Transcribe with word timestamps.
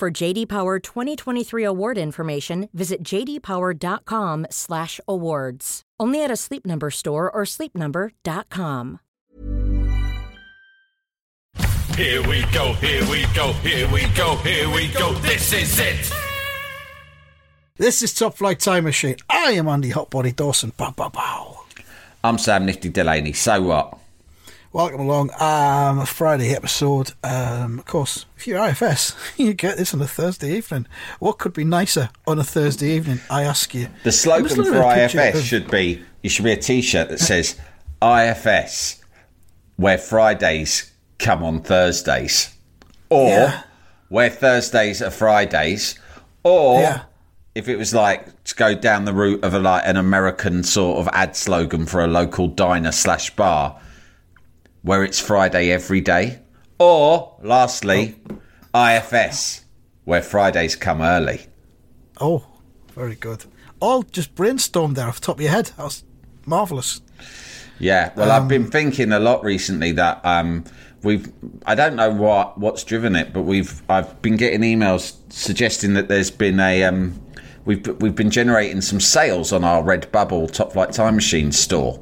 For 0.00 0.10
JD 0.10 0.48
Power 0.48 0.78
2023 0.78 1.62
award 1.62 1.98
information, 1.98 2.70
visit 2.72 3.02
jdpower.com/awards. 3.02 5.82
Only 6.00 6.24
at 6.24 6.30
a 6.30 6.36
Sleep 6.36 6.64
Number 6.64 6.90
store 6.90 7.30
or 7.30 7.42
sleepnumber.com. 7.44 9.00
Here 11.98 12.26
we 12.26 12.46
go, 12.50 12.72
here 12.80 13.04
we 13.10 13.26
go, 13.34 13.52
here 13.52 13.86
we 13.92 14.06
go, 14.16 14.36
here 14.36 14.70
we 14.74 14.88
go. 14.88 15.12
This 15.20 15.52
is 15.52 15.78
it. 15.78 16.10
This 17.76 18.02
is 18.02 18.14
Top 18.14 18.38
Flight 18.38 18.60
Time 18.60 18.84
Machine. 18.84 19.16
I 19.28 19.52
am 19.52 19.68
Andy 19.68 19.90
Hotbody 19.90 20.34
Dawson. 20.34 20.72
Bow, 20.78 20.92
bow, 20.92 21.10
bow. 21.10 21.60
I'm 22.24 22.38
Sam 22.38 22.64
Nifty 22.64 22.88
Delaney. 22.88 23.34
So 23.34 23.60
what? 23.60 23.98
Welcome 24.72 25.00
along. 25.00 25.30
Um, 25.40 26.06
Friday 26.06 26.54
episode. 26.54 27.10
Um, 27.24 27.80
of 27.80 27.86
course, 27.86 28.26
if 28.36 28.46
you're 28.46 28.64
IFS, 28.64 29.16
you 29.36 29.52
get 29.52 29.76
this 29.76 29.92
on 29.94 30.00
a 30.00 30.06
Thursday 30.06 30.56
evening. 30.56 30.86
What 31.18 31.38
could 31.38 31.52
be 31.52 31.64
nicer 31.64 32.10
on 32.26 32.38
a 32.38 32.44
Thursday 32.44 32.90
evening? 32.92 33.20
I 33.28 33.42
ask 33.42 33.74
you. 33.74 33.88
The 34.04 34.12
slogan 34.12 34.42
I'm 34.44 34.48
just 34.48 34.58
looking 34.58 34.72
for 34.74 34.82
at 34.82 34.96
a 34.98 35.02
picture 35.02 35.20
IFS 35.20 35.38
of- 35.40 35.44
should 35.44 35.70
be 35.70 36.02
you 36.22 36.30
should 36.30 36.44
be 36.44 36.52
a 36.52 36.56
T-shirt 36.56 37.08
that 37.08 37.18
says 37.18 37.58
IFS, 38.00 39.02
where 39.76 39.98
Fridays 39.98 40.92
come 41.18 41.42
on 41.42 41.62
Thursdays, 41.62 42.54
or 43.08 43.28
Yeah. 43.28 43.62
where 44.08 44.30
Thursdays 44.30 45.02
are 45.02 45.10
Fridays, 45.10 45.98
or 46.44 46.80
Yeah. 46.80 47.00
if 47.56 47.68
it 47.68 47.76
was 47.76 47.92
like 47.92 48.44
to 48.44 48.54
go 48.54 48.74
down 48.74 49.04
the 49.04 49.14
route 49.14 49.42
of 49.42 49.52
a 49.52 49.58
like 49.58 49.82
an 49.84 49.96
American 49.96 50.62
sort 50.62 50.98
of 51.00 51.08
ad 51.12 51.34
slogan 51.34 51.86
for 51.86 52.04
a 52.04 52.06
local 52.06 52.46
diner 52.46 52.92
slash 52.92 53.30
bar, 53.34 53.76
where 54.82 55.04
it's 55.04 55.20
Friday 55.20 55.70
every 55.70 56.00
day, 56.00 56.40
or 56.78 57.36
lastly, 57.42 58.16
IFS, 58.74 59.64
where 60.04 60.22
Fridays 60.22 60.76
come 60.76 61.00
early. 61.02 61.46
Oh, 62.20 62.46
very 62.94 63.14
good. 63.14 63.44
All 63.80 64.02
just 64.02 64.34
brainstormed 64.34 64.94
there 64.94 65.08
off 65.08 65.20
the 65.20 65.26
top 65.26 65.36
of 65.36 65.42
your 65.42 65.50
head. 65.50 65.66
That 65.76 65.84
was 65.84 66.04
marvellous. 66.46 67.00
Yeah, 67.78 68.12
well, 68.14 68.30
I've 68.30 68.46
been 68.46 68.70
thinking 68.70 69.10
a 69.10 69.18
lot 69.18 69.42
recently 69.42 69.92
that 69.92 70.20
um, 70.24 70.64
we've. 71.02 71.32
I 71.64 71.74
don't 71.74 71.96
know 71.96 72.10
what 72.10 72.58
what's 72.58 72.84
driven 72.84 73.16
it, 73.16 73.32
but 73.32 73.42
we've. 73.42 73.82
I've 73.88 74.20
been 74.20 74.36
getting 74.36 74.60
emails 74.60 75.16
suggesting 75.32 75.94
that 75.94 76.08
there's 76.08 76.30
been 76.30 76.60
a. 76.60 76.84
Um, 76.84 77.18
we've 77.64 77.86
we've 78.02 78.14
been 78.14 78.30
generating 78.30 78.82
some 78.82 79.00
sales 79.00 79.50
on 79.50 79.64
our 79.64 79.82
Redbubble 79.82 80.52
Top 80.52 80.74
Flight 80.74 80.92
Time 80.92 81.14
Machine 81.14 81.52
store, 81.52 81.98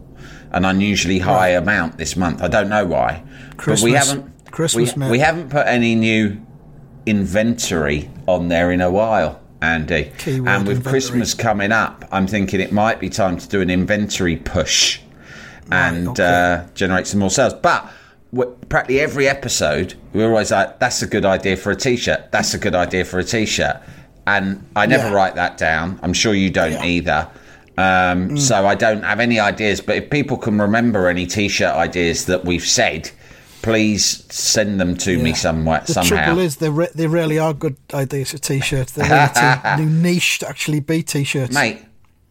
an 0.53 0.65
unusually 0.65 1.19
high 1.19 1.51
amount 1.51 1.99
this 1.99 2.17
month. 2.17 2.43
I 2.43 2.49
don't 2.49 2.69
know 2.69 2.85
why, 2.87 3.23
but 3.57 3.81
we 3.81 3.93
haven't. 3.93 4.33
Christmas, 4.51 4.97
we, 4.97 5.11
we 5.11 5.19
haven't 5.19 5.51
put 5.51 5.67
any 5.67 5.95
new 5.95 6.41
inventory 7.07 8.11
on 8.27 8.49
there 8.49 8.71
in 8.73 8.81
a 8.81 8.91
while, 8.91 9.41
Andy. 9.61 10.13
Keyword 10.19 10.49
and 10.49 10.67
with 10.67 10.79
inventory. 10.79 10.93
Christmas 10.93 11.35
coming 11.35 11.73
up, 11.73 12.05
I'm 12.11 12.27
thinking 12.27 12.61
it 12.61 12.73
might 12.73 13.01
be 13.01 13.09
time 13.09 13.39
to 13.39 13.49
do 13.49 13.61
an 13.61 13.71
inventory 13.71 14.37
push 14.37 15.01
and 15.71 16.09
okay. 16.09 16.25
uh, 16.65 16.67
generate 16.75 17.07
some 17.07 17.21
more 17.21 17.31
sales. 17.31 17.55
But 17.55 17.91
practically 18.69 19.01
every 19.01 19.29
episode, 19.29 19.95
we're 20.13 20.29
always 20.29 20.51
like, 20.51 20.79
"That's 20.81 21.03
a 21.03 21.07
good 21.07 21.25
idea 21.25 21.57
for 21.57 21.71
a 21.71 21.77
t-shirt. 21.77 22.31
That's 22.33 22.55
a 22.55 22.59
good 22.59 22.75
idea 22.75 23.05
for 23.05 23.19
a 23.19 23.25
t-shirt." 23.25 23.77
And 24.27 24.67
I 24.77 24.87
never 24.87 25.09
Yeah. 25.09 25.15
write 25.15 25.35
that 25.37 25.57
down. 25.57 25.99
I'm 26.03 26.13
sure 26.13 26.35
you 26.35 26.51
don't 26.51 26.73
Yeah. 26.73 26.85
either. 26.85 27.29
Um, 27.79 28.31
Mm. 28.31 28.39
So 28.39 28.67
I 28.67 28.75
don't 28.75 29.03
have 29.05 29.21
any 29.21 29.39
ideas. 29.39 29.81
But 29.81 29.97
if 29.97 30.11
people 30.11 30.37
can 30.37 30.61
remember 30.61 31.09
any 31.09 31.27
t-shirt 31.27 31.75
ideas 31.75 32.27
that 32.27 32.45
we've 32.45 32.67
said, 32.67 33.11
please 33.63 34.25
send 34.31 34.81
them 34.81 34.97
to 34.97 35.19
me 35.19 35.31
Yeah. 35.31 35.37
somewhere 35.37 35.83
The 35.87 35.93
somehow. 35.93 36.25
trouble 36.25 36.41
is, 36.41 36.57
they, 36.57 36.71
re- 36.71 36.89
they 36.95 37.07
really 37.07 37.39
are 37.39 37.53
good 37.55 37.77
ideas 37.95 38.31
for 38.33 38.39
t-shirts. 38.39 38.93
They're 38.93 39.09
really 39.09 39.85
too 39.85 39.91
niche 40.03 40.39
to 40.41 40.49
actually 40.49 40.81
be 40.81 41.03
t-shirts. 41.03 41.55
mate, 41.55 41.79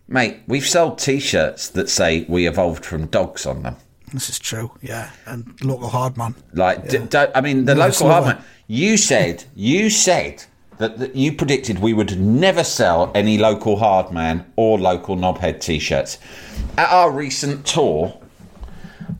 mate, 0.08 0.40
we've 0.48 0.66
sold 0.68 1.00
t-shirts 1.00 1.70
that 1.70 1.90
say 1.90 2.26
we 2.28 2.48
evolved 2.48 2.86
from 2.86 3.08
dogs 3.08 3.46
on 3.46 3.64
them. 3.64 3.76
This 4.14 4.30
is 4.30 4.40
true, 4.40 4.72
yeah. 4.82 5.10
And 5.26 5.54
local 5.64 5.90
hard 5.90 6.16
man. 6.18 6.34
Like, 6.54 6.88
d- 6.90 7.00
don't, 7.10 7.30
I 7.36 7.42
mean, 7.42 7.66
the 7.66 7.76
Never 7.76 7.90
local 7.90 8.08
hardman. 8.10 8.38
You 8.68 8.96
said, 8.98 9.44
you 9.56 9.90
said 9.90 10.46
that, 10.78 10.98
that 11.00 11.16
you 11.16 11.34
predicted 11.34 11.80
we 11.80 11.94
would 11.94 12.20
never 12.20 12.64
sell 12.64 13.12
any 13.16 13.38
local 13.38 13.78
hardman 13.78 14.46
or 14.56 14.78
local 14.80 15.16
knobhead 15.16 15.60
t-shirts. 15.62 16.18
At 16.78 16.90
our 16.92 17.12
recent 17.12 17.66
tour, 17.66 18.20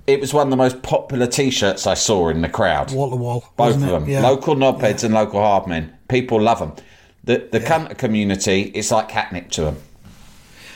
it 0.06 0.22
was 0.22 0.34
one 0.34 0.48
of 0.48 0.52
the 0.52 0.58
most 0.58 0.82
popular 0.84 1.28
t-shirts 1.28 1.88
I 1.88 1.94
saw 1.96 2.30
in 2.30 2.42
the 2.42 2.50
crowd. 2.50 2.92
Wall 2.94 3.10
to 3.10 3.16
wall. 3.16 3.54
Both 3.58 3.76
of 3.76 3.82
them, 3.82 4.08
Yeah. 4.08 4.22
local 4.22 4.56
knobheads 4.56 5.04
and 5.04 5.14
local 5.14 5.40
hardmen. 5.42 5.92
People 6.08 6.42
love 6.42 6.60
them. 6.60 6.74
The 7.24 7.48
the 7.52 7.60
cunt 7.60 7.98
community, 7.98 8.72
it's 8.74 8.92
like 8.92 9.10
catnip 9.10 9.50
to 9.52 9.62
them. 9.62 9.78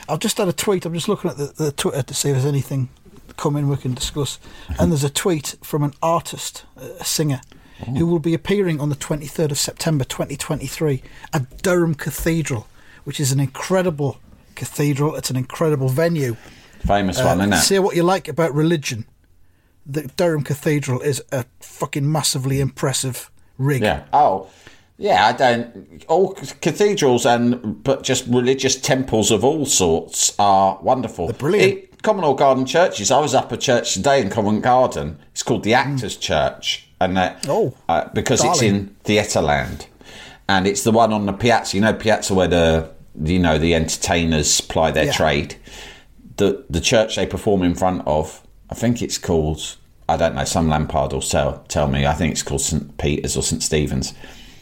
I've 0.09 0.19
just 0.19 0.37
had 0.37 0.49
a 0.49 0.53
tweet. 0.53 0.85
I'm 0.85 0.93
just 0.93 1.07
looking 1.07 1.31
at 1.31 1.37
the, 1.37 1.53
the 1.55 1.71
Twitter 1.71 2.03
to 2.03 2.13
see 2.13 2.29
if 2.29 2.35
there's 2.35 2.45
anything 2.45 2.89
coming 3.37 3.69
we 3.69 3.77
can 3.77 3.93
discuss. 3.93 4.39
And 4.77 4.91
there's 4.91 5.05
a 5.05 5.09
tweet 5.09 5.55
from 5.63 5.83
an 5.83 5.93
artist, 6.03 6.65
a 6.75 7.05
singer, 7.05 7.39
who 7.97 8.05
will 8.05 8.19
be 8.19 8.33
appearing 8.33 8.79
on 8.79 8.89
the 8.89 8.95
23rd 8.95 9.51
of 9.51 9.57
September 9.59 10.03
2023 10.03 11.01
at 11.33 11.61
Durham 11.61 11.95
Cathedral, 11.95 12.67
which 13.03 13.19
is 13.19 13.31
an 13.31 13.39
incredible 13.39 14.19
cathedral. 14.55 15.15
It's 15.15 15.29
an 15.29 15.35
incredible 15.37 15.89
venue. 15.89 16.35
Famous 16.85 17.19
Uh, 17.19 17.25
one, 17.25 17.39
isn't 17.41 17.53
it? 17.53 17.57
Say 17.61 17.79
what 17.79 17.95
you 17.95 18.03
like 18.03 18.27
about 18.27 18.53
religion. 18.53 19.05
The 19.85 20.03
Durham 20.15 20.43
Cathedral 20.43 21.01
is 21.01 21.23
a 21.31 21.45
fucking 21.59 22.09
massively 22.11 22.59
impressive 22.59 23.31
rig. 23.57 23.81
Yeah. 23.81 24.03
Oh, 24.13 24.47
yeah. 24.97 25.25
I 25.27 25.31
don't. 25.33 26.03
All 26.07 26.33
cathedrals 26.61 27.25
and 27.25 27.83
but 27.83 28.03
just 28.03 28.25
religious 28.27 28.75
temples 28.79 29.31
of 29.31 29.43
all 29.43 29.65
sorts 29.65 30.33
are 30.37 30.77
wonderful. 30.81 31.27
They're 31.27 31.33
brilliant. 31.37 31.73
It- 31.73 31.87
Commonwealth 32.03 32.37
Garden 32.39 32.65
churches. 32.65 33.11
I 33.11 33.19
was 33.19 33.35
up 33.35 33.51
a 33.51 33.57
church 33.57 33.93
today 33.93 34.21
in 34.21 34.31
Covent 34.31 34.63
Garden. 34.63 35.19
It's 35.33 35.43
called 35.43 35.63
the 35.63 35.75
Actors 35.75 36.17
Church, 36.17 36.89
and 37.01 37.17
that, 37.17 37.45
Oh, 37.49 37.73
uh, 37.89 38.07
because 38.13 38.43
it's 38.43 38.59
darling. 38.59 38.75
in 38.75 38.95
Theatreland, 39.03 39.87
and 40.47 40.65
it's 40.67 40.83
the 40.83 40.91
one 40.91 41.11
on 41.11 41.25
the 41.25 41.33
piazza. 41.33 41.75
You 41.77 41.81
know, 41.81 41.93
piazza 41.93 42.33
where 42.33 42.47
the 42.47 42.89
you 43.21 43.39
know 43.39 43.57
the 43.57 43.75
entertainers 43.75 44.61
ply 44.61 44.91
their 44.91 45.05
Yeah. 45.05 45.11
trade. 45.13 45.55
The 46.37 46.63
the 46.69 46.79
church 46.81 47.15
they 47.15 47.25
perform 47.25 47.63
in 47.63 47.75
front 47.75 48.03
of. 48.05 48.41
I 48.69 48.75
think 48.75 49.01
it's 49.01 49.17
called. 49.17 49.75
I 50.07 50.17
don't 50.17 50.35
know. 50.35 50.45
Some 50.45 50.69
Lampard 50.69 51.11
will 51.13 51.21
tell 51.21 51.63
tell 51.67 51.87
me. 51.87 52.05
I 52.05 52.13
think 52.13 52.31
it's 52.31 52.43
called 52.43 52.61
St 52.61 52.97
Peter's 52.97 53.35
or 53.37 53.43
St 53.43 53.61
Stephen's. 53.63 54.13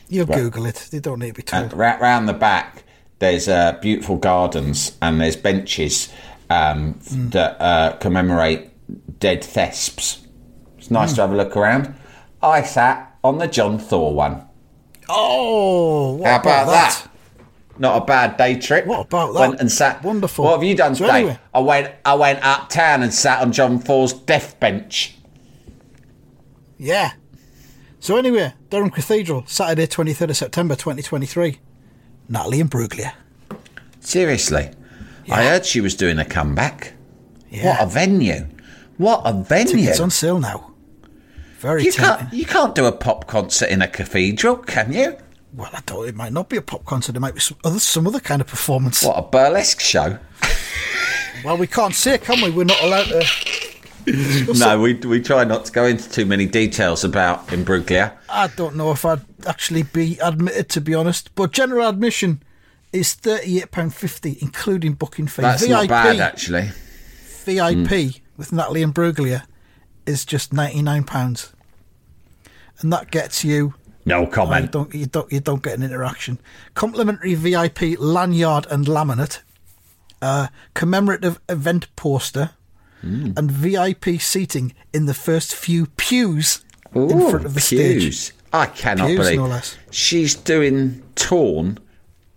You'll 0.07 0.25
Google 0.25 0.65
it. 0.65 0.87
They 0.91 0.99
don't 0.99 1.19
need 1.19 1.29
to 1.29 1.33
be 1.35 1.43
told. 1.43 1.63
And 1.65 1.73
ra- 1.73 1.97
round 2.01 2.27
the 2.27 2.33
back, 2.33 2.83
there's 3.19 3.47
uh, 3.47 3.73
beautiful 3.81 4.15
gardens 4.17 4.93
and 5.01 5.21
there's 5.21 5.35
benches 5.35 6.09
um, 6.49 6.93
Hmm. 7.09 7.29
that 7.29 7.61
uh, 7.61 7.91
commemorate 7.99 8.69
dead 9.19 9.41
thesps. 9.43 10.17
It's 10.79 10.89
nice 10.89 11.11
Hmm. 11.11 11.15
to 11.17 11.21
have 11.21 11.31
a 11.33 11.35
look 11.35 11.55
around. 11.55 11.93
I 12.41 12.61
sat 12.63 13.17
on 13.23 13.37
the 13.37 13.47
John 13.47 13.77
Thaw 13.79 14.11
one. 14.11 14.43
oh, 15.09 16.13
what 16.13 16.27
How 16.29 16.35
about, 16.39 16.63
about 16.63 16.65
that? 16.71 17.05
Not 17.77 18.01
a 18.01 18.05
bad 18.05 18.37
day 18.37 18.55
trip. 18.59 18.85
What 18.85 19.05
about 19.07 19.33
that? 19.33 19.39
Went 19.39 19.61
and 19.61 19.71
sat. 19.71 20.03
Wonderful. 20.03 20.43
What 20.45 20.53
have 20.55 20.63
you 20.63 20.75
done 20.75 20.95
So 20.95 21.05
today? 21.05 21.19
anyway- 21.19 21.39
I 21.53 21.59
went. 21.59 21.91
I 22.05 22.13
went 22.15 22.39
uptown 22.45 23.03
and 23.03 23.13
sat 23.13 23.41
on 23.41 23.51
John 23.53 23.79
Thaw's 23.79 24.11
death 24.13 24.59
bench. 24.59 25.15
Yeah. 26.77 27.13
So 28.01 28.17
anyway, 28.17 28.53
Durham 28.69 28.89
Cathedral, 28.89 29.43
Saturday, 29.45 29.87
23rd 29.87 30.29
of 30.29 30.37
September 30.37 30.75
2023. 30.75 31.59
Natalie 32.29 32.59
Imbruglia. 32.61 33.13
Seriously, 33.99 34.69
I 35.29 35.43
heard 35.43 35.65
she 35.65 35.81
was 35.81 35.95
doing 35.95 36.19
a 36.19 36.25
comeback. 36.25 36.93
Yeah. 37.49 37.65
What 37.71 37.81
a 37.81 37.85
venue! 37.87 38.47
What 38.97 39.21
a 39.25 39.33
venue! 39.33 39.77
Tickets 39.77 39.99
on 39.99 40.11
sale 40.11 40.39
now. 40.39 40.68
Very 41.59 41.83
You 41.83 41.91
tempting. 41.91 42.27
can't, 42.27 42.33
you 42.33 42.45
can't 42.45 42.73
do 42.73 42.85
a 42.85 42.91
pop 42.91 43.27
concert 43.27 43.69
in 43.69 43.81
a 43.81 43.87
cathedral, 43.87 44.55
can 44.55 44.93
you? 44.93 45.17
Well, 45.53 45.69
I 45.73 45.81
don't. 45.85 46.07
It 46.07 46.15
might 46.15 46.31
not 46.31 46.47
be 46.47 46.55
a 46.55 46.61
pop 46.61 46.85
concert. 46.85 47.17
It 47.17 47.19
might 47.19 47.33
be 47.33 47.41
some 47.41 47.57
other, 47.65 47.79
some 47.79 48.07
other 48.07 48.21
kind 48.21 48.39
of 48.39 48.47
performance. 48.47 49.03
What 49.03 49.17
a 49.17 49.23
burlesque 49.23 49.81
show! 49.81 50.19
Well, 51.43 51.57
we 51.57 51.67
can't 51.67 51.95
say, 51.95 52.17
can 52.17 52.41
we? 52.41 52.49
We're 52.49 52.65
not 52.65 52.81
allowed 52.81 53.05
to. 53.05 54.53
no, 54.57 54.79
we 54.79 54.93
we 54.95 55.21
try 55.21 55.43
not 55.43 55.65
to 55.65 55.71
go 55.71 55.85
into 55.85 56.09
too 56.09 56.25
many 56.25 56.45
details 56.45 57.03
about 57.03 57.47
Imbruglia. 57.47 58.13
I 58.29 58.47
don't 58.47 58.75
know 58.75 58.91
if 58.91 59.05
I'd 59.05 59.21
actually 59.45 59.83
be 59.83 60.17
admitted, 60.19 60.69
to 60.69 60.81
be 60.81 60.93
honest. 60.93 61.33
But 61.35 61.51
general 61.51 61.87
admission 61.87 62.41
is 62.91 63.15
£38.50, 63.15 64.41
including 64.41 64.93
booking 64.93 65.27
fee. 65.27 65.43
That's 65.43 65.61
VIP, 65.61 65.71
not 65.71 65.87
bad, 65.87 66.19
actually. 66.19 66.71
VIP 67.43 68.15
hmm. 68.15 68.23
with 68.37 68.51
Natalie 68.51 68.83
and 68.83 68.93
Imbruglia 68.93 69.43
is 70.09 70.25
just 70.25 70.51
£99. 70.53 71.53
And 72.79 72.91
that 72.93 73.11
gets 73.11 73.43
you 73.43 73.73
No 74.05 74.17
Oh, 74.17 74.21
you 74.21 74.27
comment. 74.27 74.71
don't 74.71 74.93
you 74.93 75.05
don't 75.05 75.31
you 75.31 75.39
don't 75.39 75.61
get 75.63 75.77
an 75.77 75.83
interaction. 75.83 76.39
Complimentary 76.73 77.35
VIP 77.35 77.97
lanyard 77.99 78.65
and 78.71 78.85
laminate, 78.87 79.39
uh, 80.21 80.47
commemorative 80.73 81.39
event 81.47 81.87
poster, 81.95 82.51
Hmm. 83.01 83.31
and 83.37 83.49
VIP 83.51 84.17
seating 84.19 84.73
in 84.93 85.05
the 85.05 85.13
first 85.13 85.53
few 85.55 85.85
pews 85.85 86.61
in 86.93 87.29
front 87.29 87.45
of 87.45 87.53
the 87.53 87.61
stage. 87.61 88.01
pews. 88.03 88.31
I 88.51 88.65
cannot 88.65 89.07
Pews, 89.07 89.17
believe 89.19 89.39
no 89.39 89.61
she's 89.91 90.33
doing 90.35 91.03
torn 91.15 91.77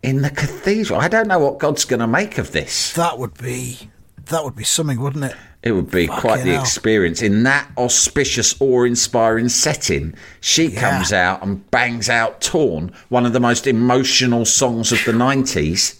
in 0.03 0.21
the 0.23 0.31
cathedral. 0.31 1.01
I 1.01 1.09
don't 1.09 1.27
know 1.27 1.39
what 1.39 1.59
God's 1.59 1.85
going 1.85 2.01
to 2.01 2.07
make 2.07 2.37
of 2.39 2.53
this. 2.53 2.93
That 2.93 3.19
would 3.19 3.35
be 3.39 3.91
that 4.27 4.45
would 4.45 4.55
be 4.57 4.65
something, 4.65 5.01
wouldn't 5.01 5.25
it? 5.25 5.37
It 5.63 5.73
would 5.73 5.91
be 5.91 6.09
Fucking 6.09 6.21
quite 6.21 6.43
the 6.45 6.53
hell. 6.55 6.61
experience 6.63 7.23
in 7.23 7.45
that 7.45 7.69
auspicious, 7.79 8.55
awe-inspiring 8.61 9.49
setting. 9.49 10.15
She 10.41 10.67
Yeah. 10.67 10.81
comes 10.81 11.13
out 11.13 11.43
and 11.43 11.71
bangs 11.71 12.09
out 12.09 12.41
"Torn," 12.41 12.91
one 13.09 13.25
of 13.27 13.33
the 13.33 13.39
most 13.41 13.67
emotional 13.69 14.45
songs 14.45 14.91
of 14.91 14.99
the 15.05 15.13
'90s, 15.13 15.95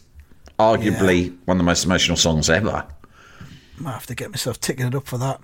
arguably 0.59 1.37
one 1.45 1.57
of 1.57 1.59
the 1.59 1.65
most 1.65 1.85
emotional 1.85 2.17
songs 2.17 2.51
ever. 2.51 2.85
Might 3.79 3.93
have 3.93 4.07
to 4.07 4.15
get 4.17 4.31
myself 4.31 4.61
ticketed 4.61 4.95
up 4.97 5.07
for 5.07 5.19
that. 5.19 5.41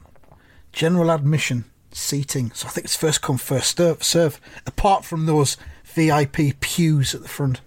General 0.72 1.10
admission 1.12 1.64
seating. 1.92 2.50
So 2.54 2.66
I 2.66 2.70
think 2.70 2.84
it's 2.86 2.96
first 2.96 3.22
come 3.22 3.38
first 3.38 3.80
serve 4.00 4.40
apart 4.66 5.04
from 5.04 5.26
those 5.26 5.56
VIP 5.84 6.52
pews 6.60 7.14
at 7.14 7.22
the 7.22 7.28
front. 7.28 7.60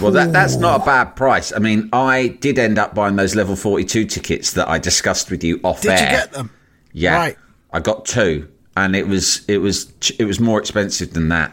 Well, 0.00 0.12
that 0.12 0.32
that's 0.32 0.56
not 0.56 0.82
a 0.82 0.84
bad 0.84 1.16
price. 1.16 1.52
I 1.52 1.58
mean, 1.58 1.88
I 1.92 2.28
did 2.40 2.58
end 2.58 2.78
up 2.78 2.94
buying 2.94 3.16
those 3.16 3.34
level 3.34 3.56
42 3.56 4.04
tickets 4.04 4.52
that 4.52 4.68
I 4.68 4.78
discussed 4.78 5.30
with 5.30 5.42
you 5.42 5.60
off 5.64 5.84
air. 5.84 5.96
Did 5.96 6.02
air. 6.02 6.10
you 6.12 6.16
get 6.18 6.32
them? 6.32 6.50
Yeah, 6.92 7.16
Right. 7.16 7.36
I 7.72 7.80
got 7.80 8.04
two, 8.06 8.48
and 8.76 8.94
it 8.96 9.06
was 9.08 9.44
it 9.48 9.58
was 9.58 9.92
it 10.18 10.24
was 10.24 10.38
more 10.40 10.58
expensive 10.58 11.12
than 11.14 11.28
that. 11.30 11.52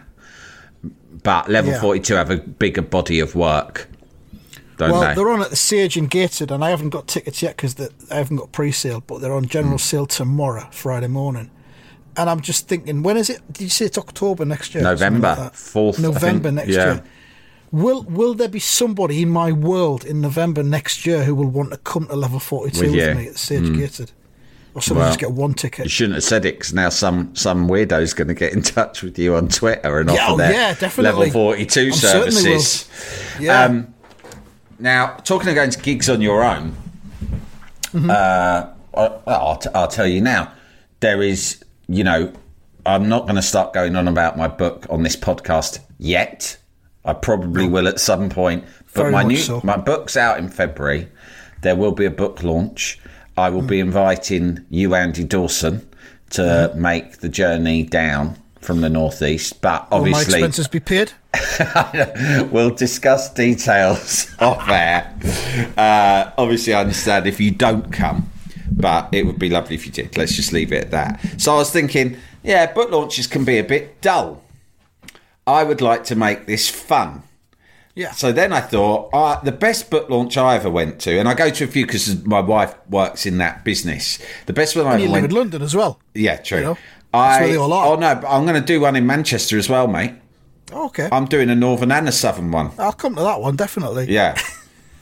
But 1.24 1.50
level 1.50 1.71
Yeah. 1.71 1.81
42 1.81 2.13
have 2.15 2.30
a 2.30 2.38
bigger 2.38 2.81
body 2.83 3.19
of 3.19 3.36
work, 3.36 3.88
don't 4.77 4.91
Well, 4.91 5.01
they? 5.01 5.15
they're 5.15 5.30
on 5.30 5.41
at 5.41 5.50
the 5.50 5.56
Sage 5.56 5.98
in 5.98 6.06
Gateshead, 6.07 6.51
and 6.51 6.63
I 6.63 6.69
haven't 6.69 6.89
got 6.89 7.07
tickets 7.07 7.41
yet 7.41 7.56
because 7.57 7.75
I 8.12 8.15
haven't 8.15 8.38
got 8.38 8.51
pre-sale, 8.51 9.01
but 9.06 9.21
they're 9.21 9.33
on 9.33 9.48
general 9.48 9.77
mm. 9.77 9.81
sale 9.81 10.06
tomorrow, 10.06 10.68
Friday 10.71 11.07
morning. 11.07 11.50
And 12.18 12.30
I'm 12.30 12.41
just 12.41 12.68
thinking, 12.68 13.01
when 13.03 13.18
is 13.18 13.30
it? 13.30 13.41
Did 13.51 13.63
you 13.63 13.69
say 13.69 13.86
it's 13.86 13.98
October 13.98 14.45
next 14.45 14.74
year? 14.75 14.83
Something 14.83 15.00
November 15.19 15.27
like 15.30 15.38
that. 15.38 15.53
4th, 15.53 16.00
I 16.00 16.01
November 16.03 16.44
think. 16.50 16.56
next 16.56 16.69
Yeah. 16.69 16.86
year. 16.86 17.03
Will 17.71 18.03
Will 18.03 18.33
there 18.33 18.47
be 18.47 18.59
somebody 18.59 19.21
in 19.21 19.29
my 19.29 19.51
world 19.51 20.06
in 20.06 20.21
November 20.21 20.63
next 20.63 21.06
year 21.06 21.23
who 21.23 21.35
will 21.35 21.50
want 21.50 21.71
to 21.71 21.77
come 21.77 22.07
to 22.07 22.15
level 22.15 22.39
42 22.39 22.79
With 22.79 22.91
with, 22.95 23.17
me 23.17 23.27
at 23.27 23.33
the 23.33 23.39
Sage 23.39 23.73
Gateshead? 23.75 24.12
Or 24.73 24.81
somebody 24.81 25.03
Well, 25.06 25.09
just 25.09 25.19
get 25.19 25.31
one 25.31 25.53
ticket. 25.53 25.85
You 25.85 25.89
shouldn't 25.89 26.15
have 26.15 26.23
said 26.23 26.45
it 26.45 26.56
because 26.59 26.73
now 26.73 26.89
some 26.89 27.35
some 27.35 27.67
weirdo's 27.67 28.13
going 28.13 28.27
to 28.27 28.33
get 28.33 28.53
in 28.53 28.62
touch 28.62 29.01
with 29.03 29.17
you 29.17 29.35
on 29.35 29.47
Twitter 29.47 30.00
and 30.00 30.09
Yeah, 30.09 30.15
offer 30.23 30.31
oh, 30.33 30.38
their 30.38 30.51
yeah, 30.51 30.73
definitely. 30.73 31.03
level 31.27 31.31
42 31.31 31.81
I'm 31.88 31.91
certainly 31.94 32.25
will. 32.25 32.59
services. 32.59 32.89
Yeah. 33.39 33.63
Um, 33.63 33.94
now, 34.79 35.15
talking 35.23 35.47
of 35.50 35.56
going 35.56 35.69
to 35.69 35.79
gigs 35.79 36.09
on 36.09 36.21
your 36.21 36.44
own, 36.44 36.75
Mm-hmm. 37.94 38.09
uh, 38.09 38.67
well, 38.94 39.23
I'll, 39.25 39.57
t- 39.57 39.69
I'll 39.73 39.88
tell 39.88 40.07
you 40.07 40.19
now. 40.19 40.51
There 41.00 41.21
is, 41.21 41.63
you 41.88 42.03
know, 42.03 42.33
I'm 42.85 43.07
not 43.07 43.23
going 43.23 43.35
to 43.35 43.41
start 43.41 43.73
going 43.73 43.95
on 43.95 44.07
about 44.09 44.38
my 44.38 44.50
book 44.50 44.85
on 44.89 45.03
this 45.03 45.15
podcast 45.15 45.79
yet. 45.97 46.57
I 47.06 47.13
probably 47.13 47.68
will 47.75 47.88
at 47.88 48.00
some 48.00 48.30
point. 48.30 48.63
But 48.94 49.02
Very 49.04 49.12
my 49.12 49.24
new 49.24 49.38
so. 49.38 49.62
my 49.63 49.78
book's 49.78 50.16
out 50.18 50.38
in 50.40 50.50
February. 50.50 51.07
There 51.62 51.75
will 51.75 51.92
be 51.92 52.06
a 52.06 52.12
book 52.12 52.44
launch. 52.44 53.00
I 53.38 53.50
will 53.50 53.62
Mm. 53.63 53.68
be 53.68 53.80
inviting 53.80 54.66
you, 54.69 54.96
Andy 54.96 55.24
Dawson, 55.24 55.86
to 56.31 56.42
Mm-hmm. 56.42 56.81
make 56.81 57.18
the 57.19 57.30
journey 57.30 57.84
down 57.84 58.38
from 58.62 58.81
the 58.81 58.90
northeast. 58.90 59.62
But 59.62 59.88
obviously, 59.92 60.25
Will 60.36 60.40
my 60.42 60.48
expenses 60.48 60.68
be 60.68 60.80
paid? 60.80 61.12
we'll 62.52 62.72
discuss 62.74 63.34
details 63.34 64.34
off 64.40 64.68
air. 64.69 65.13
Uh, 65.78 66.31
obviously, 66.38 66.74
I 66.74 66.81
understand 66.81 67.28
if 67.28 67.40
you 67.42 67.51
don't 67.51 67.92
come, 67.92 68.30
but 68.72 69.10
it 69.13 69.25
would 69.25 69.38
be 69.40 69.50
lovely 69.50 69.75
if 69.75 69.86
you 69.86 69.92
did. 69.92 70.18
Let's 70.18 70.34
just 70.36 70.54
leave 70.54 70.72
it 70.72 70.86
at 70.86 70.92
that. 70.92 71.42
So 71.42 71.54
I 71.54 71.58
was 71.58 71.72
thinking, 71.72 72.18
yeah, 72.44 72.72
book 72.72 72.90
launches 72.92 73.28
can 73.28 73.44
be 73.46 73.58
a 73.60 73.63
bit 73.63 74.01
dull. 74.01 74.42
I 75.47 75.63
would 75.63 75.81
like 75.81 76.03
to 76.06 76.15
make 76.15 76.45
this 76.47 76.69
fun. 76.69 77.24
Yeah. 77.94 78.12
So 78.12 78.31
then 78.33 78.51
I 78.51 78.59
thought, 78.59 79.09
uh, 79.13 79.39
the 79.42 79.53
best 79.53 79.89
book 79.89 80.09
launch 80.09 80.38
I 80.38 80.56
ever 80.56 80.69
went 80.69 81.00
to, 81.01 81.18
and 81.18 81.30
I 81.30 81.33
go 81.33 81.50
to 81.50 81.63
a 81.63 81.68
few 81.68 81.86
because 81.86 82.25
my 82.25 82.42
wife 82.42 82.75
works 82.89 83.25
in 83.25 83.38
that 83.38 83.63
business. 83.63 84.19
The 84.47 84.53
best 84.53 84.75
one 84.75 84.86
I 84.86 84.94
And 84.94 85.01
you 85.01 85.06
ever 85.07 85.13
live 85.13 85.21
went 85.21 85.31
in 85.31 85.38
London 85.38 85.62
as 85.62 85.75
well. 85.75 86.00
yeah, 86.13 86.36
true. 86.38 86.57
You 86.57 86.63
know, 86.65 86.77
I, 87.13 87.39
where 87.42 87.47
they 87.50 87.56
all 87.56 87.71
are. 87.71 87.88
Oh 87.88 87.95
no, 87.95 88.07
I'm 88.27 88.45
going 88.45 88.59
to 88.59 88.65
do 88.65 88.81
one 88.81 88.97
in 88.97 89.06
Manchester 89.07 89.57
as 89.57 89.69
well, 89.69 89.88
mate. 89.88 90.13
Okay. 90.71 91.07
I'm 91.12 91.25
doing 91.25 91.50
a 91.50 91.56
northern 91.56 91.91
and 91.91 92.09
a 92.09 92.12
southern 92.12 92.51
one. 92.51 92.71
I'll 92.77 92.91
come 92.91 93.15
to 93.15 93.21
that 93.21 93.39
one, 93.39 93.56
definitely. 93.56 94.07
Yeah. 94.12 94.38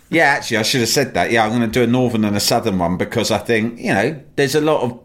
Yeah, 0.10 0.26
actually, 0.26 0.58
I 0.58 0.62
should 0.62 0.82
have 0.82 0.90
said 0.90 1.16
that. 1.16 1.32
Yeah, 1.32 1.44
I'm 1.44 1.50
going 1.50 1.62
to 1.62 1.68
do 1.68 1.82
a 1.82 1.88
northern 1.88 2.24
and 2.24 2.38
a 2.38 2.40
southern 2.40 2.78
one 2.78 2.98
because 2.98 3.32
I 3.32 3.40
think, 3.40 3.80
you 3.80 3.92
know, 3.92 4.22
there's 4.36 4.54
a 4.54 4.62
lot 4.62 4.84
of, 4.84 5.00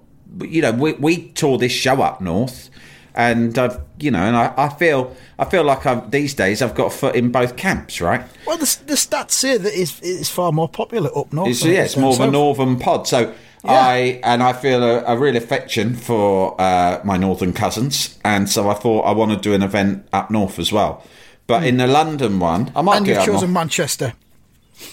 you 0.47 0.61
know, 0.61 0.73
we, 0.73 0.93
we 0.95 1.29
tore 1.31 1.57
this 1.57 1.73
show 1.73 2.03
up 2.03 2.21
north. 2.21 2.69
And 3.15 3.59
I've, 3.59 3.81
you 3.99 4.11
know, 4.11 4.21
and 4.21 4.37
I, 4.37 4.55
I 4.57 4.69
feel, 4.69 5.17
I 5.39 5.45
feel 5.45 5.65
like 5.65 5.87
I've 5.87 6.11
these 6.11 6.35
days 6.35 6.63
I've 6.63 6.75
got 6.75 6.87
a 6.87 6.97
foot 6.97 7.17
in 7.17 7.33
both 7.33 7.57
camps, 7.57 8.01
right? 8.01 8.23
Well, 8.47 8.59
the, 8.59 8.79
the 8.87 8.95
stats 8.95 9.33
say 9.33 9.57
that 9.59 9.73
it's, 9.75 10.01
it's 10.03 10.29
far 10.29 10.53
more 10.53 10.69
popular 10.69 11.11
up 11.17 11.33
north. 11.33 11.49
It's, 11.49 11.65
yeah, 11.65 11.83
it's 11.83 11.97
more 11.97 12.13
of 12.13 12.21
a 12.21 12.31
northern 12.31 12.79
pod. 12.79 13.09
So 13.09 13.35
I 13.65 14.21
and 14.23 14.43
I 14.43 14.53
feel 14.53 14.83
a, 14.83 15.03
a 15.05 15.19
real 15.19 15.37
affection 15.37 15.95
for 15.95 16.61
uh, 16.61 17.01
my 17.05 17.17
northern 17.17 17.53
cousins, 17.53 18.19
and 18.25 18.49
so 18.49 18.69
I 18.71 18.75
thought 18.75 19.03
I 19.03 19.13
want 19.13 19.33
to 19.33 19.37
do 19.37 19.53
an 19.53 19.63
event 19.63 20.07
up 20.13 20.31
north 20.31 20.59
as 20.59 20.73
well. 20.73 21.03
But 21.47 21.65
in 21.65 21.79
the 21.79 21.87
London 21.87 22.39
one, 22.39 22.71
I 22.77 22.83
might 22.83 22.99
And 22.99 23.07
you've 23.07 23.25
chosen. 23.25 23.53
Manchester 23.53 24.13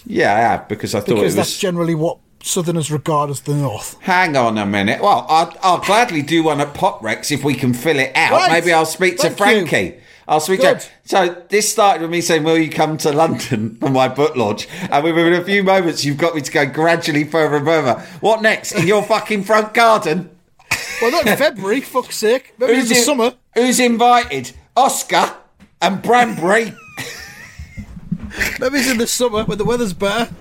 Yeah, 0.06 0.33
I 0.33 0.39
have 0.39 0.67
because 0.67 0.95
I 0.95 1.01
thought 1.01 1.15
because 1.15 1.35
that's 1.35 1.50
was. 1.50 1.59
generally 1.59 1.95
what 1.95 2.17
Southerners 2.45 2.92
regard 2.92 3.31
as 3.31 3.42
the 3.42 3.56
north. 3.56 3.97
Hang 4.01 4.38
on 4.38 4.57
a 4.59 4.68
minute. 4.68 5.01
Well, 5.01 5.25
I'll, 5.27 5.51
I'll 5.63 5.80
gladly 5.80 6.21
do 6.21 6.44
one 6.44 6.62
at 6.62 6.75
Pop 6.75 7.01
Recs 7.01 7.31
if 7.31 7.44
we 7.44 7.56
can 7.56 7.74
fill 7.74 7.97
it 7.97 8.12
out. 8.15 8.31
Right. 8.33 8.51
Maybe 8.51 8.71
I'll 8.71 8.86
speak 8.86 9.18
to 9.18 9.30
Thank 9.31 9.39
you. 9.39 9.68
Frankie. 9.68 10.00
I'll 10.27 10.39
speak 10.39 10.62
Good. 10.62 10.80
to. 10.80 10.88
So 11.06 11.44
this 11.50 11.71
started 11.71 12.03
with 12.03 12.12
me 12.12 12.21
saying, 12.21 12.44
"Will 12.44 12.57
you 12.57 12.69
come 12.69 12.97
to 13.00 13.12
London 13.12 13.75
for 13.79 13.89
my 13.89 14.08
book 14.08 14.36
launch?" 14.36 14.67
And 14.91 15.03
within 15.03 15.34
a 15.34 15.43
few 15.43 15.63
moments, 15.63 16.05
you've 16.05 16.17
got 16.17 16.36
me 16.36 16.41
to 16.41 16.51
go 16.51 16.65
gradually 16.67 17.24
further 17.24 17.55
and 17.58 17.65
further. 17.65 17.93
What 18.22 18.41
next? 18.43 18.74
In 18.74 18.86
your 18.88 19.01
fucking 19.03 19.43
front 19.43 19.74
garden? 19.74 20.29
Well, 21.01 21.12
not 21.12 21.25
in 21.27 21.38
February, 21.38 21.81
fuck's 21.81 22.15
sake. 22.17 22.53
Maybe 22.60 22.74
in 22.79 22.88
the 22.88 22.96
in- 22.96 23.03
summer. 23.03 23.34
Who's 23.55 23.79
invited? 23.79 24.51
Oscar 24.77 25.34
and 25.81 26.01
Branbury. 26.03 26.65
Maybe 28.60 28.77
it's 28.79 28.89
in 28.91 28.98
the 28.98 29.08
summer 29.08 29.43
when 29.46 29.58
the 29.58 29.65
weather's 29.65 29.93
better. 29.93 30.31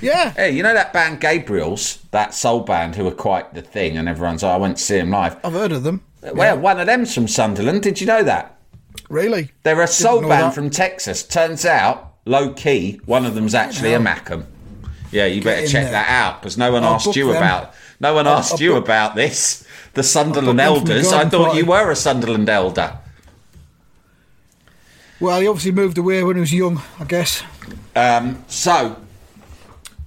Yeah. 0.00 0.30
hey, 0.32 0.50
you 0.52 0.62
know 0.62 0.74
that 0.74 0.92
band 0.92 1.20
Gabriels, 1.20 1.98
that 2.12 2.34
soul 2.34 2.60
band 2.60 2.94
who 2.94 3.06
are 3.06 3.12
quite 3.12 3.54
the 3.54 3.62
thing, 3.62 3.96
and 3.96 4.08
everyone's, 4.08 4.44
oh, 4.44 4.48
I 4.48 4.56
went 4.56 4.76
to 4.76 4.82
see 4.82 4.96
them 4.98 5.10
live. 5.10 5.36
I've 5.44 5.52
heard 5.52 5.72
of 5.72 5.82
them. 5.82 6.02
Well, 6.34 6.58
one 6.58 6.80
of 6.80 6.86
them's 6.86 7.14
from 7.14 7.28
Sunderland. 7.28 7.82
Did 7.82 8.00
you 8.00 8.06
know 8.06 8.22
that? 8.22 8.56
Really? 9.08 9.50
They're 9.62 9.80
a 9.80 9.86
soul 9.86 10.20
band 10.20 10.30
that. 10.30 10.54
from 10.54 10.70
Texas. 10.70 11.22
Turns 11.22 11.64
out, 11.64 12.14
low 12.24 12.52
key, 12.52 13.00
one 13.06 13.24
of 13.24 13.34
them's 13.34 13.54
actually 13.54 13.94
a 13.94 13.98
Mackem. 13.98 14.44
Yeah, 15.10 15.26
you 15.26 15.42
better 15.42 15.66
check 15.66 15.84
there. 15.84 15.92
that 15.92 16.08
out 16.08 16.42
because 16.42 16.58
no 16.58 16.70
one 16.72 16.84
I'll 16.84 16.94
asked 16.94 17.16
you 17.16 17.28
them. 17.28 17.36
about. 17.36 17.74
No 18.00 18.14
one 18.14 18.26
asked 18.26 18.54
I'll 18.54 18.60
you 18.60 18.72
book- 18.74 18.84
about 18.84 19.14
this. 19.16 19.64
The 19.94 20.02
Sunderland 20.02 20.58
the 20.58 20.62
elders. 20.64 21.12
I 21.12 21.28
thought 21.28 21.56
you 21.56 21.64
were 21.66 21.90
a 21.90 21.96
Sunderland 21.96 22.48
elder. 22.48 22.98
Well, 25.20 25.40
he 25.40 25.48
obviously 25.48 25.72
moved 25.72 25.98
away 25.98 26.22
when 26.22 26.36
he 26.36 26.40
was 26.40 26.52
young, 26.52 26.80
I 27.00 27.04
guess. 27.04 27.42
Um, 27.96 28.44
so, 28.46 28.96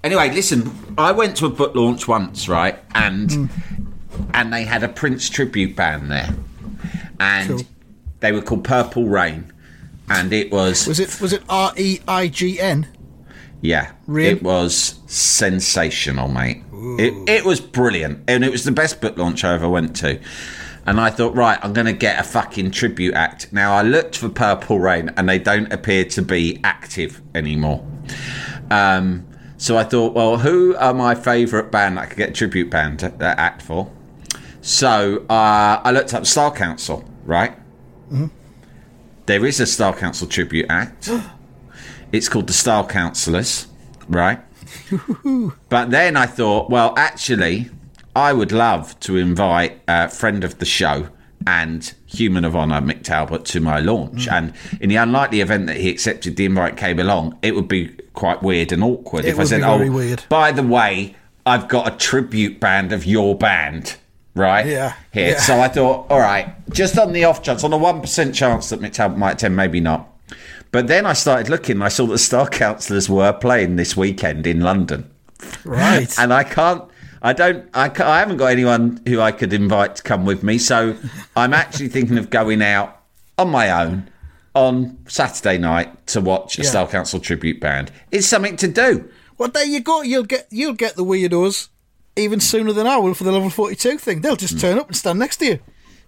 anyway, 0.03 0.31
listen. 0.31 0.71
I 0.97 1.11
went 1.11 1.35
to 1.37 1.45
a 1.45 1.49
book 1.49 1.75
launch 1.75 2.07
once, 2.07 2.47
right, 2.47 2.79
and 2.93 3.31
Hmm. 3.31 3.45
and 4.33 4.53
they 4.53 4.63
had 4.65 4.83
a 4.83 4.87
Prince 4.87 5.29
tribute 5.29 5.75
band 5.75 6.11
there, 6.11 6.29
and 7.19 7.49
Cool. 7.49 7.61
they 8.19 8.31
were 8.31 8.41
called 8.41 8.63
Purple 8.63 9.07
Rain, 9.07 9.51
and 10.09 10.33
it 10.33 10.51
was, 10.51 10.87
Was 10.87 10.99
it 10.99 11.19
was 11.21 11.33
it 11.33 11.43
R 11.49 11.73
E 11.77 11.99
I 12.07 12.27
G 12.27 12.59
N? 12.59 12.87
yeah, 13.61 13.91
it 14.15 14.41
was 14.43 14.95
sensational, 15.07 16.27
mate. 16.27 16.63
It 16.97 17.13
it 17.27 17.45
was 17.45 17.59
brilliant, 17.61 18.19
and 18.27 18.43
it 18.43 18.51
was 18.51 18.63
the 18.63 18.71
best 18.71 19.01
book 19.01 19.17
launch 19.17 19.43
I 19.43 19.53
ever 19.53 19.69
went 19.69 19.95
to. 19.97 20.19
And 20.83 20.99
I 20.99 21.11
thought, 21.11 21.35
right, 21.35 21.59
I'm 21.61 21.73
going 21.73 21.85
to 21.85 21.93
get 21.93 22.19
a 22.19 22.23
fucking 22.23 22.71
tribute 22.71 23.13
act. 23.13 23.53
Now, 23.53 23.73
I 23.75 23.83
looked 23.83 24.17
for 24.17 24.29
Purple 24.29 24.79
Rain, 24.79 25.11
and 25.15 25.29
they 25.29 25.37
don't 25.37 25.71
appear 25.71 26.05
to 26.05 26.23
be 26.23 26.59
active 26.63 27.21
anymore. 27.35 27.85
Um, 28.71 29.27
So 29.61 29.77
I 29.77 29.83
thought, 29.83 30.15
well, 30.15 30.39
who 30.39 30.75
are 30.77 30.91
my 30.91 31.13
favourite 31.13 31.69
band 31.69 31.97
that 31.97 32.01
I 32.01 32.05
could 32.07 32.17
get 32.17 32.29
a 32.29 32.33
tribute 32.33 32.71
band 32.71 32.97
to, 33.01 33.13
uh, 33.13 33.35
act 33.37 33.61
for? 33.61 33.91
So 34.61 35.23
uh, 35.29 35.79
I 35.83 35.91
looked 35.91 36.15
up 36.15 36.25
Style 36.25 36.51
Council, 36.51 37.05
right? 37.25 37.55
There 39.27 39.45
is 39.45 39.59
a 39.59 39.67
Style 39.67 39.93
Council 39.93 40.27
tribute 40.27 40.65
act. 40.67 41.11
it's 42.11 42.27
called 42.27 42.47
the 42.47 42.53
Style 42.53 42.87
Councillors, 42.87 43.67
right? 44.09 44.39
but 45.69 45.91
then 45.91 46.17
I 46.17 46.25
thought, 46.25 46.71
well, 46.71 46.95
actually, 46.97 47.69
I 48.15 48.33
would 48.33 48.51
love 48.51 48.99
to 49.01 49.15
invite 49.15 49.79
a 49.87 50.09
friend 50.09 50.43
of 50.43 50.57
the 50.57 50.65
show 50.65 51.09
and 51.45 51.93
human 52.07 52.45
of 52.45 52.55
honour, 52.55 52.81
Mick 52.81 53.03
Talbot, 53.03 53.45
to 53.45 53.59
my 53.59 53.79
launch. 53.79 54.27
And 54.27 54.53
in 54.79 54.89
the 54.89 54.95
unlikely 54.95 55.39
event 55.39 55.67
that 55.67 55.77
he 55.77 55.91
accepted 55.91 56.35
the 56.35 56.45
invite, 56.45 56.77
came 56.77 56.97
along, 56.97 57.37
it 57.43 57.53
would 57.53 57.67
be 57.67 57.95
quite 58.13 58.41
weird 58.43 58.71
and 58.71 58.83
awkward 58.83 59.25
It 59.25 59.29
if 59.29 59.39
I 59.39 59.43
said, 59.45 59.61
"Oh, 59.63 59.89
weird. 59.91 60.23
by 60.29 60.51
the 60.51 60.63
way, 60.63 61.15
I've 61.45 61.67
got 61.67 61.91
a 61.91 61.97
tribute 61.97 62.59
band 62.59 62.91
of 62.93 63.05
your 63.05 63.35
band." 63.37 63.97
Right 64.33 64.65
Yeah, 64.65 64.93
here, 65.11 65.31
yeah. 65.31 65.39
so 65.41 65.59
I 65.59 65.67
thought, 65.67 66.09
all 66.09 66.19
right, 66.21 66.53
just 66.71 66.97
on 66.97 67.11
the 67.11 67.25
off 67.25 67.43
chance, 67.43 67.65
on 67.65 67.73
a 67.73 67.77
one 67.77 67.99
percent 67.99 68.33
chance 68.33 68.69
that 68.69 68.93
Talbot 68.93 69.17
might 69.17 69.33
attend, 69.33 69.57
maybe 69.57 69.81
not. 69.81 70.07
But 70.71 70.87
then 70.87 71.05
I 71.05 71.11
started 71.11 71.49
looking. 71.49 71.75
and 71.75 71.83
I 71.83 71.89
saw 71.89 72.05
that 72.07 72.17
Style 72.19 72.47
Councillors 72.61 73.09
were 73.09 73.33
playing 73.33 73.75
this 73.75 73.97
weekend 73.97 74.47
in 74.47 74.61
London, 74.61 75.09
Right. 75.65 76.17
and 76.17 76.31
I 76.33 76.45
can't. 76.45 76.83
I 77.21 77.33
don't. 77.33 77.69
I, 77.73 77.91
I 78.03 78.19
haven't 78.19 78.37
got 78.37 78.47
anyone 78.47 79.01
who 79.05 79.19
I 79.19 79.33
could 79.33 79.51
invite 79.51 79.97
to 79.97 80.03
come 80.03 80.25
with 80.25 80.43
me. 80.43 80.57
So 80.57 80.95
I'm 81.35 81.53
actually 81.53 81.89
thinking 81.89 82.17
of 82.17 82.29
going 82.29 82.61
out 82.61 83.01
on 83.37 83.49
my 83.49 83.69
own 83.69 84.09
on 84.53 84.97
Saturday 85.07 85.57
night 85.57 86.07
to 86.07 86.21
watch 86.21 86.57
a 86.59 86.63
Yeah. 86.63 86.69
Style 86.69 86.87
Council 86.87 87.19
tribute 87.19 87.59
band. 87.61 87.91
It's 88.11 88.27
something 88.27 88.57
to 88.57 88.67
do. 88.67 89.09
well, 89.37 89.49
there 89.49 89.65
you 89.65 89.79
go. 89.79 90.01
You'll 90.01 90.23
get 90.23 90.47
you'll 90.51 90.73
get 90.73 90.95
the 90.95 91.05
weirdos 91.05 91.69
even 92.17 92.39
sooner 92.39 92.73
than 92.73 92.85
I 92.87 92.97
will 92.97 93.13
for 93.13 93.23
the 93.23 93.31
level 93.31 93.49
forty 93.49 93.75
two 93.75 93.97
thing. 93.97 94.21
They'll 94.21 94.35
just 94.35 94.59
turn 94.59 94.77
up 94.77 94.87
and 94.87 94.95
stand 94.95 95.19
next 95.19 95.37
to 95.37 95.45
you. 95.45 95.59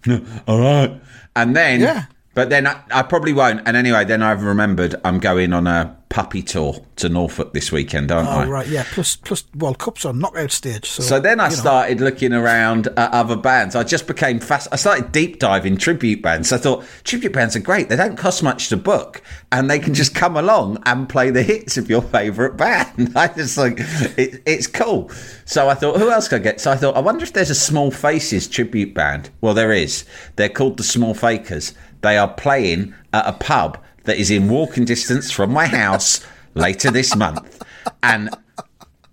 All 0.46 0.60
right. 0.60 1.00
And 1.34 1.56
then, 1.56 1.80
Yeah. 1.80 2.04
but 2.34 2.50
then 2.50 2.66
I, 2.66 2.80
I 2.92 3.02
probably 3.02 3.32
won't. 3.32 3.62
And 3.66 3.76
anyway, 3.76 4.04
then 4.04 4.22
I've 4.22 4.42
remembered 4.42 4.94
I'm 5.04 5.18
going 5.18 5.52
on 5.54 5.66
a 5.66 5.96
puppy 6.08 6.42
tour 6.42 6.84
to 6.96 7.08
Norfolk 7.08 7.52
this 7.52 7.72
weekend, 7.72 8.12
aren't 8.12 8.28
oh, 8.28 8.32
I? 8.32 8.44
Oh 8.44 8.48
right, 8.48 8.66
yeah. 8.68 8.84
Plus 8.92 9.16
plus 9.16 9.44
World 9.56 9.78
Cup's 9.78 10.04
on 10.04 10.18
knockout 10.18 10.52
stage. 10.52 10.88
So, 10.88 11.02
So 11.02 11.20
then 11.20 11.40
I 11.40 11.46
you 11.46 11.50
know. 11.50 11.56
started 11.56 12.00
looking 12.00 12.32
around 12.32 12.86
at 12.88 13.12
other 13.12 13.36
bands. 13.36 13.74
I 13.74 13.82
just 13.82 14.06
became 14.06 14.38
fast. 14.38 14.68
I 14.70 14.76
started 14.76 15.12
deep 15.12 15.38
diving 15.38 15.76
tribute 15.76 16.22
bands. 16.22 16.52
I 16.52 16.58
thought 16.58 16.84
tribute 17.04 17.32
bands 17.32 17.56
are 17.56 17.60
great. 17.60 17.88
They 17.88 17.96
don't 17.96 18.16
cost 18.16 18.42
much 18.42 18.68
to 18.68 18.76
book, 18.76 19.22
and 19.50 19.70
they 19.70 19.78
can 19.78 19.94
just 19.94 20.14
come 20.14 20.36
along 20.36 20.82
and 20.86 21.08
play 21.08 21.30
the 21.30 21.42
hits 21.42 21.76
of 21.76 21.90
your 21.90 22.02
favourite 22.02 22.56
band. 22.56 23.12
I 23.16 23.28
just 23.28 23.58
like 23.58 23.78
it, 23.78 24.42
it's 24.46 24.66
cool. 24.66 25.10
So 25.44 25.68
I 25.68 25.74
thought, 25.74 25.96
who 25.98 26.10
else 26.10 26.28
could 26.28 26.40
I 26.40 26.44
get? 26.44 26.60
So 26.60 26.70
I 26.70 26.76
thought, 26.76 26.96
I 26.96 27.00
wonder 27.00 27.24
if 27.24 27.32
there's 27.32 27.50
a 27.50 27.54
Small 27.54 27.90
Faces 27.90 28.46
tribute 28.48 28.94
band. 28.94 29.30
Well, 29.40 29.54
there 29.54 29.72
is. 29.72 30.04
They're 30.36 30.48
called 30.48 30.76
the 30.76 30.84
Small 30.84 31.14
Fakers. 31.14 31.74
They 32.02 32.18
are 32.18 32.28
playing 32.28 32.94
at 33.12 33.26
a 33.26 33.32
pub 33.32 33.78
that 34.04 34.16
is 34.18 34.30
in 34.30 34.48
walking 34.48 34.84
distance 34.84 35.30
from 35.30 35.52
my 35.52 35.66
house 35.66 36.24
later 36.54 36.90
this 36.90 37.14
month, 37.16 37.62
and 38.02 38.30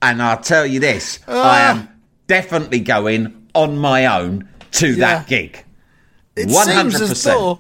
and 0.02 0.22
I'll 0.22 0.42
tell 0.42 0.66
you 0.66 0.80
this, 0.80 1.20
I 1.28 1.62
am 1.62 1.88
definitely 2.28 2.80
going 2.80 3.48
on 3.54 3.78
my 3.78 4.06
own 4.06 4.48
to 4.74 4.88
Yeah. 4.88 4.96
that 4.96 5.28
gig. 5.28 5.64
it 6.36 6.48
one 6.48 6.66
seems 6.66 6.76
hundred 6.76 7.02
as 7.02 7.10
percent. 7.10 7.38
though 7.38 7.60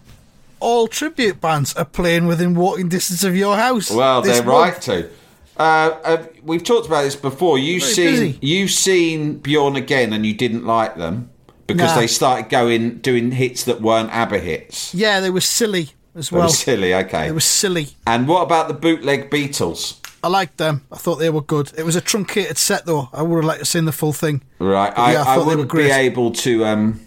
all 0.59 0.87
tribute 0.87 1.41
bands 1.41 1.73
are 1.75 1.85
playing 1.85 2.27
within 2.27 2.53
walking 2.55 2.87
distance 2.89 3.23
of 3.23 3.35
your 3.35 3.57
house. 3.57 3.89
Well, 3.91 4.21
they're 4.21 4.43
month. 4.43 4.47
right 4.47 4.81
to. 4.83 5.09
Uh, 5.57 5.97
uh, 6.03 6.23
we've 6.43 6.63
talked 6.63 6.87
about 6.87 7.01
this 7.03 7.15
before. 7.15 7.57
You've 7.59 7.81
Very 7.81 7.93
seen 7.93 8.05
busy. 8.11 8.39
you've 8.41 8.71
seen 8.71 9.39
Björn 9.41 9.75
Again, 9.77 10.13
and 10.13 10.25
you 10.25 10.33
didn't 10.33 10.65
like 10.65 10.95
them 10.97 11.29
because 11.67 11.91
Nah. 11.93 11.99
they 12.01 12.07
started 12.07 12.49
going 12.49 12.97
doing 12.99 13.31
hits 13.31 13.63
that 13.65 13.81
weren't 13.81 14.09
ABBA 14.11 14.39
hits. 14.39 14.93
Yeah, 14.95 15.19
they 15.19 15.29
were 15.29 15.41
silly 15.41 15.89
as 16.15 16.31
well. 16.31 16.49
silly. 16.49 16.93
Okay. 16.93 17.27
It 17.27 17.33
was 17.33 17.45
silly. 17.45 17.89
and 18.07 18.27
what 18.27 18.41
about 18.43 18.67
the 18.67 18.73
bootleg 18.73 19.29
Beatles? 19.29 19.97
I 20.23 20.27
liked 20.27 20.57
them. 20.57 20.85
I 20.91 20.97
thought 20.97 21.15
they 21.15 21.29
were 21.31 21.41
good. 21.41 21.71
It 21.77 21.83
was 21.83 21.95
a 21.95 22.01
truncated 22.01 22.57
set 22.57 22.85
though. 22.85 23.09
I 23.11 23.23
would 23.23 23.37
have 23.37 23.45
liked 23.45 23.57
to 23.57 23.61
have 23.61 23.67
seen 23.67 23.85
the 23.85 23.91
full 23.91 24.13
thing. 24.13 24.43
Right. 24.59 24.93
But 24.95 25.01
I, 25.01 25.11
yeah, 25.13 25.19
I 25.19 25.21
I, 25.21 25.25
thought 25.35 25.45
they 25.45 25.55
were 25.55 25.63
wouldn't 25.63 25.73
be 25.73 25.89
able 25.89 26.31
to 26.31 26.65
um, 26.65 26.99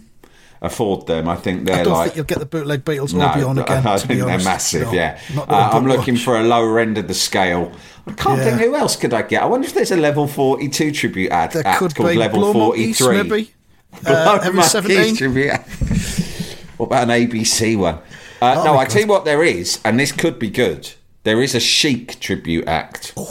afford 0.60 1.06
them. 1.06 1.28
I 1.28 1.36
think 1.36 1.64
they're 1.64 1.76
I 1.80 1.82
don't 1.84 1.92
like 1.92 2.04
think 2.06 2.16
you'll 2.16 2.24
get 2.24 2.38
the 2.40 2.46
bootleg 2.46 2.84
Beatles 2.84 3.14
No, 3.14 3.26
or 3.26 3.28
Björn 3.28 3.62
Again. 3.62 3.86
I 3.86 3.98
think 3.98 4.20
they're 4.20 4.38
massive. 4.38 4.88
No, 4.88 4.92
yeah, 4.92 5.20
uh, 5.36 5.70
I'm 5.72 5.86
looking 5.86 6.14
watch. 6.14 6.24
for 6.24 6.40
a 6.40 6.42
lower 6.42 6.80
end 6.80 6.98
of 6.98 7.06
the 7.06 7.14
scale. 7.14 7.70
I 8.06 8.12
can't 8.14 8.38
Yeah. 8.38 8.44
think 8.56 8.62
who 8.62 8.74
else 8.74 8.96
could 8.96 9.14
I 9.14 9.22
get. 9.22 9.42
I 9.42 9.46
wonder 9.46 9.66
if 9.68 9.74
there's 9.74 9.92
a 9.92 9.96
level 9.96 10.26
42 10.26 10.90
tribute 10.92 11.30
ad 11.30 11.52
There 11.52 11.66
act 11.66 11.78
could 11.78 11.94
called 11.94 12.10
be 12.10 12.16
level 12.16 12.40
Blow 12.40 12.52
43. 12.52 13.06
Monkeys, 13.16 13.30
maybe. 13.30 13.50
Uh, 14.04 14.50
Monkeys 14.52 14.72
17. 14.72 15.16
tribute 15.16 15.52
what 16.78 16.86
about 16.86 17.04
an 17.08 17.10
ABC 17.10 17.76
one? 17.78 18.00
Uh, 18.44 18.60
Oh 18.60 18.64
no, 18.64 18.78
I 18.78 18.84
tell 18.84 19.02
you 19.02 19.08
what, 19.08 19.24
there 19.24 19.42
is, 19.42 19.80
and 19.84 19.98
this 19.98 20.12
could 20.12 20.38
be 20.38 20.50
good. 20.50 20.92
There 21.22 21.40
is 21.42 21.54
a 21.54 21.60
Chic 21.60 22.20
tribute 22.20 22.66
act. 22.68 23.14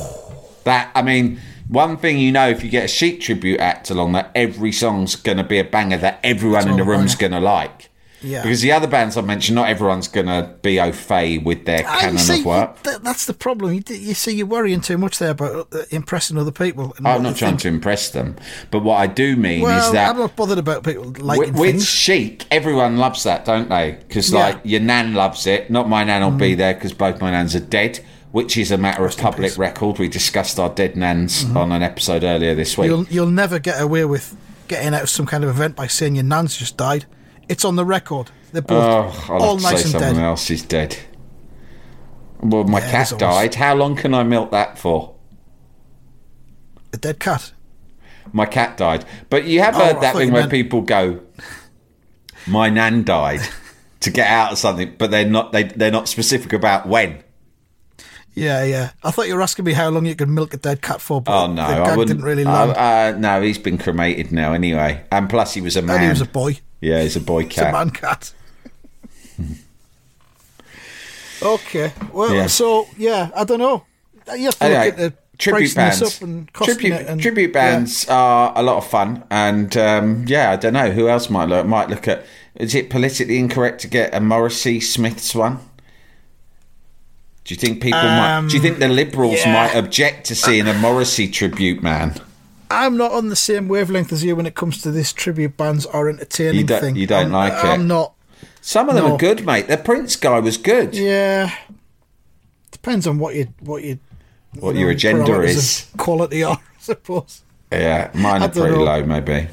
That 0.63 0.91
I 0.95 1.01
mean, 1.01 1.41
one 1.67 1.97
thing 1.97 2.17
you 2.17 2.31
know, 2.31 2.47
if 2.47 2.63
you 2.63 2.69
get 2.69 2.85
a 2.85 2.87
Chic 2.87 3.19
tribute 3.19 3.59
act 3.59 3.89
along, 3.89 4.13
that 4.13 4.31
every 4.33 4.71
song's 4.71 5.17
going 5.17 5.35
to 5.37 5.43
be 5.43 5.59
a 5.59 5.65
banger 5.65 5.97
that 5.97 6.21
everyone 6.23 6.69
in 6.69 6.77
the 6.77 6.85
room's 6.85 7.15
going 7.15 7.33
to 7.33 7.41
like. 7.41 7.89
Yeah. 8.23 8.41
Because 8.41 8.61
the 8.61 8.71
other 8.71 8.87
bands 8.87 9.17
I 9.17 9.21
mentioned, 9.21 9.55
not 9.55 9.67
everyone's 9.69 10.07
going 10.07 10.27
to 10.27 10.49
be 10.61 10.79
au 10.79 10.91
fait 10.93 11.39
with 11.39 11.65
their 11.65 11.83
Ah, 11.85 11.99
canon 11.99 12.17
see, 12.19 12.39
of 12.39 12.45
work. 12.45 12.83
th- 12.83 12.99
that's 13.03 13.25
the 13.25 13.33
problem. 13.33 13.73
You, 13.73 13.83
you 13.89 14.13
see, 14.13 14.33
you're 14.35 14.47
worrying 14.47 14.79
too 14.81 14.97
much 14.97 15.19
there 15.19 15.31
about 15.31 15.67
uh, 15.73 15.79
impressing 15.91 16.37
other 16.37 16.51
people. 16.51 16.95
I'm 17.03 17.21
not 17.21 17.35
trying 17.35 17.51
think. 17.51 17.61
to 17.61 17.67
impress 17.67 18.09
them, 18.11 18.35
but 18.71 18.79
what 18.83 18.95
I 18.95 19.07
do 19.07 19.35
mean 19.35 19.61
Well, 19.61 19.85
is 19.85 19.91
that 19.91 20.11
I'm 20.11 20.17
not 20.17 20.35
bothered 20.35 20.57
about 20.57 20.83
people 20.83 21.03
with, 21.11 21.19
liking 21.19 21.53
with 21.53 21.71
things. 21.71 21.85
chic, 21.89 22.45
everyone 22.49 22.97
loves 22.97 23.23
that, 23.23 23.45
don't 23.45 23.67
they? 23.69 23.97
Because 24.07 24.31
Yeah. 24.31 24.39
like 24.39 24.59
your 24.63 24.79
nan 24.81 25.13
loves 25.13 25.45
it. 25.45 25.69
Not 25.69 25.89
my 25.89 26.03
nan 26.03 26.21
will 26.23 26.31
be 26.31 26.55
there 26.55 26.73
because 26.73 26.93
both 26.93 27.19
my 27.19 27.31
nans 27.31 27.55
are 27.55 27.59
dead, 27.59 27.99
which 28.31 28.55
is 28.57 28.71
a 28.71 28.77
matter 28.77 29.05
of 29.05 29.17
public 29.17 29.57
record. 29.57 29.99
We 29.99 30.07
discussed 30.07 30.57
our 30.59 30.69
dead 30.69 30.95
nans 30.95 31.45
on 31.55 31.71
an 31.71 31.83
episode 31.83 32.23
earlier 32.23 32.55
this 32.55 32.77
week. 32.77 32.87
You'll 32.87 33.05
you'll 33.09 33.27
never 33.27 33.59
get 33.59 33.81
away 33.81 34.05
with 34.05 34.35
getting 34.69 34.93
out 34.93 35.03
of 35.03 35.09
some 35.09 35.25
kind 35.25 35.43
of 35.43 35.49
event 35.49 35.75
by 35.75 35.87
saying 35.87 36.15
your 36.15 36.23
nan's 36.23 36.55
just 36.55 36.77
died. 36.77 37.05
It's 37.53 37.63
on 37.65 37.75
the 37.75 37.85
record. 37.85 38.31
They're 38.51 38.63
both 38.63 38.83
Oh, 39.29 39.33
I'll 39.35 39.43
all 39.43 39.55
nice 39.57 39.77
say 39.77 39.81
and 39.83 39.91
someone 39.91 40.15
dead. 40.15 40.23
else 40.25 40.49
is 40.49 40.63
dead. 40.63 40.97
Well, 42.41 42.63
my 42.63 42.79
Yeah, 42.79 42.85
cat 42.91 43.09
there's 43.09 43.21
always- 43.21 43.49
died. 43.51 43.55
How 43.55 43.75
long 43.75 43.95
can 43.95 44.15
I 44.15 44.23
milk 44.23 44.49
that 44.49 44.79
for? 44.79 45.13
A 46.93 46.97
dead 46.97 47.19
cat. 47.19 47.51
My 48.31 48.47
cat 48.47 48.75
died. 48.77 49.05
But 49.29 49.43
you 49.45 49.61
have 49.61 49.75
Oh, 49.75 49.85
heard 49.85 49.97
I 49.97 49.99
that 50.01 50.15
thing 50.15 50.31
where 50.31 50.41
meant- 50.41 50.51
people 50.51 50.81
go, 50.81 51.19
"My 52.47 52.69
nan 52.69 53.03
died," 53.03 53.41
to 53.99 54.09
get 54.09 54.27
out 54.27 54.51
of 54.53 54.57
something, 54.57 54.95
but 54.97 55.11
they're 55.11 55.29
not. 55.29 55.51
They 55.51 55.63
they're 55.65 55.91
not 55.91 56.07
specific 56.09 56.53
about 56.53 56.87
when. 56.87 57.19
Yeah, 58.33 58.63
yeah. 58.63 58.89
I 59.03 59.11
thought 59.11 59.27
you 59.27 59.35
were 59.35 59.43
asking 59.43 59.65
me 59.65 59.73
how 59.73 59.89
long 59.89 60.07
you 60.07 60.15
could 60.15 60.27
milk 60.29 60.55
a 60.55 60.57
dead 60.57 60.81
cat 60.81 61.01
for. 61.01 61.21
But 61.21 61.31
Oh 61.43 61.45
no, 61.47 61.67
the 61.67 61.73
I 61.75 61.95
wouldn't. 61.95 62.07
didn't 62.07 62.23
really 62.23 62.45
uh, 62.45 62.51
uh, 62.51 63.15
no, 63.15 63.43
he's 63.43 63.59
been 63.59 63.77
cremated 63.77 64.31
now 64.31 64.53
anyway, 64.53 65.03
and 65.11 65.29
plus 65.29 65.53
he 65.53 65.61
was 65.61 65.75
a 65.77 65.83
man. 65.83 65.97
and 65.97 66.03
he 66.05 66.09
was 66.09 66.21
a 66.21 66.25
boy. 66.25 66.57
Yeah, 66.83 67.01
he's 67.01 67.15
a 67.15 67.21
boy 67.21 67.43
It's 67.43 67.57
a 67.57 67.71
man 67.71 67.89
cat. 67.91 68.33
okay. 71.41 71.91
Well, 72.11 72.33
Yeah. 72.33 72.47
so 72.47 72.87
yeah, 72.97 73.29
I 73.35 73.43
don't 73.43 73.59
know. 73.59 73.85
You 74.37 74.45
have 74.45 74.59
to 74.59 74.63
Anyway, 74.65 74.85
look 74.85 74.93
at 74.93 74.97
the 74.99 75.13
tribute 75.37 75.75
bands. 75.75 75.99
this 75.99 76.17
up 76.17 76.23
and 76.23 76.53
Tribute. 76.53 76.93
And, 77.07 77.21
tribute 77.21 77.49
yeah. 77.53 77.61
bands 77.61 78.07
are 78.07 78.53
a 78.55 78.61
lot 78.63 78.77
of 78.77 78.87
fun, 78.87 79.23
and 79.29 79.75
um, 79.77 80.25
yeah, 80.27 80.51
I 80.51 80.55
don't 80.55 80.73
know 80.73 80.91
who 80.91 81.09
else 81.09 81.29
might 81.29 81.49
look. 81.49 81.65
Might 81.65 81.89
look 81.89 82.07
at. 82.07 82.25
Is 82.55 82.75
it 82.75 82.89
politically 82.89 83.39
incorrect 83.39 83.81
to 83.81 83.87
get 83.87 84.13
a 84.13 84.19
Morrissey 84.21 84.79
Smiths 84.79 85.33
one? 85.35 85.57
Do 87.45 87.53
you 87.53 87.59
think 87.59 87.81
people 87.81 87.99
might? 87.99 88.45
Do 88.47 88.55
you 88.55 88.61
think 88.61 88.79
the 88.79 88.87
Liberals 88.87 89.41
Um, 89.43 89.51
yeah. 89.51 89.53
might 89.53 89.75
object 89.75 90.27
to 90.27 90.35
seeing 90.35 90.67
a 90.67 90.73
Morrissey 90.73 91.27
tribute 91.27 91.81
man? 91.83 92.15
I'm 92.73 92.97
not 92.97 93.11
on 93.11 93.29
the 93.29 93.35
same 93.35 93.67
wavelength 93.67 94.11
as 94.11 94.23
you 94.23 94.35
when 94.35 94.45
it 94.45 94.55
comes 94.55 94.81
to 94.81 94.91
this 94.91 95.13
tribute 95.13 95.55
bands 95.57 95.85
are 95.85 96.09
entertaining 96.09 96.55
You 96.61 96.63
don't- 96.65 96.81
thing. 96.81 96.95
you 96.95 97.07
don't 97.07 97.27
I'm, 97.27 97.31
like 97.31 97.53
it? 97.53 97.65
I'm 97.67 97.87
not. 97.87 98.13
Some 98.61 98.89
of 98.89 98.95
them 98.95 99.05
No. 99.05 99.15
are 99.15 99.17
good, 99.17 99.45
mate. 99.45 99.67
The 99.67 99.77
Prince 99.77 100.15
guy 100.15 100.39
was 100.39 100.57
good. 100.57 100.95
Yeah. 100.95 101.51
Depends 102.71 103.07
on 103.07 103.19
what 103.19 103.35
you 103.35 103.47
what 103.61 103.83
you. 103.83 103.99
What 104.59 104.75
you 104.75 104.81
your 104.81 104.91
agenda 104.91 105.41
is. 105.41 105.87
Quality 105.97 106.43
are, 106.43 106.57
I 106.77 106.81
suppose. 106.81 107.41
Yeah, 107.71 108.11
mine 108.13 108.43
are 108.43 108.49
pretty 108.49 108.75
know. 108.75 108.83
low, 108.83 109.03
maybe. 109.03 109.47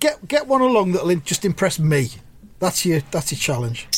Get 0.00 0.26
get 0.26 0.46
one 0.46 0.60
along 0.62 0.92
that'll 0.92 1.14
just 1.16 1.44
impress 1.44 1.78
me. 1.78 2.10
That's 2.60 2.84
your 2.86 3.00
that's 3.10 3.30
your 3.32 3.38
challenge. 3.38 3.88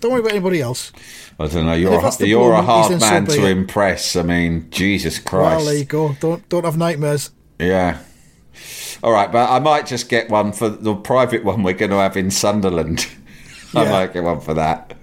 Don't 0.00 0.10
worry 0.12 0.20
about 0.20 0.32
anybody 0.32 0.60
else. 0.60 0.90
I 1.38 1.46
don't 1.46 1.64
know. 1.66 1.74
You're 1.74 1.94
a, 2.04 2.26
you're 2.26 2.52
a 2.54 2.62
hard 2.62 3.00
man 3.00 3.28
so 3.28 3.36
to 3.36 3.46
impress. 3.46 4.16
I 4.16 4.22
mean, 4.22 4.68
Jesus 4.70 5.18
Christ. 5.20 5.56
Well, 5.58 5.64
there 5.66 5.76
you 5.76 5.84
go. 5.84 6.16
Don't 6.20 6.48
don't 6.48 6.64
have 6.64 6.76
nightmares. 6.76 7.30
Yeah. 7.58 7.98
All 9.02 9.12
right, 9.12 9.30
but 9.32 9.50
I 9.50 9.58
might 9.58 9.86
just 9.86 10.08
get 10.08 10.30
one 10.30 10.52
for 10.52 10.68
the 10.68 10.94
private 10.94 11.44
one 11.44 11.62
we're 11.62 11.72
going 11.74 11.90
to 11.90 11.96
have 11.98 12.16
in 12.16 12.30
Sunderland. 12.30 13.06
I 13.74 13.84
Yeah. 13.84 13.90
might 13.90 14.12
get 14.12 14.22
one 14.24 14.40
for 14.40 14.54
that. 14.54 14.94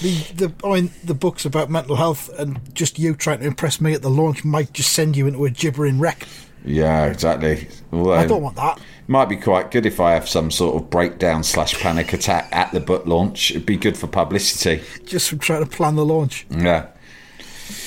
the 0.00 0.14
the 0.34 0.52
I 0.64 0.74
mean 0.80 0.90
the 1.04 1.14
books 1.14 1.44
about 1.44 1.70
mental 1.70 1.96
health 1.96 2.30
and 2.38 2.58
just 2.74 2.98
you 2.98 3.14
trying 3.14 3.40
to 3.40 3.46
impress 3.46 3.80
me 3.80 3.92
at 3.92 4.02
the 4.02 4.10
launch 4.10 4.44
might 4.44 4.72
just 4.72 4.92
send 4.92 5.16
you 5.16 5.26
into 5.26 5.44
a 5.44 5.50
gibbering 5.50 5.98
wreck. 6.00 6.26
Yeah, 6.64 7.06
exactly. 7.06 7.68
Although, 7.92 8.14
I 8.14 8.26
don't 8.26 8.42
want 8.42 8.56
that. 8.56 8.80
Might 9.06 9.28
be 9.28 9.36
quite 9.36 9.70
good 9.70 9.86
if 9.86 10.00
I 10.00 10.12
have 10.12 10.28
some 10.28 10.50
sort 10.50 10.74
of 10.82 10.90
breakdown 10.90 11.42
slash 11.44 11.78
panic 11.80 12.12
attack 12.12 12.48
at 12.52 12.72
the 12.72 12.80
book 12.80 13.06
launch. 13.06 13.52
It'd 13.52 13.64
be 13.64 13.76
good 13.76 13.96
for 13.96 14.06
publicity. 14.08 14.82
Just 15.06 15.28
from 15.30 15.38
trying 15.38 15.64
to 15.64 15.70
plan 15.70 15.94
the 15.94 16.04
launch. 16.04 16.46
Yeah. 16.50 16.86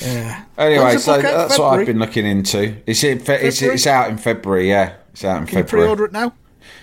Yeah. 0.02 0.44
Anyway, 0.58 0.96
so 0.98 1.16
book 1.16 1.24
out? 1.24 1.48
that's 1.48 1.58
what 1.58 1.78
I've 1.80 1.86
been 1.86 1.98
looking 1.98 2.26
into. 2.26 2.76
It's 2.86 3.02
in 3.04 3.18
fe- 3.20 3.40
it's, 3.48 3.62
it's 3.62 3.86
out 3.86 4.10
in 4.10 4.18
February. 4.18 4.68
Yeah, 4.68 4.94
it's 5.12 5.24
out 5.24 5.40
in 5.40 5.46
Can 5.46 5.58
you 5.58 5.64
February. 5.64 5.86
pre-order 5.86 6.04
it 6.06 6.12
now? 6.12 6.32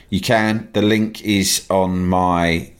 You 0.10 0.22
can. 0.22 0.70
The 0.74 0.82
link 0.82 1.24
is 1.24 1.66
on 1.70 2.06
my 2.08 2.72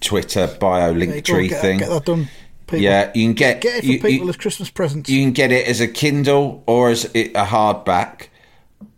Twitter 0.00 0.48
bio 0.60 0.90
link 0.92 1.14
go, 1.14 1.20
tree 1.20 1.48
get, 1.48 1.60
thing. 1.62 1.78
Get 1.78 1.88
that 1.90 2.04
done. 2.04 2.28
People. 2.66 2.80
Yeah, 2.82 3.10
you 3.14 3.26
can 3.26 3.34
get 3.34 3.60
Get 3.60 3.76
it 3.76 3.80
for 3.80 3.86
you, 3.86 4.00
people 4.00 4.24
you- 4.26 4.28
as 4.30 4.36
Christmas 4.36 4.70
presents. 4.70 5.08
you 5.08 5.22
can 5.22 5.32
get 5.32 5.52
it 5.52 5.66
as 5.68 5.80
a 5.80 5.88
Kindle 5.88 6.62
or 6.66 6.90
as 6.90 7.04
a 7.14 7.28
hardback, 7.32 8.28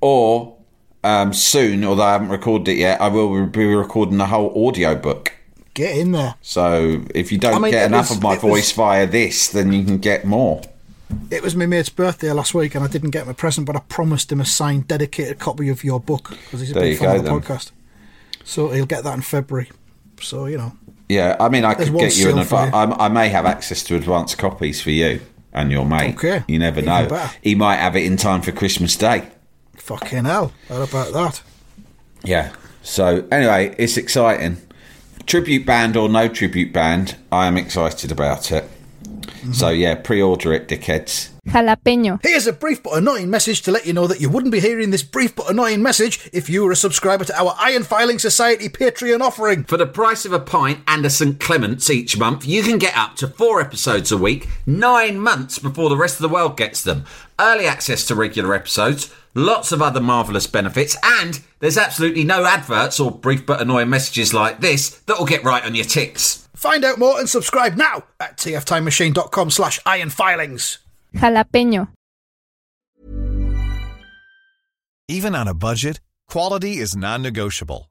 or 0.01 0.57
um, 1.03 1.33
soon. 1.33 1.85
Although 1.85 2.03
I 2.05 2.13
haven't 2.13 2.29
recorded 2.31 2.69
it 2.69 2.79
yet, 2.79 3.01
I 3.01 3.09
will 3.09 3.47
be 3.47 3.65
recording 3.67 4.17
the 4.19 4.27
whole 4.27 4.67
audio 4.69 4.95
book. 4.95 5.33
Get 5.75 5.97
in 5.97 6.13
there. 6.13 6.35
So 6.43 7.03
if 7.15 7.31
you 7.33 7.39
don't 7.39 7.55
I 7.55 7.59
mean, 7.59 7.73
get 7.73 7.87
enough 7.87 8.09
was- 8.11 8.19
of 8.19 8.23
my 8.23 8.35
it 8.35 8.43
was- 8.43 8.53
voice 8.53 8.73
via 8.73 9.07
this, 9.07 9.49
then 9.49 9.73
you 9.73 9.85
can 9.85 9.99
get 9.99 10.25
more. 10.25 10.63
It 11.31 11.43
was 11.43 11.55
my 11.55 11.67
mate's 11.67 11.91
birthday 11.91 12.33
last 12.33 12.55
week, 12.55 12.75
and 12.75 12.83
I 12.85 12.89
didn't 12.89 13.11
get 13.11 13.25
him 13.25 13.29
a 13.29 13.35
present, 13.35 13.67
but 13.67 13.77
I 13.77 13.81
promised 13.81 14.33
him 14.33 14.41
a 14.41 14.45
signed, 14.45 14.89
dedicated 14.89 15.39
copy 15.39 15.69
of 15.69 15.85
your 15.85 16.01
book 16.01 16.31
because 16.31 16.61
he's 16.61 16.71
a 16.71 16.75
There 16.75 16.83
big 16.83 16.99
fan 16.99 17.09
go, 17.11 17.17
of 17.17 17.25
the 17.25 17.31
then. 17.31 17.41
podcast. 17.41 17.71
So 18.45 18.71
he'll 18.71 18.87
get 18.87 19.05
that 19.05 19.15
in 19.15 19.21
February. 19.23 19.71
So 20.21 20.47
you 20.47 20.57
know, 20.59 20.73
Yeah, 21.09 21.37
I 21.39 21.49
mean, 21.51 21.65
I 21.65 21.75
There's 21.75 21.91
could 21.91 21.99
get 21.99 22.17
you 22.17 22.31
an 22.31 22.39
advance. 22.39 22.75
I, 22.75 22.85
I 22.85 23.09
may 23.09 23.29
have 23.29 23.45
access 23.47 23.83
to 23.85 23.97
advance 23.97 24.35
copies 24.35 24.81
for 24.81 24.91
you 24.91 25.21
and 25.53 25.71
your 25.71 25.85
mate. 25.85 26.15
Okay, 26.17 26.43
you 26.49 26.59
never 26.59 26.81
even 26.81 26.87
know. 26.91 27.07
better. 27.09 27.31
He 27.43 27.55
might 27.55 27.77
have 27.77 27.95
it 27.97 28.05
in 28.05 28.17
time 28.17 28.41
for 28.43 28.51
Christmas 28.53 28.97
Day. 28.97 29.29
fucking 29.77 30.25
hell, 30.25 30.53
how 30.69 30.83
about 30.83 31.13
that? 31.13 31.43
Yeah. 32.25 32.53
So 32.83 33.27
anyway, 33.31 33.75
it's 33.79 33.97
exciting. 33.97 34.57
Tribute 35.27 35.67
band 35.67 35.97
or 35.97 36.09
no 36.09 36.29
tribute 36.29 36.73
band, 36.73 37.17
I 37.33 37.47
am 37.47 37.57
excited 37.57 38.13
about 38.13 38.53
it. 38.53 38.69
So 39.53 39.69
yeah, 39.69 39.95
pre-order 39.95 40.53
it, 40.53 40.69
dickheads. 40.69 41.31
Jalapeño. 41.47 42.19
Here's 42.23 42.47
a 42.47 42.53
brief 42.53 42.83
but 42.83 42.97
annoying 42.97 43.29
message 43.29 43.61
to 43.63 43.71
let 43.71 43.87
you 43.87 43.93
know 43.93 44.07
that 44.07 44.21
you 44.21 44.31
wouldn't 44.31 44.53
be 44.53 44.61
hearing 44.61 44.91
this 44.91 45.03
brief 45.03 45.37
but 45.37 45.51
annoying 45.51 45.83
message 45.83 46.31
if 46.33 46.49
you 46.49 46.65
were 46.65 46.73
a 46.73 46.77
subscriber 46.77 47.25
to 47.25 47.39
our 47.39 47.55
Iron 47.59 47.83
Filing 47.83 48.19
Society 48.19 48.69
Patreon 48.69 49.21
offering. 49.21 49.65
For 49.65 49.77
the 49.77 49.87
price 49.87 50.25
of 50.25 50.33
a 50.33 50.41
pint 50.41 50.81
and 50.89 51.05
a 51.05 51.11
St. 51.11 51.39
Clement's 51.39 51.91
each 51.91 52.17
month, 52.17 52.47
you 52.47 52.63
can 52.63 52.79
get 52.79 52.97
up 52.97 53.17
to 53.17 53.29
four 53.29 53.61
episodes 53.61 54.11
a 54.11 54.17
week, 54.17 54.49
nine 54.65 55.21
months 55.21 55.59
before 55.59 55.91
the 55.91 55.97
rest 55.97 56.17
of 56.17 56.23
the 56.23 56.35
world 56.35 56.57
gets 56.57 56.83
them. 56.83 57.05
Early 57.39 57.67
access 57.67 58.07
to 58.07 58.15
regular 58.15 58.55
episodes, 58.55 59.15
lots 59.35 59.73
of 59.73 59.83
other 59.83 60.01
marvellous 60.01 60.47
benefits, 60.47 60.97
and 61.03 61.41
there's 61.61 61.79
absolutely 61.79 62.25
no 62.25 62.45
adverts 62.45 62.99
or 63.01 63.11
brief 63.11 63.45
but 63.45 63.61
annoying 63.61 63.91
messages 63.91 64.33
like 64.33 64.61
this 64.61 64.91
that 65.01 65.19
will 65.19 65.27
get 65.27 65.45
right 65.45 65.65
on 65.65 65.75
your 65.75 65.85
ticks. 65.85 66.49
Find 66.55 66.85
out 66.85 66.99
more 66.99 67.19
and 67.19 67.29
subscribe 67.29 67.77
now 67.77 68.05
at 68.21 68.37
tftimemachine.com 68.39 69.51
slash 69.51 69.81
ironfilings. 69.83 70.79
Jalapeño. 71.15 71.89
Even 75.09 75.35
on 75.35 75.47
a 75.47 75.55
budget, 75.55 76.01
quality 76.29 76.79
is 76.79 76.97
non-negotiable. 76.97 77.91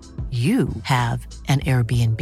you 0.31 0.69
have 0.83 1.27
an 1.49 1.59
Airbnb. 1.61 2.21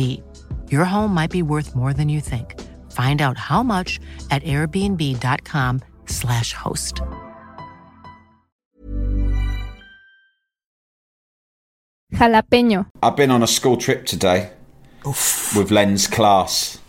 Your 0.72 0.86
home 0.86 1.14
might 1.14 1.30
be 1.30 1.44
worth 1.44 1.76
more 1.76 1.94
than 1.94 2.10
you 2.10 2.22
think. 2.22 2.60
Find 2.92 3.22
out 3.22 3.38
how 3.38 3.62
much 3.62 4.00
at 4.32 4.42
airbnb.com/slash 4.44 6.54
host. 6.54 7.02
Jalapeño. 12.14 12.88
I've 13.04 13.16
been 13.16 13.32
on 13.32 13.44
a 13.44 13.48
school 13.48 13.78
trip 13.78 14.06
today 14.06 14.52
with 15.06 15.72
Len's 15.72 16.08
class. 16.08 16.80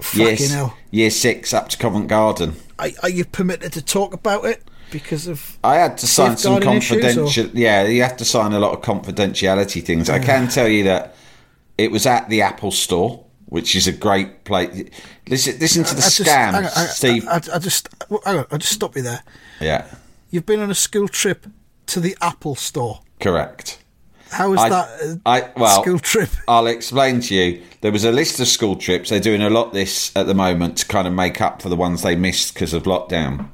Fucking 0.00 0.20
Yes, 0.26 0.52
hell. 0.52 0.76
year 0.90 1.10
six 1.10 1.54
up 1.54 1.68
to 1.70 1.78
Covent 1.78 2.08
Garden. 2.08 2.56
Are, 2.78 2.88
are 3.02 3.08
you 3.08 3.24
permitted 3.24 3.72
to 3.74 3.82
talk 3.82 4.12
about 4.12 4.44
it 4.44 4.62
because 4.90 5.26
of 5.26 5.58
I 5.64 5.76
had 5.76 5.98
to 5.98 6.06
sign 6.06 6.36
some 6.36 6.60
confidential. 6.60 7.28
Yeah, 7.54 7.84
you 7.84 8.02
have 8.02 8.16
to 8.18 8.24
sign 8.24 8.52
a 8.52 8.58
lot 8.58 8.72
of 8.72 8.82
confidentiality 8.82 9.84
things. 9.84 10.08
I 10.10 10.18
can 10.18 10.48
tell 10.48 10.68
you 10.68 10.84
that 10.84 11.14
it 11.78 11.90
was 11.90 12.06
at 12.06 12.28
the 12.28 12.42
Apple 12.42 12.70
Store, 12.70 13.24
which 13.46 13.74
is 13.76 13.86
a 13.86 13.92
great 13.92 14.44
place. 14.44 14.88
Listen, 15.28 15.58
listen 15.58 15.84
to 15.84 15.94
the 15.94 16.00
I 16.00 16.04
just- 16.04 16.20
scams, 16.20 16.26
hang 16.26 16.54
on, 16.54 16.64
I- 16.64 16.86
Steve. 16.86 17.26
I, 17.28 17.32
I, 17.36 17.40
I 17.54 17.58
just 17.58 17.88
hang 18.24 18.38
on, 18.38 18.46
I 18.50 18.56
just 18.58 18.72
stop 18.74 18.96
you 18.96 19.02
there. 19.02 19.22
yeah, 19.60 19.86
You've 20.30 20.46
been 20.46 20.60
on 20.60 20.70
a 20.70 20.74
school 20.74 21.08
trip 21.08 21.46
to 21.86 22.00
the 22.00 22.16
Apple 22.20 22.54
Store. 22.54 23.00
correct. 23.20 23.78
How 24.30 24.52
is 24.54 24.60
I- 24.60 24.68
that 24.68 24.88
a 25.00 25.20
I 25.26 25.50
well, 25.56 25.82
school 25.82 25.98
trip? 25.98 26.30
I'll 26.48 26.66
explain 26.66 27.20
to 27.22 27.34
you. 27.34 27.62
There 27.80 27.92
was 27.92 28.04
a 28.04 28.12
list 28.12 28.40
of 28.40 28.48
school 28.48 28.76
trips. 28.76 29.10
They're 29.10 29.20
doing 29.20 29.42
a 29.42 29.50
lot 29.50 29.72
this 29.72 30.10
at 30.16 30.26
the 30.26 30.34
moment 30.34 30.78
to 30.78 30.86
kind 30.86 31.06
of 31.06 31.14
make 31.14 31.40
up 31.40 31.62
for 31.62 31.68
the 31.68 31.76
ones 31.76 32.02
they 32.02 32.16
missed 32.16 32.54
because 32.54 32.72
of 32.74 32.82
lockdown. 32.84 33.48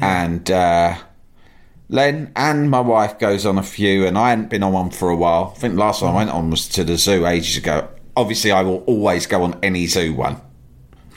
And 0.00 0.50
uh, 0.50 0.96
Len 1.88 2.32
and 2.36 2.70
my 2.70 2.80
wife 2.80 3.18
goes 3.18 3.46
on 3.46 3.56
a 3.58 3.62
few, 3.62 4.06
and 4.06 4.18
I 4.18 4.30
hadn't 4.30 4.50
been 4.50 4.62
on 4.62 4.72
one 4.72 4.90
for 4.90 5.08
a 5.08 5.16
while. 5.16 5.52
I 5.56 5.58
think 5.58 5.74
the 5.74 5.80
last 5.80 6.02
one 6.02 6.12
I 6.12 6.16
went 6.16 6.30
on 6.30 6.50
was 6.50 6.68
to 6.70 6.84
the 6.84 6.96
zoo 6.98 7.26
ages 7.26 7.56
ago. 7.56 7.88
Obviously, 8.16 8.50
I 8.50 8.62
will 8.62 8.78
always 8.84 9.26
go 9.26 9.42
on 9.44 9.58
any 9.62 9.86
zoo 9.86 10.12
one. 10.14 10.40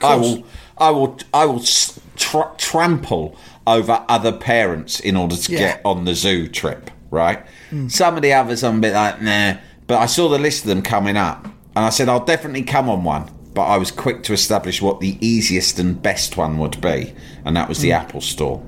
I 0.03 0.15
will, 0.15 0.43
I 0.77 0.89
will, 0.91 1.17
I 1.33 1.45
will 1.45 1.63
tra- 2.15 2.51
trample 2.57 3.35
over 3.67 4.03
other 4.07 4.31
parents 4.31 4.99
in 4.99 5.15
order 5.17 5.35
to 5.35 5.51
Yeah. 5.51 5.57
get 5.59 5.81
on 5.83 6.05
the 6.05 6.15
zoo 6.15 6.47
trip. 6.47 6.89
Right? 7.11 7.45
Some 7.89 8.15
of 8.15 8.23
the 8.23 8.33
others 8.33 8.63
I'm 8.63 8.77
a 8.77 8.81
bit 8.81 8.93
like 8.93 9.21
nah, 9.21 9.57
but 9.85 9.99
I 9.99 10.05
saw 10.07 10.29
the 10.29 10.39
list 10.39 10.63
of 10.63 10.69
them 10.69 10.81
coming 10.81 11.17
up, 11.17 11.45
and 11.75 11.85
I 11.85 11.89
said 11.89 12.09
I'll 12.09 12.25
definitely 12.25 12.63
come 12.63 12.89
on 12.89 13.03
one. 13.03 13.29
But 13.53 13.63
I 13.63 13.77
was 13.77 13.91
quick 13.91 14.23
to 14.23 14.33
establish 14.33 14.81
what 14.81 15.01
the 15.01 15.17
easiest 15.19 15.77
and 15.77 16.01
best 16.01 16.37
one 16.37 16.57
would 16.59 16.79
be, 16.79 17.13
and 17.43 17.55
that 17.57 17.67
was 17.67 17.79
the 17.79 17.91
Apple 17.91 18.21
Store. 18.21 18.63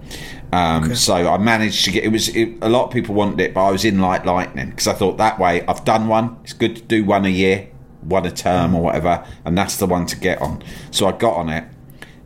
Um, 0.51 0.93
So 0.93 1.15
I 1.15 1.38
managed 1.38 1.86
to 1.86 1.91
get. 1.91 2.03
It 2.03 2.10
was 2.12 2.27
it, 2.29 2.49
a 2.62 2.67
lot 2.67 2.84
of 2.88 2.91
people 2.91 3.15
wanted 3.15 3.39
it, 3.39 3.53
but 3.53 3.63
I 3.65 3.71
was 3.71 3.86
in 3.86 3.99
like 4.01 4.25
lightning 4.25 4.71
because 4.71 4.88
I 4.88 4.93
thought 4.93 5.17
that 5.17 5.39
way 5.39 5.65
I've 5.67 5.86
done 5.86 6.10
one. 6.10 6.38
It's 6.43 6.51
good 6.53 6.75
to 6.75 6.82
do 6.82 7.06
one 7.06 7.23
a 7.25 7.29
year, 7.29 7.69
one 8.01 8.25
a 8.25 8.32
term 8.32 8.75
or 8.75 8.82
whatever, 8.84 9.25
and 9.45 9.58
that's 9.58 9.77
the 9.77 9.86
one 9.88 10.06
to 10.08 10.17
get 10.17 10.41
on. 10.41 10.62
So 10.91 11.08
I 11.08 11.13
got 11.13 11.36
on 11.38 11.49
it, 11.49 11.63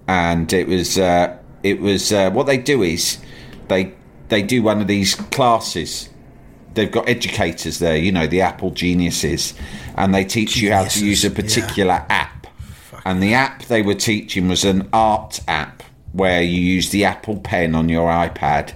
and 0.07 0.51
it 0.51 0.67
was 0.67 0.97
uh, 0.97 1.37
it 1.61 1.79
was 1.79 2.11
uh, 2.11 2.31
what 2.31 2.47
they 2.47 2.57
do 2.57 2.81
is 2.81 3.19
they 3.67 3.93
they 4.29 4.41
do 4.41 4.61
one 4.63 4.81
of 4.81 4.87
these 4.87 5.15
classes. 5.15 6.09
They've 6.73 6.91
got 6.91 7.09
educators 7.09 7.79
there, 7.79 7.97
you 7.97 8.11
know, 8.11 8.27
the 8.27 8.41
Apple 8.41 8.71
geniuses, 8.71 9.53
and 9.95 10.13
they 10.13 10.23
teach 10.23 10.57
you 10.57 10.71
how 10.71 10.85
to 10.85 11.05
use 11.05 11.23
a 11.23 11.29
Geniuses, 11.29 11.57
yeah. 11.57 11.63
particular 11.63 12.05
app. 12.09 12.47
And 13.05 13.23
the 13.23 13.33
app 13.33 13.63
they 13.65 13.81
were 13.81 13.95
teaching 13.95 14.47
was 14.47 14.63
an 14.63 14.89
art 14.93 15.39
app 15.47 15.83
where 16.11 16.41
you 16.41 16.59
use 16.59 16.89
the 16.89 17.05
Apple 17.05 17.37
Pen 17.37 17.73
on 17.73 17.89
your 17.89 18.09
iPad 18.09 18.73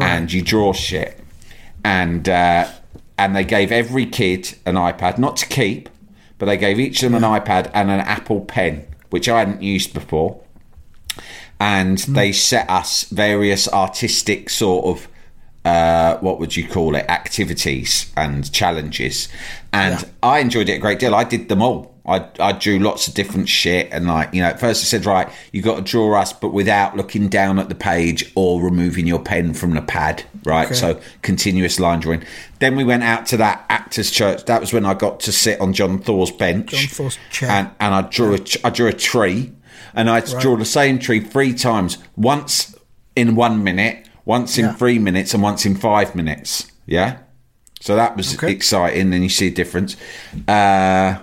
and 0.00 0.32
you 0.32 0.42
draw 0.42 0.72
shit. 0.72 1.20
And 1.84 2.28
uh, 2.28 2.70
and 3.18 3.36
they 3.36 3.44
gave 3.44 3.70
every 3.70 4.06
kid 4.06 4.56
an 4.66 4.74
iPad, 4.74 5.18
not 5.18 5.36
to 5.38 5.46
keep, 5.46 5.88
but 6.38 6.46
they 6.46 6.56
gave 6.56 6.80
each 6.80 7.02
of 7.02 7.12
them 7.12 7.22
an 7.22 7.40
iPad 7.40 7.70
and 7.74 7.90
an 7.90 8.00
Apple 8.00 8.40
Pen, 8.40 8.86
which 9.10 9.28
I 9.28 9.38
hadn't 9.40 9.62
used 9.62 9.92
before. 9.94 10.40
And 11.60 11.98
they 11.98 12.32
set 12.32 12.68
us 12.68 13.04
various 13.04 13.68
artistic 13.68 14.50
sort 14.50 14.84
of 14.86 15.08
uh, 15.64 16.18
what 16.18 16.38
would 16.38 16.54
you 16.56 16.68
call 16.68 16.94
it 16.94 17.06
activities 17.08 18.12
and 18.16 18.52
challenges. 18.52 19.28
And 19.72 19.98
Yeah. 20.00 20.08
i 20.22 20.38
enjoyed 20.40 20.68
it 20.68 20.72
a 20.74 20.78
great 20.78 20.98
deal. 20.98 21.14
I 21.14 21.24
did 21.24 21.48
them 21.48 21.62
all. 21.62 21.94
I, 22.06 22.26
I 22.38 22.52
drew 22.52 22.78
lots 22.80 23.08
of 23.08 23.14
different 23.14 23.48
shit 23.48 23.88
and 23.90 24.06
like 24.06 24.34
you 24.34 24.42
know 24.42 24.48
at 24.48 24.60
first 24.60 24.82
i 24.82 24.84
said 24.84 25.06
right 25.06 25.26
you 25.52 25.62
got 25.62 25.76
to 25.76 25.80
draw 25.80 26.20
us 26.20 26.34
but 26.34 26.52
without 26.52 26.98
looking 26.98 27.30
down 27.30 27.58
at 27.58 27.70
the 27.70 27.74
page 27.74 28.30
or 28.34 28.60
removing 28.60 29.06
your 29.06 29.20
pen 29.20 29.54
from 29.54 29.70
the 29.72 29.80
pad 29.80 30.22
right? 30.44 30.66
Okay. 30.66 30.74
so 30.74 31.00
continuous 31.22 31.80
line 31.80 32.00
drawing. 32.00 32.22
Then 32.58 32.76
we 32.76 32.84
went 32.84 33.04
out 33.04 33.24
to 33.28 33.38
that 33.38 33.64
actors 33.70 34.10
church. 34.10 34.44
That 34.44 34.60
was 34.60 34.70
when 34.70 34.84
i 34.84 34.92
got 34.92 35.18
to 35.20 35.32
sit 35.32 35.58
on 35.62 35.72
john 35.72 35.98
thaw's 35.98 36.30
bench 36.30 36.72
John 36.72 36.88
Thaw's 36.88 37.18
chair. 37.30 37.48
and, 37.50 37.70
and 37.80 37.94
i 37.94 38.02
drew 38.02 38.34
a 38.34 38.40
I 38.62 38.68
drew 38.68 38.88
a 38.88 38.92
tree 38.92 39.52
and 39.94 40.10
i 40.10 40.14
had 40.16 40.26
to 40.26 40.38
draw 40.38 40.56
the 40.56 40.64
same 40.64 40.98
tree 40.98 41.20
three 41.20 41.52
times 41.54 41.98
once 42.16 42.74
in 43.16 43.34
one 43.36 43.62
minute 43.62 44.08
once 44.24 44.58
in 44.58 44.64
Yeah. 44.66 44.72
three 44.74 44.98
minutes 44.98 45.34
and 45.34 45.42
once 45.42 45.64
in 45.66 45.74
five 45.76 46.14
minutes 46.14 46.70
yeah 46.86 47.18
so 47.80 47.94
that 47.96 48.16
was 48.16 48.34
Okay. 48.34 48.50
exciting 48.52 49.12
and 49.12 49.22
you 49.22 49.28
see 49.28 49.48
a 49.48 49.50
difference 49.50 49.96
uh 50.48 51.18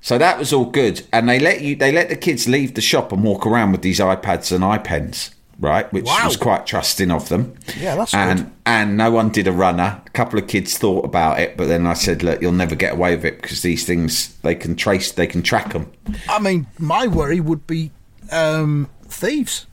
so 0.00 0.18
that 0.18 0.38
was 0.38 0.52
all 0.52 0.66
good, 0.66 1.02
and 1.12 1.28
they 1.28 1.40
let 1.40 1.62
you 1.62 1.74
they 1.74 1.90
let 1.90 2.08
the 2.10 2.14
kids 2.14 2.46
leave 2.46 2.74
the 2.74 2.80
shop 2.80 3.10
and 3.10 3.24
walk 3.24 3.44
around 3.44 3.72
with 3.72 3.82
these 3.82 3.98
iPads 3.98 4.52
and 4.52 4.62
iPens, 4.62 5.30
right? 5.58 5.92
Which 5.92 6.04
Wow. 6.04 6.26
was 6.26 6.36
quite 6.36 6.64
trusting 6.64 7.10
of 7.10 7.28
them. 7.28 7.54
Yeah, 7.76 7.96
that's 7.96 8.14
and 8.14 8.38
good. 8.38 8.50
and 8.66 8.96
no 8.96 9.10
one 9.10 9.30
did 9.30 9.48
a 9.48 9.52
runner. 9.52 10.00
A 10.06 10.10
couple 10.10 10.38
of 10.38 10.46
kids 10.46 10.78
thought 10.78 11.04
about 11.04 11.40
it, 11.40 11.56
but 11.56 11.66
then 11.66 11.88
I 11.88 11.94
said, 11.94 12.22
look, 12.22 12.40
you'll 12.40 12.52
never 12.52 12.76
get 12.76 12.92
away 12.92 13.16
with 13.16 13.24
it 13.24 13.42
because 13.42 13.62
these 13.62 13.84
things 13.84 14.36
they 14.42 14.54
can 14.54 14.76
trace, 14.76 15.10
they 15.10 15.26
can 15.26 15.42
track 15.42 15.72
them. 15.72 15.90
I 16.28 16.38
mean, 16.38 16.68
my 16.78 17.08
worry 17.08 17.40
would 17.40 17.66
be 17.66 17.90
um, 18.32 18.88
thieves, 19.08 19.66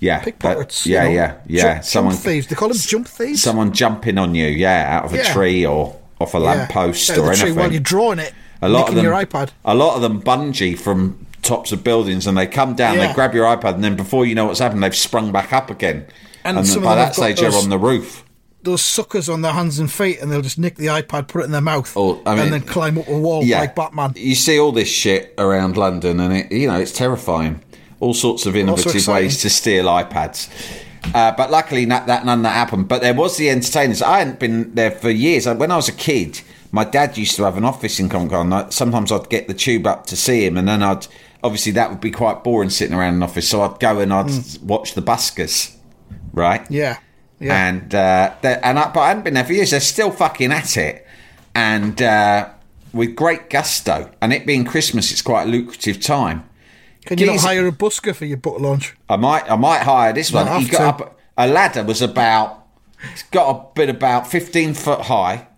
Yeah, 0.00 0.20
pickpockets. 0.20 0.86
yeah, 0.86 1.04
you 1.04 1.08
know, 1.10 1.14
yeah, 1.14 1.34
yeah. 1.46 1.74
Jump, 1.74 1.84
someone 1.84 2.14
jump 2.14 2.24
thieves. 2.24 2.46
They 2.48 2.54
call 2.54 2.68
them 2.68 2.78
jump 2.78 3.08
thieves. 3.08 3.42
someone 3.42 3.72
jumping 3.72 4.18
on 4.18 4.34
you, 4.34 4.46
yeah, 4.46 4.96
out 4.98 5.04
of 5.06 5.14
a 5.14 5.18
Yeah. 5.18 5.32
tree 5.32 5.64
or 5.66 5.96
off 6.20 6.34
a 6.34 6.38
Yeah. 6.38 6.44
lamppost 6.44 7.10
of 7.10 7.18
or 7.18 7.32
anything. 7.32 7.54
while 7.56 7.70
you're 7.72 7.80
drawing 7.80 8.18
it. 8.18 8.32
a 8.60 8.68
lot 8.68 8.88
of 8.88 8.94
them 8.94 9.04
your 9.04 9.14
iPad. 9.14 9.48
a 9.64 9.74
lot 9.74 9.96
of 9.96 10.02
them 10.02 10.22
bungee 10.22 10.78
from 10.78 11.26
tops 11.42 11.72
of 11.72 11.82
buildings 11.82 12.28
and 12.28 12.38
they 12.38 12.46
come 12.46 12.74
down 12.74 12.96
they 12.96 13.12
grab 13.12 13.34
your 13.34 13.44
ipad 13.46 13.74
and 13.74 13.82
then 13.82 13.96
before 13.96 14.24
you 14.24 14.32
know 14.36 14.44
what's 14.46 14.60
happened 14.60 14.80
they've 14.84 14.94
sprung 14.94 15.32
back 15.32 15.52
up 15.52 15.68
again 15.68 16.04
And 16.44 16.56
and, 16.58 16.64
some 16.64 16.78
of 16.78 16.84
by 16.84 16.94
that 16.94 17.16
stage 17.16 17.40
they're 17.40 17.52
on 17.52 17.68
the 17.70 17.78
roof 17.78 18.21
Those 18.62 18.82
suckers 18.82 19.28
on 19.28 19.42
their 19.42 19.52
hands 19.52 19.78
and 19.78 19.90
feet, 19.90 20.20
and 20.20 20.30
they'll 20.30 20.40
just 20.42 20.58
nick 20.58 20.76
the 20.76 20.86
iPad, 20.86 21.26
put 21.28 21.42
it 21.42 21.44
in 21.46 21.50
their 21.50 21.60
mouth, 21.60 21.92
Oh, 21.96 22.20
I 22.24 22.34
mean- 22.34 22.44
and 22.44 22.52
then 22.52 22.60
climb 22.62 22.96
up 22.98 23.08
a 23.08 23.18
wall 23.18 23.42
yeah. 23.44 23.60
like 23.60 23.74
Batman. 23.74 24.12
you 24.16 24.34
see 24.34 24.58
all 24.58 24.72
this 24.72 24.88
shit 24.88 25.34
around 25.36 25.76
london 25.76 26.20
and 26.20 26.32
it 26.32 26.52
you 26.52 26.66
know 26.68 26.78
it's 26.78 26.92
terrifying. 26.92 27.60
All 28.00 28.14
sorts 28.14 28.46
of 28.46 28.56
innovative 28.56 29.06
ways 29.06 29.40
to 29.42 29.50
steal 29.50 29.84
ipads. 29.86 30.48
Uh, 31.14 31.32
but 31.36 31.50
luckily 31.50 31.84
that, 31.86 32.06
that 32.06 32.24
none 32.24 32.38
of 32.40 32.42
that 32.44 32.50
happened. 32.54 32.88
But 32.88 33.00
there 33.02 33.14
was 33.14 33.36
the 33.36 33.48
entertainers. 33.50 34.02
I 34.02 34.18
hadn't 34.18 34.38
been 34.40 34.74
there 34.74 34.90
for 34.90 35.10
years. 35.10 35.46
When 35.46 35.70
i 35.70 35.76
was 35.76 35.88
a 35.88 35.92
kid 35.92 36.40
my 36.72 36.84
dad 36.84 37.18
used 37.18 37.36
to 37.36 37.44
have 37.44 37.56
an 37.58 37.64
office 37.64 38.00
in 38.00 38.08
Covent 38.08 38.30
Garden. 38.30 38.52
I- 38.52 38.70
Sometimes 38.70 39.12
I'd 39.12 39.28
get 39.28 39.46
the 39.46 39.54
tube 39.54 39.86
up 39.86 40.06
to 40.06 40.16
see 40.16 40.44
him, 40.46 40.56
and 40.56 40.66
then 40.66 40.82
I'd 40.82 41.06
obviously 41.44 41.72
that 41.72 41.90
would 41.90 42.00
be 42.00 42.10
quite 42.10 42.42
boring 42.42 42.70
sitting 42.70 42.96
around 42.96 43.14
an 43.14 43.22
office. 43.22 43.48
So 43.48 43.60
I'd 43.62 43.78
go 43.78 43.98
and 44.00 44.12
I'd 44.12 44.30
watch 44.62 44.94
the 44.94 45.02
buskers, 45.02 45.74
right? 46.32 46.64
Yeah, 46.70 46.96
yeah. 47.42 47.68
And 47.68 47.94
uh, 47.94 48.34
and 48.42 48.78
I, 48.78 48.90
but 48.92 49.00
I 49.00 49.08
hadn't 49.08 49.24
been 49.24 49.34
there 49.34 49.44
for 49.44 49.52
years. 49.52 49.70
They're 49.70 49.80
still 49.80 50.10
fucking 50.10 50.52
at 50.52 50.76
it, 50.76 51.06
and 51.54 52.00
uh, 52.00 52.50
with 52.92 53.16
great 53.16 53.50
gusto. 53.50 54.10
And 54.20 54.32
it 54.32 54.46
being 54.46 54.64
Christmas, 54.64 55.10
it's 55.10 55.22
quite 55.22 55.44
a 55.44 55.50
lucrative 55.50 56.00
time. 56.00 56.48
Can 57.04 57.18
you 57.18 57.26
not 57.26 57.40
hire 57.40 57.66
a 57.66 57.72
busker 57.72 58.14
for 58.14 58.24
your 58.24 58.36
book 58.36 58.60
launch? 58.60 58.94
I 59.08 59.16
might 59.16 59.50
I 59.50 59.56
might 59.56 59.82
hire 59.82 60.12
this 60.12 60.32
one. 60.32 60.46
He 60.60 60.68
got 60.68 60.98
to. 60.98 61.04
up 61.04 61.18
a 61.36 61.46
ladder 61.46 61.82
was 61.82 62.00
about 62.02 62.66
it's 63.12 63.24
got 63.24 63.50
a 63.50 63.74
bit 63.74 63.88
about 63.88 64.26
fifteen 64.28 64.74
foot 64.74 65.02
high. 65.02 65.48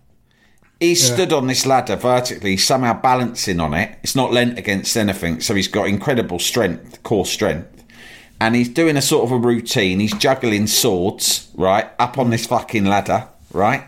He 0.79 0.93
stood 0.93 1.31
on 1.31 1.47
this 1.47 1.65
ladder 1.65 1.95
vertically, 1.95 2.57
somehow 2.57 2.99
balancing 2.99 3.59
on 3.61 3.73
it. 3.73 3.97
It's 4.03 4.15
not 4.15 4.33
lent 4.33 4.59
against 4.59 4.97
anything, 4.97 5.39
so 5.39 5.55
he's 5.55 5.69
got 5.69 5.87
incredible 5.87 6.37
strength, 6.37 7.01
core 7.01 7.25
strength. 7.25 7.74
And 8.39 8.55
he's 8.55 8.69
doing 8.69 8.97
a 8.97 9.01
sort 9.01 9.23
of 9.25 9.31
a 9.31 9.37
routine. 9.37 9.99
He's 9.99 10.13
juggling 10.13 10.67
swords, 10.67 11.49
right, 11.55 11.89
up 11.97 12.17
on 12.17 12.29
this 12.29 12.45
fucking 12.45 12.85
ladder, 12.85 13.29
right? 13.51 13.85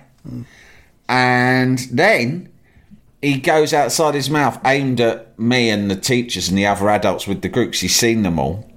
And 1.09 1.79
then 1.91 2.49
he 3.21 3.39
goes 3.39 3.73
outside 3.73 4.13
his 4.13 4.29
mouth, 4.29 4.59
aimed 4.65 5.01
at 5.01 5.37
me 5.37 5.69
and 5.69 5.89
the 5.91 5.95
teachers 5.95 6.49
and 6.49 6.57
the 6.57 6.65
other 6.65 6.89
adults 6.89 7.27
with 7.27 7.41
the 7.41 7.49
groups. 7.49 7.79
He's 7.79 7.95
seen 7.95 8.23
them 8.23 8.39
all. 8.39 8.69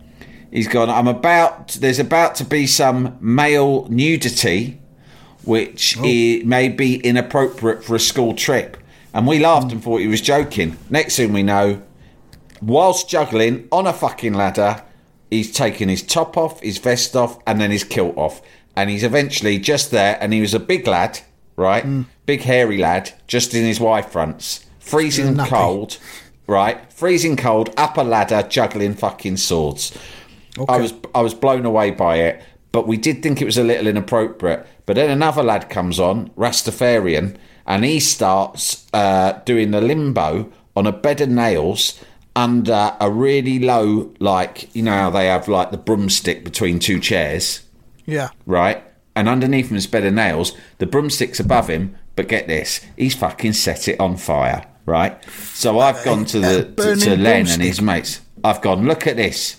He's 0.51 0.67
gone. 0.67 0.91
I'm 0.91 1.07
about. 1.07 1.69
There's 1.69 2.01
about 2.01 2.35
to 2.37 2.45
be 2.45 2.67
some 2.67 3.17
male 3.21 3.87
nudity, 3.89 4.81
which 5.45 5.97
oh. 5.99 6.03
i- 6.05 6.43
may 6.45 6.69
be 6.69 6.97
inappropriate 6.97 7.85
for 7.85 7.95
a 7.95 8.01
school 8.01 8.35
trip. 8.35 8.77
And 9.15 9.27
we 9.27 9.39
laughed 9.39 9.73
and 9.73 9.83
thought 9.83 10.01
he 10.01 10.09
was 10.09 10.21
joking. 10.21 10.77
Next 10.89 11.17
thing 11.17 11.33
we 11.33 11.43
know, 11.43 11.83
whilst 12.61 13.09
juggling 13.09 13.69
on 13.71 13.87
a 13.87 13.93
fucking 13.93 14.35
ladder, 14.35 14.83
he's 15.31 15.53
taken 15.53 15.89
his 15.89 16.03
top 16.03 16.37
off, 16.37 16.61
his 16.61 16.79
vest 16.79 17.17
off, 17.17 17.39
and 17.47 17.61
then 17.61 17.71
his 17.71 17.85
kilt 17.85 18.17
off. 18.17 18.43
And 18.77 18.91
he's 18.91 19.05
eventually 19.05 19.59
just 19.59 19.91
there, 19.91 20.19
and 20.21 20.33
he 20.33 20.41
was 20.41 20.55
a 20.55 20.61
big 20.61 20.87
lad, 20.87 21.21
right? 21.57 21.85
Big 22.27 22.43
hairy 22.43 22.79
lad, 22.79 23.13
just 23.27 23.55
in 23.55 23.65
his 23.65 23.81
Y 23.81 24.03
fronts, 24.03 24.67
freezing 24.79 25.37
cold, 25.37 25.99
right? 26.47 26.93
Freezing 26.93 27.37
cold, 27.37 27.73
up 27.77 27.97
a 27.97 28.03
ladder, 28.03 28.43
juggling 28.49 28.95
fucking 28.95 29.37
swords. 29.37 29.97
I 30.69 30.79
was 30.79 30.95
I 31.15 31.21
was 31.21 31.35
blown 31.35 31.65
away 31.65 31.91
by 31.91 32.17
it, 32.17 32.43
but 32.73 32.87
we 32.87 32.97
did 32.97 33.23
think 33.23 33.41
it 33.41 33.47
was 33.47 33.59
a 33.59 33.65
little 33.65 33.87
inappropriate. 33.87 34.67
But 34.87 34.97
then 34.97 35.11
another 35.11 35.43
lad 35.43 35.69
comes 35.69 36.01
on, 36.01 36.31
Rastafarian, 36.31 37.37
and 37.67 37.85
he 37.85 38.01
starts 38.01 38.87
uh, 38.93 39.41
doing 39.45 39.71
the 39.71 39.81
limbo 39.81 40.51
on 40.75 40.87
a 40.87 40.93
bed 40.93 41.21
of 41.21 41.29
nails 41.29 42.03
under 42.37 42.97
a 43.01 43.11
really 43.11 43.59
low, 43.59 44.13
like 44.21 44.75
you 44.75 44.83
know 44.83 44.93
how 44.93 45.11
they 45.11 45.27
have 45.27 45.49
like 45.49 45.71
the 45.71 45.77
broomstick 45.79 46.45
between 46.45 46.79
two 46.79 47.01
chairs, 47.01 47.63
Yeah. 48.07 48.29
right? 48.47 48.83
And 49.17 49.29
underneath 49.29 49.71
him 49.71 49.77
is 49.77 49.87
bed 49.87 50.05
of 50.05 50.15
nails. 50.15 50.57
The 50.79 50.87
broomstick's 50.87 51.41
above 51.41 51.69
him, 51.69 51.97
but 52.17 52.29
get 52.29 52.47
this, 52.47 52.81
he's 52.97 53.15
fucking 53.15 53.55
set 53.55 53.89
it 53.89 53.99
on 54.01 54.17
fire, 54.17 54.65
right? 54.87 55.23
So 55.53 55.81
I've 55.81 56.03
gone 56.05 56.25
to 56.27 56.39
the 56.41 56.65
to, 56.77 56.97
to 56.97 57.17
Len 57.17 57.49
and 57.49 57.63
his 57.63 57.83
mates. 57.83 58.21
I've 58.45 58.63
gone, 58.63 58.87
look 58.87 59.07
at 59.07 59.17
this. 59.17 59.57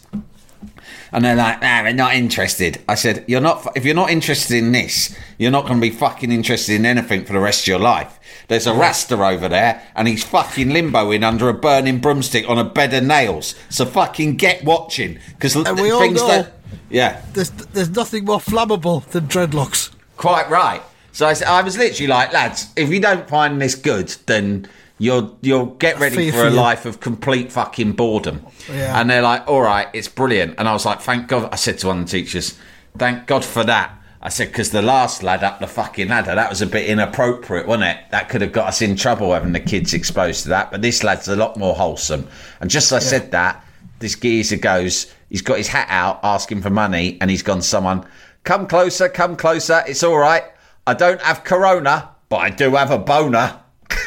And 1.13 1.25
they're 1.25 1.35
like, 1.35 1.61
nah, 1.61 1.83
we're 1.83 1.91
not 1.93 2.13
interested. 2.15 2.81
I 2.87 2.95
said, 2.95 3.25
you're 3.27 3.41
not. 3.41 3.67
If 3.75 3.83
you're 3.83 3.93
not 3.93 4.11
interested 4.11 4.55
in 4.55 4.71
this, 4.71 5.13
you're 5.37 5.51
not 5.51 5.65
going 5.65 5.75
to 5.75 5.81
be 5.81 5.89
fucking 5.89 6.31
interested 6.31 6.73
in 6.75 6.85
anything 6.85 7.25
for 7.25 7.33
the 7.33 7.39
rest 7.39 7.63
of 7.63 7.67
your 7.67 7.79
life. 7.79 8.17
There's 8.51 8.67
a 8.67 8.71
raster 8.71 9.25
over 9.25 9.47
there, 9.47 9.81
and 9.95 10.09
he's 10.09 10.25
fucking 10.25 10.67
limboing 10.67 11.23
under 11.23 11.47
a 11.47 11.53
burning 11.53 11.99
broomstick 11.99 12.49
on 12.49 12.57
a 12.57 12.65
bed 12.65 12.93
of 12.93 13.01
nails. 13.01 13.55
So 13.69 13.85
fucking 13.85 14.35
get 14.35 14.65
watching, 14.65 15.19
because 15.29 15.53
things 15.53 16.19
that, 16.19 16.51
yeah, 16.89 17.23
There's 17.31 17.49
there's 17.49 17.91
nothing 17.91 18.25
more 18.25 18.39
flammable 18.39 19.05
than 19.05 19.27
dreadlocks. 19.27 19.91
quite 20.17 20.49
right. 20.49 20.81
So 21.13 21.27
I, 21.27 21.31
said, 21.31 21.47
I 21.47 21.61
was 21.61 21.77
literally 21.77 22.07
like, 22.07 22.33
lads, 22.33 22.67
if 22.75 22.89
you 22.89 22.99
don't 22.99 23.25
find 23.29 23.61
this 23.61 23.75
good, 23.75 24.09
then 24.25 24.67
you'll 24.97 25.37
you'll 25.41 25.67
get 25.67 25.97
ready 26.01 26.29
for 26.29 26.47
a 26.47 26.49
life 26.49 26.85
of 26.85 26.99
complete 26.99 27.53
fucking 27.53 27.93
boredom. 27.93 28.45
Yeah. 28.69 28.99
And 28.99 29.09
they're 29.09 29.21
like, 29.21 29.47
all 29.47 29.61
right, 29.61 29.87
it's 29.93 30.09
brilliant. 30.09 30.55
And 30.57 30.67
I 30.67 30.73
was 30.73 30.85
like, 30.85 30.99
thank 30.99 31.29
God. 31.29 31.47
I 31.53 31.55
said 31.55 31.79
to 31.79 31.87
one 31.87 31.99
of 31.99 32.05
the 32.07 32.11
teachers, 32.11 32.57
thank 32.97 33.27
God 33.27 33.45
for 33.45 33.63
that. 33.63 33.97
I 34.23 34.29
said, 34.29 34.49
because 34.49 34.69
the 34.69 34.83
last 34.83 35.23
lad 35.23 35.43
up 35.43 35.59
the 35.59 35.67
fucking 35.67 36.07
ladder, 36.07 36.35
that 36.35 36.49
was 36.49 36.61
a 36.61 36.67
bit 36.67 36.87
inappropriate, 36.87 37.65
wasn't 37.65 37.97
it? 37.97 37.97
That 38.11 38.29
could 38.29 38.41
have 38.41 38.51
got 38.51 38.67
us 38.67 38.81
in 38.81 38.95
trouble 38.95 39.33
having 39.33 39.53
the 39.53 39.59
kids 39.59 39.95
exposed 39.95 40.43
to 40.43 40.49
that. 40.49 40.69
But 40.69 40.83
this 40.83 41.03
lad's 41.03 41.27
a 41.27 41.35
lot 41.35 41.57
more 41.57 41.73
wholesome. 41.73 42.27
And 42.59 42.69
just 42.69 42.91
as 42.91 43.03
I 43.03 43.07
said 43.07 43.31
that, 43.31 43.65
this 43.97 44.15
geezer 44.15 44.57
goes, 44.57 45.11
he's 45.29 45.41
got 45.41 45.57
his 45.57 45.69
hat 45.69 45.87
out 45.89 46.19
asking 46.23 46.61
for 46.61 46.69
money, 46.69 47.17
and 47.19 47.31
he's 47.31 47.41
gone, 47.41 47.63
someone, 47.63 48.05
come 48.43 48.67
closer, 48.67 49.09
come 49.09 49.35
closer. 49.35 49.83
It's 49.87 50.03
all 50.03 50.17
right. 50.17 50.43
I 50.85 50.93
don't 50.93 51.21
have 51.21 51.43
corona, 51.43 52.09
but 52.29 52.37
I 52.37 52.51
do 52.51 52.75
have 52.75 52.91
a 52.91 52.99
boner. 52.99 53.59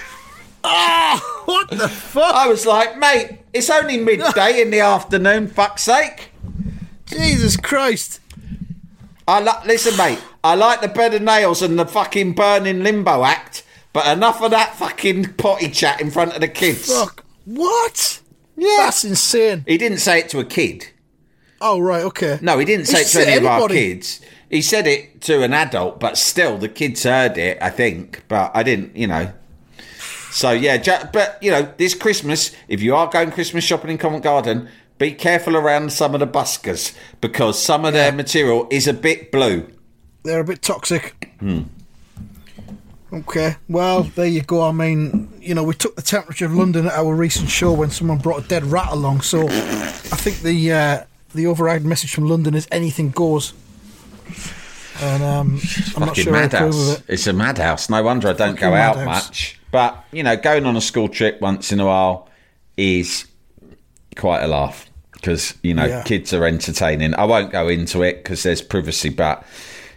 Ah, 0.66 1.42
what 1.44 1.68
the 1.68 1.90
fuck? 1.90 2.34
I 2.34 2.48
was 2.48 2.64
like, 2.64 2.96
mate, 2.96 3.40
it's 3.52 3.68
only 3.68 3.98
midday 3.98 4.60
in 4.62 4.70
the 4.70 4.80
afternoon, 4.80 5.46
fuck's 5.48 5.82
sake. 5.82 6.30
Jesus 7.04 7.58
Christ! 7.58 8.20
I 9.26 9.40
like, 9.40 9.64
listen, 9.64 9.96
mate. 9.96 10.22
I 10.42 10.54
like 10.54 10.80
the 10.80 10.88
bed 10.88 11.14
of 11.14 11.22
nails 11.22 11.62
and 11.62 11.78
the 11.78 11.86
fucking 11.86 12.34
burning 12.34 12.82
limbo 12.82 13.24
act, 13.24 13.64
but 13.92 14.06
enough 14.06 14.42
of 14.42 14.50
that 14.50 14.74
fucking 14.74 15.34
potty 15.34 15.70
chat 15.70 16.00
in 16.00 16.10
front 16.10 16.34
of 16.34 16.40
the 16.40 16.48
kids. 16.48 16.92
Fuck! 16.92 17.24
What? 17.46 18.20
Yeah. 18.56 18.76
That's 18.80 19.04
insane. 19.04 19.64
He 19.66 19.78
didn't 19.78 19.98
say 19.98 20.20
it 20.20 20.28
to 20.30 20.40
a 20.40 20.44
kid. 20.44 20.88
Oh 21.60 21.78
right, 21.78 22.02
okay. 22.04 22.38
No, 22.42 22.58
he 22.58 22.66
didn't 22.66 22.86
say 22.86 23.00
It's 23.00 23.14
it 23.14 23.24
to 23.24 23.30
any 23.30 23.38
of 23.38 23.46
our 23.46 23.68
kids. 23.68 24.20
He 24.50 24.60
said 24.60 24.86
it 24.86 25.22
to 25.22 25.42
an 25.42 25.54
adult, 25.54 25.98
but 25.98 26.18
still, 26.18 26.58
the 26.58 26.68
kids 26.68 27.04
heard 27.04 27.38
it. 27.38 27.58
I 27.62 27.70
think, 27.70 28.24
but 28.28 28.50
I 28.54 28.62
didn't. 28.62 28.94
You 28.94 29.06
know. 29.06 29.32
So 30.30 30.50
yeah, 30.50 31.08
but 31.12 31.38
you 31.40 31.50
know, 31.50 31.72
this 31.78 31.94
Christmas, 31.94 32.54
if 32.68 32.82
you 32.82 32.94
are 32.94 33.08
going 33.08 33.30
Christmas 33.30 33.64
shopping 33.64 33.90
in 33.90 33.98
Covent 33.98 34.24
Garden, 34.24 34.68
be 34.98 35.12
careful 35.12 35.56
around 35.56 35.92
some 35.92 36.14
of 36.14 36.20
the 36.20 36.26
buskers 36.26 36.94
because 37.20 37.60
some 37.60 37.84
of 37.84 37.92
their 37.92 38.12
material 38.12 38.66
is 38.70 38.86
a 38.86 38.92
bit 38.92 39.32
blue. 39.32 39.68
They're 40.22 40.40
a 40.40 40.44
bit 40.44 40.62
toxic. 40.62 41.30
Hmm. 41.40 41.62
Okay, 43.12 43.56
well, 43.68 44.02
there 44.02 44.26
you 44.26 44.42
go. 44.42 44.62
I 44.68 44.72
mean, 44.72 45.32
you 45.40 45.54
know, 45.54 45.62
we 45.62 45.74
took 45.74 45.94
the 45.94 46.02
temperature 46.02 46.46
of 46.46 46.54
London 46.54 46.86
at 46.86 46.94
our 46.94 47.14
recent 47.14 47.48
show 47.48 47.72
when 47.72 47.90
someone 47.90 48.18
brought 48.18 48.44
a 48.44 48.48
dead 48.48 48.64
rat 48.64 48.88
along. 48.90 49.20
So, 49.20 49.46
I 49.46 49.50
think 50.16 50.40
the 50.40 50.72
uh, 50.72 51.04
the 51.32 51.46
overriding 51.46 51.88
message 51.88 52.12
from 52.12 52.28
London 52.28 52.54
is 52.54 52.66
anything 52.72 53.10
goes. 53.10 53.52
And 55.00 55.22
um, 55.22 55.60
I'm 55.96 56.06
not 56.06 56.16
sure 56.16 56.32
madhouse. 56.32 56.98
it. 56.98 57.04
It's 57.08 57.26
a 57.26 57.32
madhouse. 57.32 57.88
No 57.90 58.02
wonder 58.02 58.28
I 58.28 58.32
don't 58.32 58.54
Fucking 58.54 58.68
go 58.70 58.74
out 58.74 58.96
madhouse. 58.96 59.28
much. 59.28 59.60
But, 59.70 60.04
you 60.12 60.22
know, 60.22 60.36
going 60.36 60.66
on 60.66 60.76
a 60.76 60.80
school 60.80 61.08
trip 61.08 61.40
once 61.40 61.72
in 61.72 61.80
a 61.80 61.86
while 61.86 62.28
is 62.76 63.26
quite 64.16 64.42
a 64.42 64.46
laugh 64.48 64.86
because, 65.12 65.54
you 65.62 65.74
know, 65.74 65.84
Yeah. 65.86 66.02
kids 66.02 66.32
are 66.34 66.44
entertaining. 66.46 67.14
I 67.14 67.24
won't 67.24 67.50
go 67.52 67.68
into 67.68 68.02
it 68.02 68.22
because 68.22 68.42
there's 68.42 68.60
privacy, 68.62 69.08
but 69.08 69.44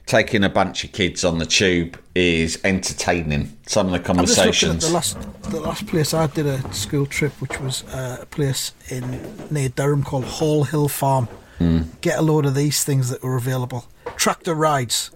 taking 0.06 0.43
a 0.43 0.49
bunch 0.49 0.84
of 0.86 0.91
kids 0.93 1.25
on 1.25 1.38
the 1.38 1.45
tube 1.45 1.99
is 2.15 2.58
entertaining. 2.63 3.58
Some 3.67 3.88
of 3.88 3.91
the 3.91 4.10
I'm 4.10 4.25
just 4.25 4.38
at 4.39 4.43
conversations. 4.43 4.88
the 4.88 4.93
last 4.93 5.17
the 5.43 5.60
last 5.60 5.86
place 5.88 6.13
I 6.13 6.27
did 6.27 6.45
a 6.45 6.73
school 6.73 7.06
trip, 7.06 7.34
which 7.41 7.60
was 7.60 7.84
uh, 7.93 8.19
a 8.21 8.25
place 8.25 8.71
in 8.89 9.19
near 9.51 9.69
Durham 9.69 10.03
called 10.03 10.25
Hall 10.25 10.63
Hill 10.63 10.88
Farm. 10.88 11.27
Hmm. 11.58 11.82
Get 12.01 12.19
a 12.19 12.21
load 12.21 12.45
of 12.45 12.56
these 12.56 12.84
things 12.84 13.10
that 13.10 13.21
were 13.23 13.36
available: 13.36 13.86
tractor 14.15 14.53
rides, 14.53 15.12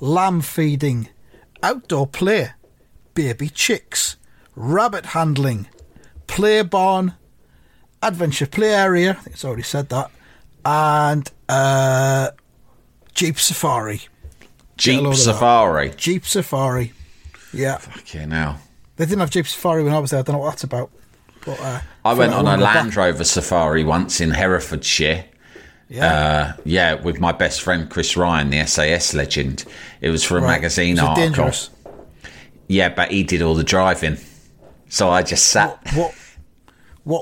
lamb 0.00 0.40
feeding, 0.42 1.08
outdoor 1.62 2.06
play, 2.06 2.50
baby 3.14 3.48
chicks, 3.48 4.16
rabbit 4.54 5.06
handling, 5.06 5.68
play 6.26 6.62
barn, 6.62 7.14
adventure 8.06 8.46
play 8.46 8.74
area. 8.74 9.10
I 9.10 9.14
think 9.14 9.34
it's 9.36 9.44
already 9.44 9.62
said 9.62 9.88
that, 9.90 10.10
and 10.64 11.30
uh, 11.48 12.30
jeep 13.14 13.38
safari. 13.38 14.02
Jeep. 14.76 15.14
Safari. 15.14 15.90
Jeep 15.96 16.26
safari. 16.26 16.92
Yeah. 17.52 17.78
Okay, 17.98 18.26
now. 18.26 18.58
They 18.96 19.04
didn't 19.06 19.20
have 19.20 19.30
Jeep 19.30 19.46
Safari 19.46 19.82
when 19.84 19.92
I 19.94 19.98
was 19.98 20.10
there. 20.10 20.20
I 20.20 20.22
don't 20.22 20.34
know 20.34 20.40
what 20.40 20.50
that's 20.50 20.64
about. 20.64 20.90
But 21.44 21.60
uh, 21.60 21.80
I 22.04 22.12
went 22.14 22.32
on 22.34 22.46
a 22.46 22.56
Land 22.56 22.90
back. 22.90 22.96
Rover 22.96 23.24
safari 23.24 23.84
once 23.84 24.20
in 24.20 24.30
Herefordshire. 24.30 25.24
Yeah. 25.88 26.06
Uh, 26.06 26.52
yeah, 26.64 26.94
with 26.94 27.20
my 27.20 27.32
best 27.32 27.62
friend 27.62 27.88
Chris 27.88 28.16
Ryan, 28.16 28.50
the 28.50 28.64
SAS 28.66 29.14
legend. 29.14 29.64
It 30.00 30.10
was 30.10 30.24
for 30.24 30.36
a 30.38 30.40
Right. 30.42 30.48
magazine 30.60 30.98
article. 30.98 31.22
dangerous? 31.24 31.70
Yeah, 32.68 32.88
but 32.90 33.10
he 33.12 33.22
did 33.22 33.42
all 33.42 33.54
the 33.54 33.64
driving, 33.64 34.18
so 34.88 35.08
I 35.10 35.22
just 35.22 35.46
sat. 35.46 35.78
What, 35.94 35.96
what, 35.96 36.14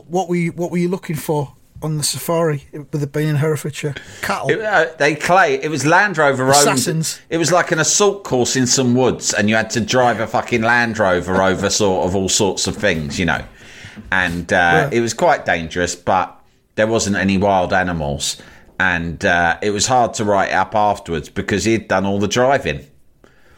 what 0.09 0.29
were 0.29 0.37
you, 0.37 0.53
what 0.53 0.70
were 0.70 0.79
you 0.79 0.88
looking 0.88 1.16
for 1.16 1.55
on 1.83 1.99
the 1.99 2.03
safari 2.03 2.64
with 2.73 3.03
it 3.03 3.12
being 3.12 3.29
in 3.29 3.37
Herefordshire? 3.37 3.94
Cattle. 4.23 4.49
It, 4.51 4.61
uh, 4.61 4.87
they 4.99 5.14
clay. 5.14 5.55
It 5.62 5.68
was 5.70 5.85
Land 5.85 6.16
Rover 6.16 6.44
owned. 6.44 6.53
Assassins. 6.53 7.20
It 7.29 7.37
was 7.37 7.53
like 7.53 7.70
an 7.73 7.79
assault 7.79 8.25
course 8.25 8.57
in 8.57 8.66
some 8.66 8.94
woods, 8.94 9.35
and 9.35 9.51
you 9.51 9.57
had 9.57 9.68
to 9.70 9.81
drive 9.81 10.20
a 10.20 10.27
fucking 10.27 10.62
Land 10.62 10.99
Rover 10.99 11.42
over 11.42 11.68
sort 11.83 12.07
of 12.07 12.16
all 12.16 12.29
sorts 12.31 12.66
of 12.66 12.77
things, 12.77 13.18
you 13.18 13.27
know. 13.27 13.44
And 14.11 14.53
uh, 14.53 14.57
Yeah. 14.57 14.90
it 14.92 15.01
was 15.01 15.12
quite 15.14 15.44
dangerous, 15.44 15.94
but 15.94 16.35
there 16.77 16.87
wasn't 16.87 17.16
any 17.16 17.37
wild 17.37 17.73
animals, 17.75 18.38
and 18.81 19.23
uh, 19.25 19.59
it 19.62 19.70
was 19.70 19.87
hard 19.87 20.14
to 20.14 20.25
write 20.25 20.53
up 20.53 20.75
afterwards 20.75 21.29
because 21.29 21.64
he'd 21.64 21.88
done 21.88 22.07
all 22.07 22.18
the 22.18 22.27
driving. 22.29 22.87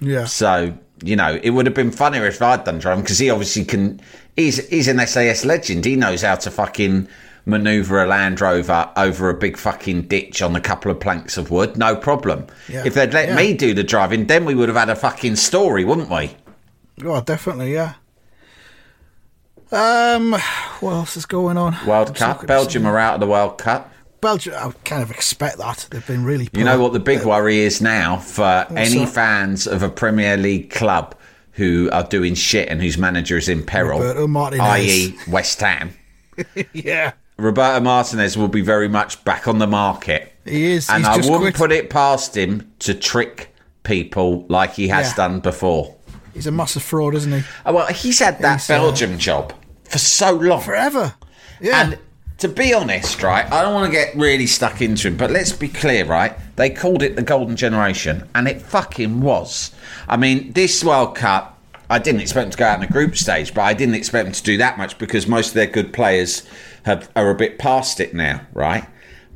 yeah. 0.00 0.24
So 0.24 0.76
you 1.02 1.16
know, 1.16 1.38
it 1.42 1.50
would 1.50 1.66
have 1.66 1.74
been 1.74 1.90
funnier 1.90 2.26
if 2.26 2.40
I'd 2.40 2.64
done 2.64 2.78
driving 2.78 3.02
because 3.04 3.18
he 3.18 3.30
obviously 3.30 3.64
can. 3.64 4.00
He's 4.36 4.66
he's 4.68 4.88
an 4.88 5.04
SAS 5.06 5.44
legend. 5.44 5.84
He 5.84 5.96
knows 5.96 6.22
how 6.22 6.36
to 6.36 6.50
fucking 6.50 7.08
maneuver 7.44 8.02
a 8.02 8.06
Land 8.06 8.40
Rover 8.40 8.90
over 8.96 9.30
a 9.30 9.34
big 9.34 9.56
fucking 9.56 10.02
ditch 10.02 10.42
on 10.42 10.56
a 10.56 10.60
couple 10.60 10.90
of 10.90 10.98
planks 10.98 11.36
of 11.36 11.50
wood. 11.50 11.76
No 11.76 11.94
problem. 11.96 12.46
Yeah. 12.68 12.82
If 12.84 12.94
they'd 12.94 13.12
let 13.14 13.28
Yeah. 13.28 13.36
me 13.36 13.54
do 13.54 13.72
the 13.72 13.84
driving, 13.84 14.26
then 14.26 14.44
we 14.44 14.54
would 14.54 14.68
have 14.68 14.76
had 14.76 14.88
a 14.90 14.96
fucking 14.96 15.36
story, 15.36 15.84
wouldn't 15.84 16.10
we? 16.10 16.36
Oh, 17.04 17.20
definitely, 17.20 17.72
yeah. 17.72 17.94
Um, 19.72 20.32
what 20.80 20.92
else 20.92 21.16
is 21.16 21.26
going 21.26 21.56
on? 21.56 21.76
World 21.86 22.08
I'm 22.08 22.14
Cup. 22.14 22.46
Belgium 22.46 22.86
are 22.86 22.98
out 22.98 23.14
of 23.14 23.20
the 23.20 23.26
World 23.26 23.58
Cup. 23.58 23.92
Belgium. 24.26 24.54
I 24.56 24.72
kind 24.84 25.02
of 25.02 25.10
expect 25.10 25.58
that. 25.58 25.86
They've 25.90 26.06
been 26.06 26.24
really. 26.24 26.48
You 26.52 26.64
know 26.64 26.80
what 26.80 26.92
the 26.92 26.98
big 27.00 27.24
worry 27.24 27.58
is 27.58 27.80
now 27.80 28.16
for 28.18 28.66
any 28.70 28.98
that? 29.04 29.08
fans 29.08 29.66
of 29.66 29.82
a 29.82 29.88
Premier 29.88 30.36
League 30.36 30.70
club 30.70 31.14
who 31.52 31.88
are 31.92 32.02
doing 32.02 32.34
shit 32.34 32.68
and 32.68 32.82
whose 32.82 32.98
manager 32.98 33.36
is 33.38 33.48
in 33.48 33.64
peril, 33.64 34.02
i.e., 34.60 35.16
West 35.28 35.60
Ham. 35.60 35.90
Yeah, 36.72 37.12
Roberto 37.38 37.80
Martinez 37.80 38.36
will 38.36 38.48
be 38.48 38.60
very 38.60 38.88
much 38.88 39.24
back 39.24 39.48
on 39.48 39.58
the 39.58 39.66
market. 39.66 40.32
he 40.44 40.72
is. 40.72 40.90
And 40.90 41.06
I 41.06 41.16
wouldn't 41.16 41.40
quit. 41.40 41.54
put 41.54 41.72
it 41.72 41.88
past 41.88 42.36
him 42.36 42.70
to 42.80 42.92
trick 42.94 43.54
people 43.84 44.44
like 44.48 44.72
he 44.74 44.88
has 44.88 45.10
Yeah. 45.10 45.16
done 45.16 45.40
before. 45.40 45.94
He's 46.34 46.46
a 46.46 46.50
massive 46.50 46.82
fraud, 46.82 47.14
isn't 47.14 47.32
he? 47.32 47.42
Oh, 47.64 47.72
well, 47.72 47.86
he's 47.86 48.18
had 48.18 48.38
that 48.40 48.54
He's, 48.60 48.68
uh, 48.70 48.78
Belgium 48.78 49.16
job 49.18 49.54
for 49.84 49.98
so 49.98 50.32
long. 50.32 50.60
Forever. 50.60 51.14
Yeah. 51.60 51.80
And 51.82 51.98
to 52.38 52.48
be 52.48 52.74
honest, 52.74 53.22
right, 53.22 53.50
I 53.50 53.62
don't 53.62 53.72
want 53.72 53.86
to 53.86 53.92
get 53.92 54.14
really 54.14 54.46
stuck 54.46 54.82
into 54.82 55.08
him, 55.08 55.16
but 55.16 55.30
let's 55.30 55.52
be 55.52 55.68
clear, 55.68 56.04
right? 56.04 56.36
They 56.56 56.68
called 56.68 57.02
it 57.02 57.16
the 57.16 57.22
golden 57.22 57.56
generation, 57.56 58.28
and 58.34 58.46
it 58.46 58.60
fucking 58.60 59.20
was. 59.22 59.70
I 60.06 60.16
mean, 60.16 60.52
this 60.52 60.84
World 60.84 61.14
Cup, 61.14 61.58
I 61.88 61.98
didn't 61.98 62.20
expect 62.20 62.44
them 62.44 62.50
to 62.50 62.58
go 62.58 62.66
out 62.66 62.74
in 62.74 62.86
the 62.86 62.92
group 62.92 63.16
stage, 63.16 63.54
but 63.54 63.62
I 63.62 63.72
didn't 63.72 63.94
expect 63.94 64.26
them 64.26 64.34
to 64.34 64.42
do 64.42 64.58
that 64.58 64.76
much 64.76 64.98
because 64.98 65.26
most 65.26 65.48
of 65.48 65.54
their 65.54 65.66
good 65.66 65.92
players 65.92 66.46
have 66.84 67.10
are 67.16 67.30
a 67.30 67.34
bit 67.34 67.58
past 67.58 68.00
it 68.00 68.12
now, 68.12 68.42
right? 68.52 68.86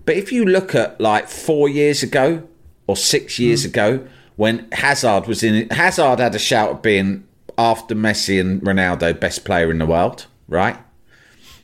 But 0.04 0.16
if 0.16 0.30
you 0.32 0.44
look 0.44 0.74
at 0.74 1.00
like 1.00 1.28
four 1.28 1.68
years 1.68 2.02
ago 2.02 2.46
or 2.86 2.96
six 2.96 3.38
years 3.38 3.62
hmm. 3.62 3.70
ago, 3.70 4.08
when 4.36 4.68
Hazard 4.72 5.26
was 5.26 5.42
in 5.42 5.54
it, 5.54 5.72
Hazard 5.72 6.18
had 6.18 6.34
a 6.34 6.38
shout 6.38 6.70
of 6.70 6.82
being 6.82 7.26
after 7.56 7.94
Messi 7.94 8.40
and 8.40 8.60
Ronaldo 8.62 9.18
best 9.18 9.44
player 9.44 9.70
in 9.70 9.78
the 9.78 9.86
world, 9.86 10.26
right? 10.48 10.78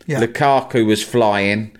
Yeah. 0.07 0.21
Lukaku 0.21 0.87
was 0.87 1.03
flying. 1.03 1.77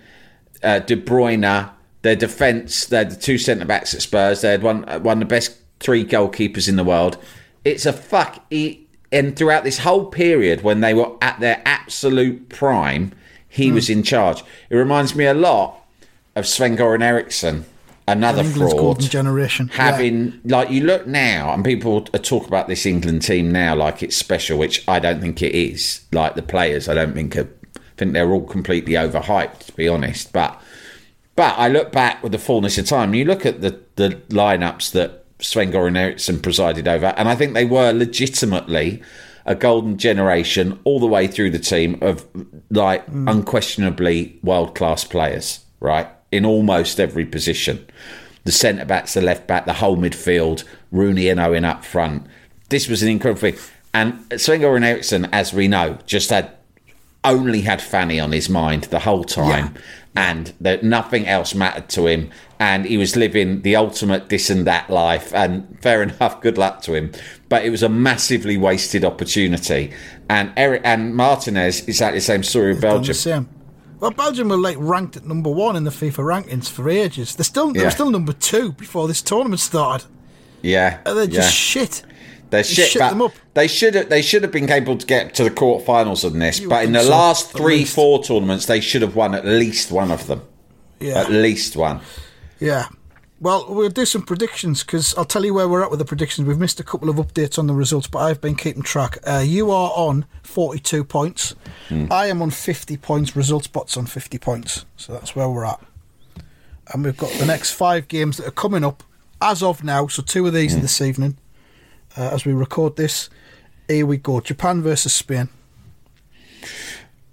Uh, 0.63 0.79
De 0.81 0.97
Bruyne, 0.97 1.71
their 2.03 2.17
defence, 2.17 2.87
they 2.87 2.99
had 2.99 3.11
the 3.11 3.17
two 3.17 3.39
centre 3.39 3.65
backs 3.65 3.95
at 3.95 4.03
Spurs. 4.03 4.41
They 4.41 4.51
had 4.51 4.63
one 4.63 4.89
uh, 4.89 4.99
one 4.99 5.19
of 5.23 5.29
the 5.29 5.35
best 5.35 5.57
three 5.81 6.05
goalkeepers 6.05 6.69
in 6.69 6.77
the 6.77 6.85
world. 6.85 7.19
It's 7.65 7.87
a 7.87 7.93
fuck. 7.93 8.45
He, 8.51 8.87
and 9.13 9.37
throughout 9.37 9.65
this 9.65 9.79
whole 9.79 10.07
period, 10.07 10.63
when 10.63 10.81
they 10.81 10.95
were 10.95 11.13
at 11.23 11.41
their 11.41 11.63
absolute 11.65 12.49
prime, 12.49 13.13
he 13.49 13.73
was 13.73 13.89
in 13.89 14.03
charge. 14.03 14.43
It 14.71 14.77
reminds 14.77 15.15
me 15.15 15.25
a 15.25 15.35
lot 15.35 15.83
of 16.35 16.47
Sven 16.47 16.77
Goran 16.77 17.03
Eriksson, 17.03 17.65
another 18.07 18.43
England's 18.43 18.73
fraud 18.73 18.81
golden 18.81 19.09
generation. 19.09 19.69
Yeah. 19.69 19.91
having 19.91 20.41
like 20.45 20.71
you 20.71 20.85
look 20.85 21.07
now 21.07 21.53
and 21.55 21.65
people 21.65 22.03
talk 22.03 22.47
about 22.47 22.69
this 22.69 22.85
England 22.85 23.23
team 23.23 23.51
now 23.51 23.75
like 23.75 24.03
it's 24.03 24.17
special, 24.17 24.59
which 24.59 24.87
I 24.87 24.99
don't 24.99 25.21
think 25.21 25.43
it 25.43 25.55
is. 25.55 26.03
Like 26.13 26.35
the 26.35 26.43
players, 26.43 26.89
I 26.89 26.95
don't 26.95 27.15
think 27.15 27.37
are, 27.37 27.49
think 27.97 28.13
they're 28.13 28.31
all 28.31 28.47
completely 28.47 28.95
overhyped 28.95 29.67
to 29.67 29.73
be 29.73 29.89
honest. 29.89 30.33
But 30.33 30.61
but 31.35 31.59
I 31.59 31.69
look 31.69 31.93
back 31.93 32.23
with 32.23 32.33
the 32.33 32.39
fullness 32.39 32.79
of 32.79 32.87
time. 32.87 33.15
You 33.15 33.25
look 33.25 33.45
at 33.47 33.61
the 33.61 33.81
the 33.97 34.11
lineups 34.29 34.93
that 34.93 35.25
Sven 35.41 35.73
Goran 35.73 35.97
Eriksson 35.97 36.41
presided 36.41 36.89
over, 36.89 37.15
and 37.17 37.29
I 37.29 37.35
think 37.35 37.55
they 37.55 37.65
were 37.65 37.93
legitimately 37.93 39.03
a 39.47 39.55
golden 39.55 39.97
generation 39.97 40.79
all 40.85 40.99
the 40.99 41.07
way 41.07 41.29
through 41.29 41.51
the 41.51 41.59
team 41.59 41.99
of 42.03 42.27
like 42.71 43.07
mm. 43.07 43.31
unquestionably 43.31 44.39
world 44.43 44.75
class 44.75 45.05
players, 45.05 45.65
right? 45.79 46.09
In 46.33 46.45
almost 46.45 46.99
every 46.99 47.25
position. 47.25 47.87
The 48.45 48.53
centre 48.53 48.85
backs, 48.85 49.15
the 49.15 49.21
left 49.21 49.47
back, 49.47 49.65
the 49.65 49.75
whole 49.75 49.97
midfield, 49.97 50.65
Rooney 50.91 51.29
and 51.29 51.41
Owen 51.41 51.65
up 51.65 51.85
front. 51.85 52.27
This 52.69 52.89
was 52.89 53.03
an 53.03 53.09
incredible 53.09 53.41
thing. 53.41 53.57
And 53.95 54.41
Sven 54.41 54.61
Goran 54.61 54.85
Eriksson, 54.85 55.27
as 55.27 55.53
we 55.53 55.69
know, 55.69 55.99
just 56.07 56.31
had 56.31 56.51
only 57.33 57.63
had 57.63 57.81
Fanny 57.83 58.19
on 58.21 58.33
his 58.33 58.49
mind 58.49 58.85
the 58.85 59.01
whole 59.01 59.25
time, 59.25 59.75
and 60.15 60.53
that 60.61 60.83
nothing 60.83 61.27
else 61.27 61.55
mattered 61.55 61.89
to 61.91 62.07
him. 62.07 62.31
And 62.59 62.87
he 62.87 62.97
was 62.97 63.17
living 63.17 63.61
the 63.63 63.77
ultimate 63.77 64.31
this 64.31 64.49
and 64.49 64.67
that 64.67 64.89
life. 64.89 65.35
And 65.35 65.79
fair 65.83 66.03
enough, 66.09 66.41
good 66.41 66.57
luck 66.57 66.81
to 66.83 66.95
him. 66.95 67.13
But 67.51 67.65
it 67.67 67.71
was 67.71 67.83
a 67.83 67.89
massively 67.89 68.57
wasted 68.57 69.05
opportunity. 69.05 69.93
And 70.29 70.53
Eric 70.57 70.81
and 70.85 71.15
Martinez 71.15 71.87
exactly 71.87 72.19
the 72.19 72.25
same 72.25 72.43
story 72.43 72.69
with 72.73 72.81
Belgium. 72.81 73.15
same. 73.15 73.49
Well, 74.01 74.11
Belgium 74.11 74.49
were 74.51 74.57
like 74.57 74.77
ranked 74.79 75.17
at 75.17 75.25
number 75.27 75.51
one 75.51 75.77
in 75.77 75.85
the 75.85 75.91
FIFA 75.91 76.45
rankings 76.45 76.69
for 76.69 76.89
ages. 76.91 77.35
They're 77.37 77.45
still 77.45 77.73
they 77.73 77.81
Yeah. 77.81 77.87
were 77.87 77.91
still 77.91 78.11
number 78.11 78.33
two 78.33 78.73
before 78.73 79.09
this 79.09 79.23
tournament 79.23 79.61
started. 79.61 80.07
Yeah, 80.63 80.99
And 81.07 81.17
they're 81.17 81.25
yeah. 81.25 81.41
just 81.43 81.55
shit. 81.55 82.03
They're 82.51 82.65
shit, 82.65 82.95
them 82.95 83.23
up. 83.23 83.33
they 83.55 83.67
should 83.67 83.95
have 83.95 84.09
they 84.09 84.23
should 84.23 84.43
have 84.43 84.53
been 84.53 84.71
able 84.71 84.97
to 84.97 85.07
get 85.07 85.35
to 85.35 85.45
the 85.45 85.51
quarterfinals 85.51 86.25
on 86.25 86.39
this. 86.39 86.61
You 86.61 86.69
but 86.69 86.85
in 86.85 86.93
the 86.93 87.03
so, 87.03 87.11
last 87.11 87.53
three, 87.53 87.85
four 87.85 88.23
tournaments, 88.23 88.67
they 88.67 88.81
should 88.81 89.03
have 89.03 89.17
won 89.17 89.35
at 89.35 89.45
least 89.45 89.91
one 89.91 90.11
of 90.11 90.27
them. 90.27 90.43
Yeah, 91.01 91.21
At 91.21 91.31
least 91.31 91.77
one. 91.77 92.01
yeah. 92.59 92.87
Well, 93.39 93.67
we'll 93.69 93.91
do 93.91 94.07
some 94.07 94.23
predictions 94.23 94.83
because 94.83 95.15
I'll 95.15 95.27
tell 95.27 95.45
you 95.45 95.53
where 95.53 95.69
we're 95.69 95.83
at 95.83 95.91
with 95.91 95.99
the 95.99 96.07
predictions. 96.07 96.49
We've 96.49 96.59
missed 96.59 96.81
a 96.81 96.83
couple 96.83 97.11
of 97.11 97.17
updates 97.17 97.59
on 97.59 97.67
the 97.67 97.75
results, 97.75 98.07
but 98.07 98.21
I've 98.21 98.41
been 98.41 98.55
keeping 98.55 98.83
track. 98.83 99.19
Uh, 99.27 99.45
you 99.47 99.71
are 99.71 99.93
on 99.95 100.25
42 100.43 101.05
points. 101.05 101.55
I 101.91 102.29
am 102.29 102.41
on 102.41 102.51
50 102.51 102.97
points. 102.97 103.37
Results 103.37 103.67
bots 103.67 103.99
on 103.99 104.07
50 104.07 104.39
points. 104.39 104.87
So 104.97 105.13
that's 105.13 105.37
where 105.37 105.51
we're 105.51 105.67
at. 105.67 105.81
And 106.95 107.05
we've 107.05 107.17
got 107.17 107.31
the 107.33 107.45
next 107.45 107.73
five 107.73 108.09
games 108.09 108.39
that 108.39 108.47
are 108.47 108.53
coming 108.53 108.85
up 108.85 109.03
as 109.43 109.63
of 109.63 109.85
now. 109.85 110.07
So 110.07 110.23
two 110.23 110.47
of 110.47 110.55
these 110.55 110.75
are 110.75 110.81
this 110.81 111.03
evening 111.03 111.37
uh, 112.17 112.31
as 112.33 112.45
we 112.45 112.53
record 112.53 112.97
this. 112.97 113.31
Here 113.89 114.07
we 114.07 114.17
go 114.17 114.41
Japan 114.41 114.83
versus 114.83 115.15
Spain. 115.15 115.49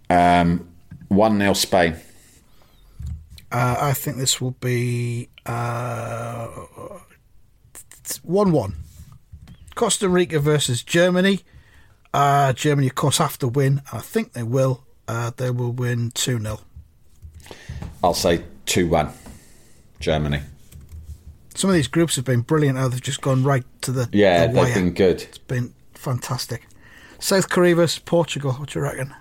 Um, 0.09 0.67
one 1.07 1.39
0 1.39 1.53
Spain. 1.53 1.95
Uh, 3.51 3.77
I 3.79 3.93
think 3.93 4.17
this 4.17 4.41
will 4.41 4.55
be 4.59 5.29
uh, 5.45 6.47
1 8.23 8.51
1. 8.51 8.75
Costa 9.75 10.07
Rica 10.09 10.39
versus 10.39 10.83
Germany. 10.83 11.41
Uh, 12.13 12.53
Germany, 12.53 12.87
of 12.87 12.95
course, 12.95 13.17
have 13.17 13.39
to 13.39 13.47
win. 13.47 13.81
I 13.91 13.99
think 13.99 14.33
they 14.33 14.43
will. 14.43 14.83
Uh, 15.07 15.31
they 15.35 15.49
will 15.49 15.71
win 15.71 16.11
2 16.11 16.39
0. 16.39 16.59
I'll 18.03 18.13
say 18.13 18.43
two 18.65 18.87
one. 18.87 19.09
Germany. 19.99 20.41
Some 21.55 21.69
of 21.69 21.75
these 21.75 21.87
groups 21.87 22.15
have 22.15 22.25
been 22.25 22.41
brilliant. 22.41 22.77
How 22.77 22.87
they've 22.87 23.01
just 23.01 23.21
gone 23.21 23.43
right 23.43 23.63
to 23.81 23.91
the, 23.91 24.09
Yeah, 24.11 24.47
the 24.47 24.53
they've 24.53 24.55
wire. 24.63 24.73
been 24.73 24.93
good. 24.93 25.21
It's 25.23 25.37
been 25.37 25.73
fantastic. 25.93 26.67
South 27.19 27.49
Korea 27.49 27.75
versus 27.75 27.99
Portugal. 27.99 28.53
What 28.53 28.69
do 28.69 28.79
you 28.79 28.83
reckon? 28.83 29.13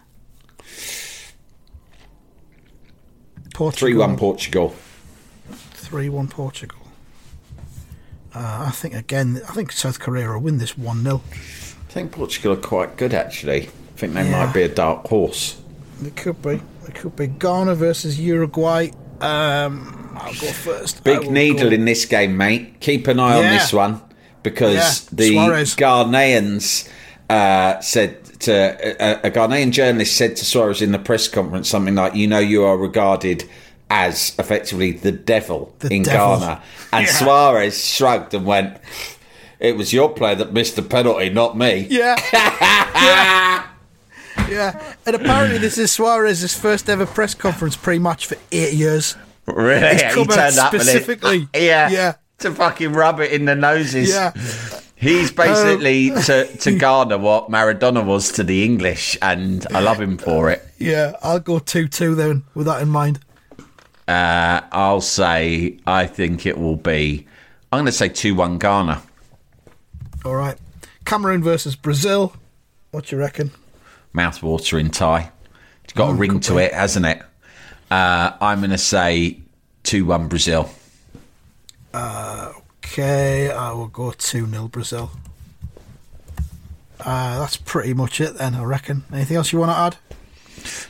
Portugal. 3.55 3.79
Three 3.89 3.95
one 3.95 4.17
Portugal. 4.17 4.75
3 5.75 6.09
1 6.09 6.29
Portugal. 6.29 6.79
Uh, 8.35 8.65
I 8.69 8.71
think, 8.71 8.95
again, 8.95 9.43
I 9.47 9.53
think 9.53 9.73
South 9.73 10.01
Korea 10.01 10.31
will 10.31 10.39
win 10.41 10.57
this 10.57 10.79
1 10.79 11.03
0. 11.03 11.21
I 11.31 11.93
think 11.93 12.13
Portugal 12.13 12.53
are 12.55 12.57
quite 12.57 12.97
good 12.97 13.13
actually. 13.13 13.65
I 13.67 13.71
think 13.97 14.15
they 14.15 14.25
Yeah. 14.25 14.47
might 14.47 14.55
be 14.55 14.63
a 14.63 14.69
dark 14.69 15.07
horse. 15.09 15.61
It 16.03 16.17
could 16.17 16.41
be. 16.41 16.63
It 16.89 16.95
could 16.95 17.15
be 17.15 17.27
Ghana 17.27 17.75
versus 17.75 18.19
Uruguay. 18.19 18.91
Um, 19.23 20.17
I'll 20.21 20.33
go 20.35 20.47
first. 20.53 21.05
Big 21.05 21.31
needle 21.31 21.69
go- 21.71 21.75
in 21.75 21.85
this 21.85 22.05
game, 22.05 22.37
mate. 22.37 22.81
Keep 22.81 23.09
an 23.09 23.19
eye 23.21 23.37
on 23.37 23.43
this 23.45 23.73
one 23.73 24.01
because 24.43 24.75
Yeah, 24.75 25.17
the 25.17 25.33
Suarez. 25.35 25.77
Ghanaians 25.77 26.89
uh, 27.31 27.81
said 27.81 28.25
to 28.41 28.53
a, 28.53 29.29
a 29.29 29.31
Ghanaian 29.31 29.71
journalist 29.71 30.17
said 30.17 30.37
to 30.37 30.45
Suarez 30.45 30.83
in 30.83 30.93
the 30.93 30.99
press 30.99 31.29
conference 31.29 31.69
something 31.69 31.95
like, 31.95 32.15
"You 32.15 32.27
know, 32.27 32.39
you 32.41 32.65
are 32.65 32.77
regarded." 32.77 33.49
As 33.95 34.35
effectively 34.39 34.93
the 34.93 35.13
devil 35.13 35.75
The 35.81 35.93
in 35.93 36.03
devil. 36.05 36.39
Ghana, 36.39 36.63
and 36.95 37.05
Yeah. 37.07 37.13
Suarez 37.13 37.85
shrugged 37.87 38.33
and 38.33 38.47
went, 38.47 38.79
"It 39.61 39.77
was 39.77 39.93
your 39.93 40.09
player 40.09 40.35
that 40.37 40.55
missed 40.55 40.77
the 40.77 40.83
penalty, 40.83 41.29
not 41.29 41.59
me." 41.59 41.89
Yeah. 41.91 42.17
yeah. 42.33 43.67
Yeah. 44.53 44.95
And 45.07 45.17
apparently, 45.17 45.59
this 45.59 45.79
is 45.79 45.91
Suarez's 45.93 46.59
first 46.59 46.89
ever 46.89 47.07
press 47.07 47.35
conference 47.35 47.77
pre 47.77 47.99
match 47.99 48.27
for 48.27 48.37
eight 48.53 48.75
years. 48.75 49.17
Really? 49.47 49.89
He's 49.95 50.03
he 50.03 50.09
come 50.11 50.31
out 50.31 50.35
turned 50.35 50.59
up 50.59 50.73
and 50.73 50.83
it- 50.83 50.87
specifically. 50.87 51.49
yeah, 51.55 51.91
Yeah. 51.91 52.13
to 52.39 52.53
fucking 52.53 52.93
rub 52.93 53.21
it 53.21 53.33
in 53.33 53.45
the 53.47 53.55
noses. 53.55 54.11
Yeah. 54.11 54.33
He's 54.95 55.33
basically 55.33 56.13
Um, 56.13 56.23
to, 56.27 56.47
to 56.59 56.79
Ghana 56.79 57.19
what 57.19 57.51
Maradona 57.51 58.05
was 58.05 58.31
to 58.33 58.45
the 58.45 58.65
English, 58.65 59.19
and 59.21 59.67
I 59.75 59.81
love 59.81 60.01
him 60.01 60.17
for 60.17 60.49
it. 60.51 60.65
Yeah. 60.79 61.15
I'll 61.23 61.41
go 61.41 61.59
2 61.59 61.89
2 61.89 62.15
then, 62.15 62.45
with 62.55 62.67
that 62.67 62.81
in 62.83 62.89
mind. 62.89 63.19
Uh, 64.07 64.61
I'll 64.71 65.01
say, 65.01 65.79
I 65.87 66.07
think 66.07 66.47
it 66.47 66.57
will 66.59 66.77
be, 66.77 67.27
I'm 67.73 67.79
going 67.79 67.87
to 67.87 67.93
say 67.93 68.09
2 68.09 68.35
1 68.37 68.59
Ghana. 68.59 69.03
All 70.25 70.37
right. 70.37 70.57
Cameroon 71.05 71.43
versus 71.43 71.75
Brazil. 71.75 72.37
What 72.93 73.07
do 73.07 73.17
you 73.17 73.21
reckon? 73.21 73.51
Mouth-watering 74.13 74.91
tie. 74.91 75.31
It's 75.85 75.93
got 75.93 76.09
a 76.09 76.13
Oh, 76.13 76.15
ring 76.15 76.41
to 76.41 76.53
be. 76.57 76.63
it, 76.63 76.75
hasn't 76.75 77.07
it? 77.07 77.23
Uh, 77.91 78.33
I'm 78.41 78.59
going 78.61 78.71
to 78.71 78.79
say 78.79 79.39
2 79.85 80.05
1 80.05 80.29
Brazil. 80.29 80.71
Uh, 81.93 82.53
Okay, 82.85 83.51
I 83.51 83.73
will 83.73 83.87
go 83.89 84.11
2 84.13 84.47
0 84.47 84.69
Brazil. 84.69 85.11
Uh, 87.01 87.39
that's 87.39 87.57
pretty 87.57 87.95
much 87.95 88.21
it 88.21 88.37
then, 88.37 88.55
I 88.55 88.63
reckon. 88.65 89.05
Anything 89.13 89.39
else 89.39 89.51
you 89.53 89.59
want 89.59 89.71
to 89.71 89.77
add? 89.77 89.97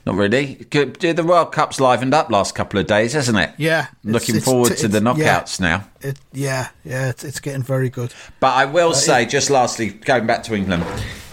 Not 0.06 0.14
really. 0.16 0.54
The 0.70 1.24
World 1.26 1.52
Cup's 1.52 1.78
livened 1.80 2.14
up 2.14 2.30
last 2.30 2.54
couple 2.54 2.78
of 2.80 2.86
days, 2.86 3.12
hasn't 3.12 3.38
it? 3.38 3.50
Yeah. 3.56 3.86
Looking 4.04 4.36
it's- 4.36 4.44
forward 4.44 4.66
it's- 4.72 4.80
to 4.82 4.88
the 4.88 4.98
it's- 4.98 5.16
yeah. 5.18 5.40
knockouts 5.40 5.60
now. 5.60 5.84
It, 6.00 6.18
yeah, 6.32 6.68
yeah, 6.84 7.08
it's, 7.08 7.24
it's 7.24 7.40
getting 7.40 7.62
very 7.62 7.88
good. 7.88 8.12
But 8.40 8.54
I 8.54 8.64
will 8.64 8.94
say, 8.94 9.24
just 9.26 9.50
lastly, 9.50 9.90
going 9.90 10.26
back 10.26 10.42
to 10.44 10.54
England, 10.54 10.84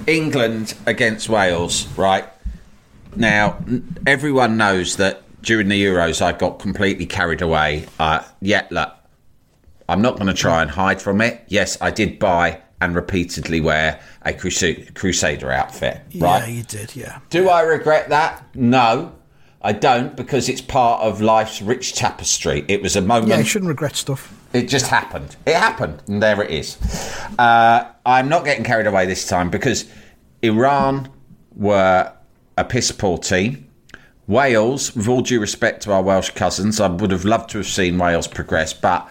England 0.07 0.73
against 0.85 1.27
Wales, 1.29 1.87
right? 1.97 2.25
Now, 3.15 3.57
everyone 4.05 4.57
knows 4.57 4.97
that 4.97 5.23
during 5.41 5.69
the 5.69 5.83
Euros, 5.83 6.21
I 6.21 6.31
got 6.33 6.59
completely 6.59 7.05
carried 7.05 7.41
away. 7.41 7.87
Uh, 7.99 8.23
yet, 8.41 8.71
look, 8.71 8.93
I'm 9.87 10.01
not 10.01 10.15
going 10.17 10.27
to 10.27 10.33
try 10.33 10.61
and 10.61 10.69
hide 10.69 11.01
from 11.01 11.19
it. 11.21 11.43
Yes, 11.47 11.77
I 11.81 11.89
did 11.91 12.19
buy 12.19 12.61
and 12.81 12.95
repeatedly 12.95 13.61
wear 13.61 13.99
a 14.23 14.33
Crusade, 14.33 14.95
Crusader 14.95 15.51
outfit, 15.51 16.01
right? 16.15 16.39
Yeah, 16.39 16.47
you 16.47 16.63
did, 16.63 16.95
yeah. 16.95 17.19
Do 17.29 17.49
I 17.49 17.61
regret 17.61 18.09
that? 18.09 18.43
No, 18.55 19.13
I 19.61 19.73
don't, 19.73 20.15
because 20.15 20.47
it's 20.47 20.61
part 20.61 21.01
of 21.01 21.21
life's 21.21 21.61
rich 21.61 21.93
tapestry. 21.93 22.63
It 22.67 22.81
was 22.81 22.95
a 22.95 23.01
moment. 23.01 23.29
Yeah, 23.29 23.39
you 23.39 23.43
shouldn't 23.43 23.69
regret 23.69 23.95
stuff. 23.95 24.33
It 24.53 24.67
just 24.67 24.87
happened. 24.87 25.35
It 25.45 25.55
happened, 25.55 26.01
and 26.07 26.23
there 26.23 26.41
it 26.41 26.49
is. 26.49 26.77
Uh, 27.37 27.91
I'm 28.05 28.29
not 28.29 28.45
getting 28.45 28.63
carried 28.63 28.87
away 28.87 29.05
this 29.05 29.27
time 29.27 29.49
because 29.49 29.85
Iran 30.41 31.09
were 31.55 32.13
a 32.57 32.63
piss 32.63 32.91
poor 32.91 33.17
team. 33.17 33.65
Wales, 34.27 34.95
with 34.95 35.07
all 35.07 35.21
due 35.21 35.39
respect 35.39 35.83
to 35.83 35.91
our 35.91 36.03
Welsh 36.03 36.29
cousins, 36.31 36.79
I 36.79 36.87
would 36.87 37.11
have 37.11 37.25
loved 37.25 37.49
to 37.51 37.57
have 37.57 37.67
seen 37.67 37.97
Wales 37.97 38.27
progress, 38.27 38.73
but 38.73 39.09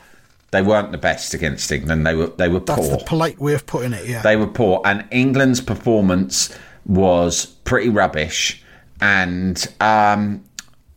they 0.50 0.62
weren't 0.62 0.92
the 0.92 0.98
best 0.98 1.34
against 1.34 1.70
England. 1.70 2.06
They 2.06 2.14
were 2.14 2.28
they 2.28 2.48
were 2.48 2.60
poor 2.60 2.76
That's 2.76 2.88
the 2.88 3.04
polite 3.04 3.38
way 3.38 3.54
of 3.54 3.66
putting 3.66 3.92
it, 3.92 4.06
yeah. 4.06 4.22
They 4.22 4.36
were 4.36 4.46
poor, 4.46 4.80
and 4.84 5.06
England's 5.10 5.60
performance 5.60 6.56
was 6.86 7.46
pretty 7.46 7.90
rubbish. 7.90 8.62
And 9.00 9.64
um, 9.80 10.42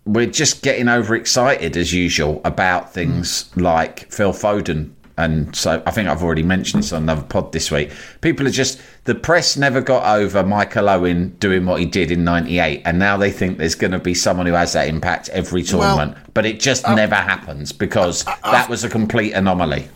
we're 0.05 0.25
just 0.25 0.63
getting 0.63 0.87
overexcited 0.89 1.77
as 1.77 1.93
usual 1.93 2.41
about 2.43 2.93
things 2.93 3.55
like 3.55 4.11
Phil 4.11 4.33
Foden. 4.33 4.91
And 5.17 5.55
so 5.55 5.81
I 5.85 5.91
think 5.91 6.07
I've 6.09 6.23
already 6.23 6.43
mentioned 6.43 6.83
this 6.83 6.93
on 6.93 7.03
another 7.03 7.23
pod 7.23 7.51
this 7.51 7.69
week. 7.71 7.91
People 8.21 8.47
are 8.47 8.51
just 8.51 8.81
the 9.03 9.15
press 9.15 9.57
never 9.57 9.81
got 9.81 10.17
over 10.19 10.43
Michael 10.43 10.89
Owen 10.89 11.29
doing 11.39 11.65
what 11.65 11.79
he 11.79 11.85
did 11.85 12.11
in 12.11 12.23
'98, 12.23 12.81
and 12.85 12.97
now 12.99 13.17
they 13.17 13.31
think 13.31 13.57
there's 13.57 13.75
going 13.75 13.91
to 13.91 13.99
be 13.99 14.13
someone 14.13 14.45
who 14.45 14.53
has 14.53 14.73
that 14.73 14.87
impact 14.87 15.29
every 15.29 15.63
Well, 15.63 15.95
tournament. 15.97 16.17
but 16.33 16.45
it 16.45 16.59
just 16.59 16.85
uh, 16.87 16.95
never 16.95 17.15
happens 17.15 17.71
because 17.71 18.25
uh, 18.27 18.35
uh, 18.43 18.51
that 18.51 18.69
was 18.69 18.83
a 18.83 18.89
complete 18.89 19.33
anomaly. 19.33 19.87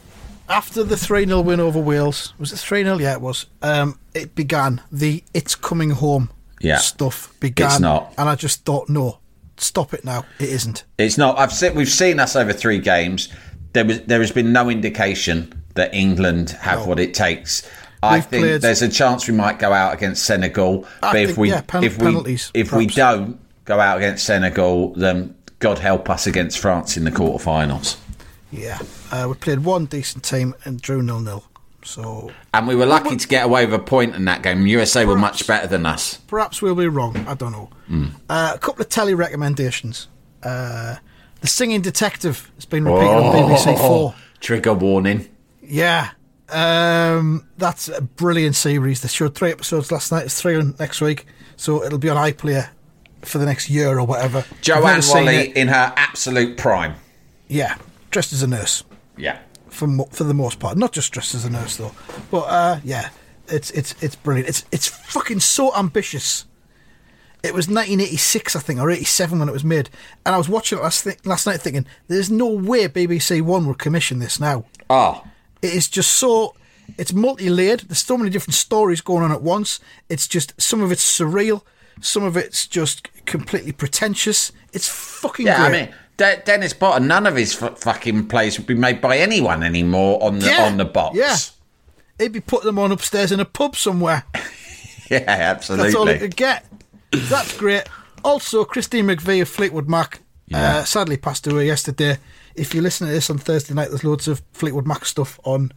After 0.47 0.83
the 0.83 0.95
3 0.97 1.25
0 1.25 1.41
win 1.41 1.59
over 1.59 1.79
Wales, 1.79 2.33
was 2.37 2.53
it 2.53 2.57
3 2.59 2.83
0? 2.83 2.97
Yeah, 2.99 3.13
it 3.13 3.21
was. 3.21 3.47
Um, 3.61 3.97
it 4.13 4.35
began. 4.35 4.81
The 4.91 5.23
it's 5.33 5.55
coming 5.55 5.89
home 5.91 6.29
Yeah. 6.61 6.77
stuff 6.77 7.33
began. 7.39 7.67
It's 7.71 7.79
not. 7.79 8.13
And 8.17 8.29
I 8.29 8.35
just 8.35 8.63
thought, 8.63 8.87
no, 8.87 9.17
stop 9.57 9.93
it 9.95 10.05
now. 10.05 10.25
It 10.39 10.49
isn't. 10.49 10.83
It's 10.99 11.17
not. 11.17 11.39
I've 11.39 11.51
seen. 11.51 11.73
We've 11.73 11.89
seen 11.89 12.19
us 12.19 12.35
over 12.35 12.53
three 12.53 12.77
games. 12.77 13.29
There 13.75 13.85
was. 13.85 14.01
There 14.01 14.19
has 14.21 14.31
been 14.31 14.51
no 14.51 14.69
indication 14.69 15.53
that 15.75 15.93
England 15.93 16.51
have 16.61 16.79
No. 16.79 16.85
what 16.87 16.99
it 16.99 17.13
takes. 17.13 17.61
I 18.01 18.15
We've 18.15 18.25
think 18.25 18.43
played- 18.45 18.61
there's 18.61 18.81
a 18.81 18.89
chance 18.89 19.27
we 19.27 19.33
might 19.35 19.59
go 19.59 19.71
out 19.73 19.93
against 19.93 20.25
Senegal. 20.25 20.85
I 21.03 21.11
but 21.13 21.21
if 21.21 21.37
we 21.37 21.49
yeah, 21.49 21.61
pen- 21.61 21.83
if 21.83 21.97
we 21.99 22.05
penalties, 22.05 22.51
if 22.53 22.71
we 22.71 22.87
don't 22.87 23.39
go 23.65 23.79
out 23.79 23.97
against 23.97 24.25
Senegal, 24.25 24.93
then 24.95 25.35
God 25.59 25.79
help 25.79 26.09
us 26.09 26.25
against 26.27 26.57
France 26.59 26.97
in 26.97 27.03
the 27.03 27.11
quarterfinals. 27.11 27.97
Yeah. 28.51 28.79
Uh, 29.11 29.25
we 29.29 29.33
played 29.35 29.59
one 29.59 29.85
decent 29.85 30.23
team 30.23 30.53
and 30.65 30.79
drew 30.81 31.01
0 31.05 31.23
0. 31.23 31.43
So 31.83 32.31
And 32.53 32.67
we 32.67 32.75
were 32.75 32.85
lucky 32.85 33.15
to 33.15 33.27
get 33.27 33.45
away 33.45 33.65
with 33.65 33.73
a 33.75 33.79
point 33.79 34.15
in 34.15 34.25
that 34.25 34.41
game. 34.41 34.65
USA 34.67 35.05
were 35.05 35.17
much 35.17 35.45
better 35.45 35.67
than 35.67 35.85
us. 35.85 36.15
perhaps 36.27 36.61
we'll 36.61 36.73
be 36.75 36.87
wrong. 36.87 37.25
I 37.27 37.33
don't 37.35 37.51
know. 37.51 37.69
Hmm. 37.87 38.05
Uh, 38.29 38.53
a 38.55 38.57
couple 38.59 38.81
of 38.81 38.89
telly 38.89 39.13
recommendations. 39.13 40.07
Uh, 40.41 40.95
the 41.45 41.51
Singing 41.51 41.81
Detective 41.81 42.51
has 42.55 42.65
been 42.65 42.85
repeated 42.85 43.07
on 43.07 43.49
BBC 43.51 43.77
Four. 43.77 44.15
Trigger 44.39 44.73
warning. 44.73 45.29
Yeah. 45.61 46.09
Um, 46.49 47.47
that's 47.59 47.87
a 47.87 48.01
brilliant 48.01 48.55
series. 48.55 49.01
They 49.03 49.07
showed 49.09 49.35
three 49.35 49.51
episodes 49.51 49.91
last 49.91 50.11
night. 50.11 50.25
It's 50.25 50.41
three 50.41 50.55
on 50.55 50.73
next 50.79 51.01
week. 51.01 51.27
So 51.55 51.83
it'll 51.83 51.99
be 51.99 52.09
on 52.09 52.17
iPlayer 52.17 52.69
for 53.21 53.37
the 53.37 53.45
next 53.45 53.69
year 53.69 53.99
or 53.99 54.05
whatever. 54.07 54.43
Joanne 54.61 55.01
Whalley 55.03 55.55
in 55.55 55.67
her 55.67 55.93
absolute 55.95 56.57
prime. 56.57 56.95
Yeah. 57.47 57.77
Dressed 58.09 58.33
as 58.33 58.41
a 58.41 58.47
nurse 58.47 58.83
Yeah. 59.15 59.37
for 59.69 59.85
mo- 59.85 60.09
for 60.11 60.23
the 60.23 60.33
most 60.33 60.57
part. 60.59 60.77
Not 60.79 60.93
just 60.93 61.11
dressed 61.13 61.35
as 61.35 61.45
a 61.45 61.49
nurse 61.51 61.77
though. 61.77 61.91
But 62.31 62.45
uh, 62.49 62.79
yeah, 62.83 63.09
it's 63.49 63.69
it's 63.69 63.93
it's 64.01 64.15
brilliant. 64.15 64.49
It's 64.49 64.65
it's 64.71 64.87
fucking 64.87 65.41
so 65.41 65.75
ambitious. 65.75 66.45
It 67.45 67.53
was 67.53 67.67
1986, 67.67 68.55
I 68.55 68.59
think, 68.59 68.79
or 68.79 68.89
87 68.89 69.39
when 69.39 69.47
it 69.49 69.51
was 69.53 69.63
made. 69.63 69.89
And 70.25 70.33
I 70.33 70.37
was 70.37 70.49
watching 70.49 70.79
it 70.79 70.81
last, 70.81 71.03
th- 71.03 71.25
last 71.25 71.45
night 71.45 71.61
thinking, 71.61 71.85
there's 72.07 72.31
no 72.31 72.47
way 72.47 72.87
BBC 72.87 73.41
One 73.41 73.67
would 73.67 73.77
commission 73.79 74.19
this 74.19 74.39
now. 74.39 74.65
Oh, 74.89 75.23
It 75.61 75.73
is 75.73 75.87
just 75.87 76.13
so. 76.13 76.55
It's 76.97 77.13
multi 77.13 77.49
layered. 77.49 77.81
There's 77.81 77.99
so 78.03 78.17
many 78.17 78.29
different 78.29 78.53
stories 78.55 79.01
going 79.01 79.23
on 79.23 79.31
at 79.31 79.41
once. 79.41 79.79
It's 80.09 80.27
just. 80.27 80.59
Some 80.61 80.81
of 80.81 80.91
it's 80.91 81.03
surreal. 81.19 81.61
Some 82.01 82.23
of 82.23 82.35
it's 82.37 82.67
just 82.67 83.09
completely 83.25 83.71
pretentious. 83.71 84.51
It's 84.73 84.87
fucking 84.89 85.45
yeah. 85.47 85.67
great. 85.69 85.81
I 85.81 85.85
mean, 85.85 85.95
De- 86.17 86.41
Dennis 86.45 86.73
Potter. 86.73 87.03
None 87.03 87.25
of 87.25 87.35
his 87.35 87.61
f- 87.61 87.79
fucking 87.79 88.27
plays 88.27 88.57
would 88.57 88.67
be 88.67 88.75
made 88.75 89.01
by 89.01 89.17
anyone 89.17 89.63
anymore 89.63 90.21
on 90.23 90.39
the 90.39 90.47
Yeah, 90.47 90.63
on 90.65 90.77
the 90.77 90.85
box. 90.85 91.15
yeah. 91.17 91.37
He'd 92.19 92.31
be 92.33 92.39
putting 92.41 92.67
them 92.67 92.79
on 92.79 92.91
upstairs 92.91 93.31
in 93.31 93.39
a 93.39 93.45
pub 93.45 93.75
somewhere. 93.75 94.23
yeah, 95.09 95.23
absolutely. 95.27 95.87
That's 95.87 95.95
all 95.95 96.07
he 96.07 96.17
could 96.19 96.35
get. 96.35 96.65
That's 97.11 97.57
great. 97.57 97.83
Also, 98.23 98.65
Christine 98.65 99.05
McVie 99.05 99.41
of 99.41 99.49
Fleetwood 99.49 99.87
Mac 99.89 100.21
Yeah. 100.47 100.77
uh, 100.77 100.83
sadly 100.83 101.17
passed 101.17 101.45
away 101.47 101.67
yesterday. 101.67 102.17
If 102.55 102.73
you 102.73 102.81
listen 102.81 103.07
to 103.07 103.13
this 103.13 103.29
on 103.29 103.37
Thursday 103.37 103.73
night, 103.73 103.89
there's 103.89 104.03
loads 104.03 104.27
of 104.27 104.41
Fleetwood 104.53 104.87
Mac 104.87 105.05
stuff 105.05 105.39
on 105.43 105.71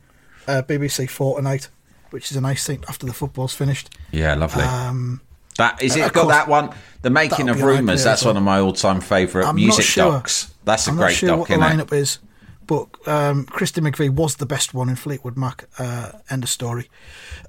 uh, 0.47 0.63
BBC 0.67 1.11
Four 1.11 1.37
tonight, 1.37 1.69
which 2.11 2.31
is 2.31 2.37
a 2.37 2.41
nice 2.41 2.67
thing 2.67 2.85
after 2.89 3.07
the 3.07 3.13
football's 3.13 3.55
finished. 3.55 3.91
Yeah, 4.13 4.35
lovely. 4.35 4.63
Um, 4.65 5.21
that 5.59 5.83
is 5.83 5.97
it. 5.97 6.01
Got 6.13 6.15
course, 6.15 6.29
that 6.29 6.49
one. 6.49 6.71
The 7.03 7.11
making 7.11 7.49
of 7.49 7.63
rumours. 7.63 8.05
That's 8.05 8.25
one 8.25 8.37
of 8.37 8.43
my 8.43 8.61
all-time 8.61 9.01
favourite 9.01 9.53
music 9.53 9.85
sure. 9.85 10.13
docs. 10.13 10.55
That's 10.65 10.87
a 10.87 10.91
I'm 10.91 10.97
great 10.97 11.05
not 11.07 11.13
sure 11.15 11.29
doc, 11.31 11.39
what 11.41 11.49
the 11.49 11.55
lineup 11.57 11.93
is, 11.93 12.19
but 12.67 12.87
um, 13.07 13.45
Christy 13.45 13.81
McVie 13.81 14.11
was 14.11 14.37
the 14.37 14.47
best 14.47 14.73
one 14.73 14.89
in 14.89 14.97
Fleetwood 14.97 15.37
Mac. 15.37 15.65
Uh, 15.79 16.13
end 16.31 16.45
of 16.45 16.49
story. 16.49 16.89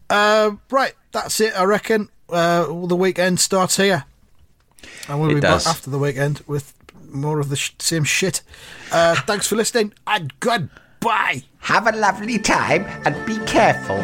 Uh, 0.10 0.52
right, 0.72 0.94
that's 1.12 1.40
it. 1.40 1.54
I 1.56 1.64
reckon 1.66 2.10
uh, 2.32 2.86
the 2.88 2.96
weekend 2.96 3.40
starts 3.40 3.78
here, 3.78 4.06
and 5.08 5.20
we'll 5.22 5.32
It 5.32 5.36
be 5.36 5.42
does. 5.42 5.66
back 5.66 5.76
after 5.76 5.90
the 5.90 6.00
weekend 6.00 6.42
with 6.48 6.74
more 7.12 7.40
of 7.40 7.50
the 7.50 7.56
sh- 7.56 7.72
same 7.80 8.04
shit. 8.04 8.42
Uh, 8.92 9.16
thanks 9.28 9.48
for 9.48 9.56
listening, 9.56 9.94
and 10.08 10.34
goodbye. 10.40 11.44
Have 11.62 11.88
a 11.88 11.92
lovely 11.98 12.40
time 12.40 12.86
and 13.06 13.16
be 13.26 13.38
careful. 13.46 14.04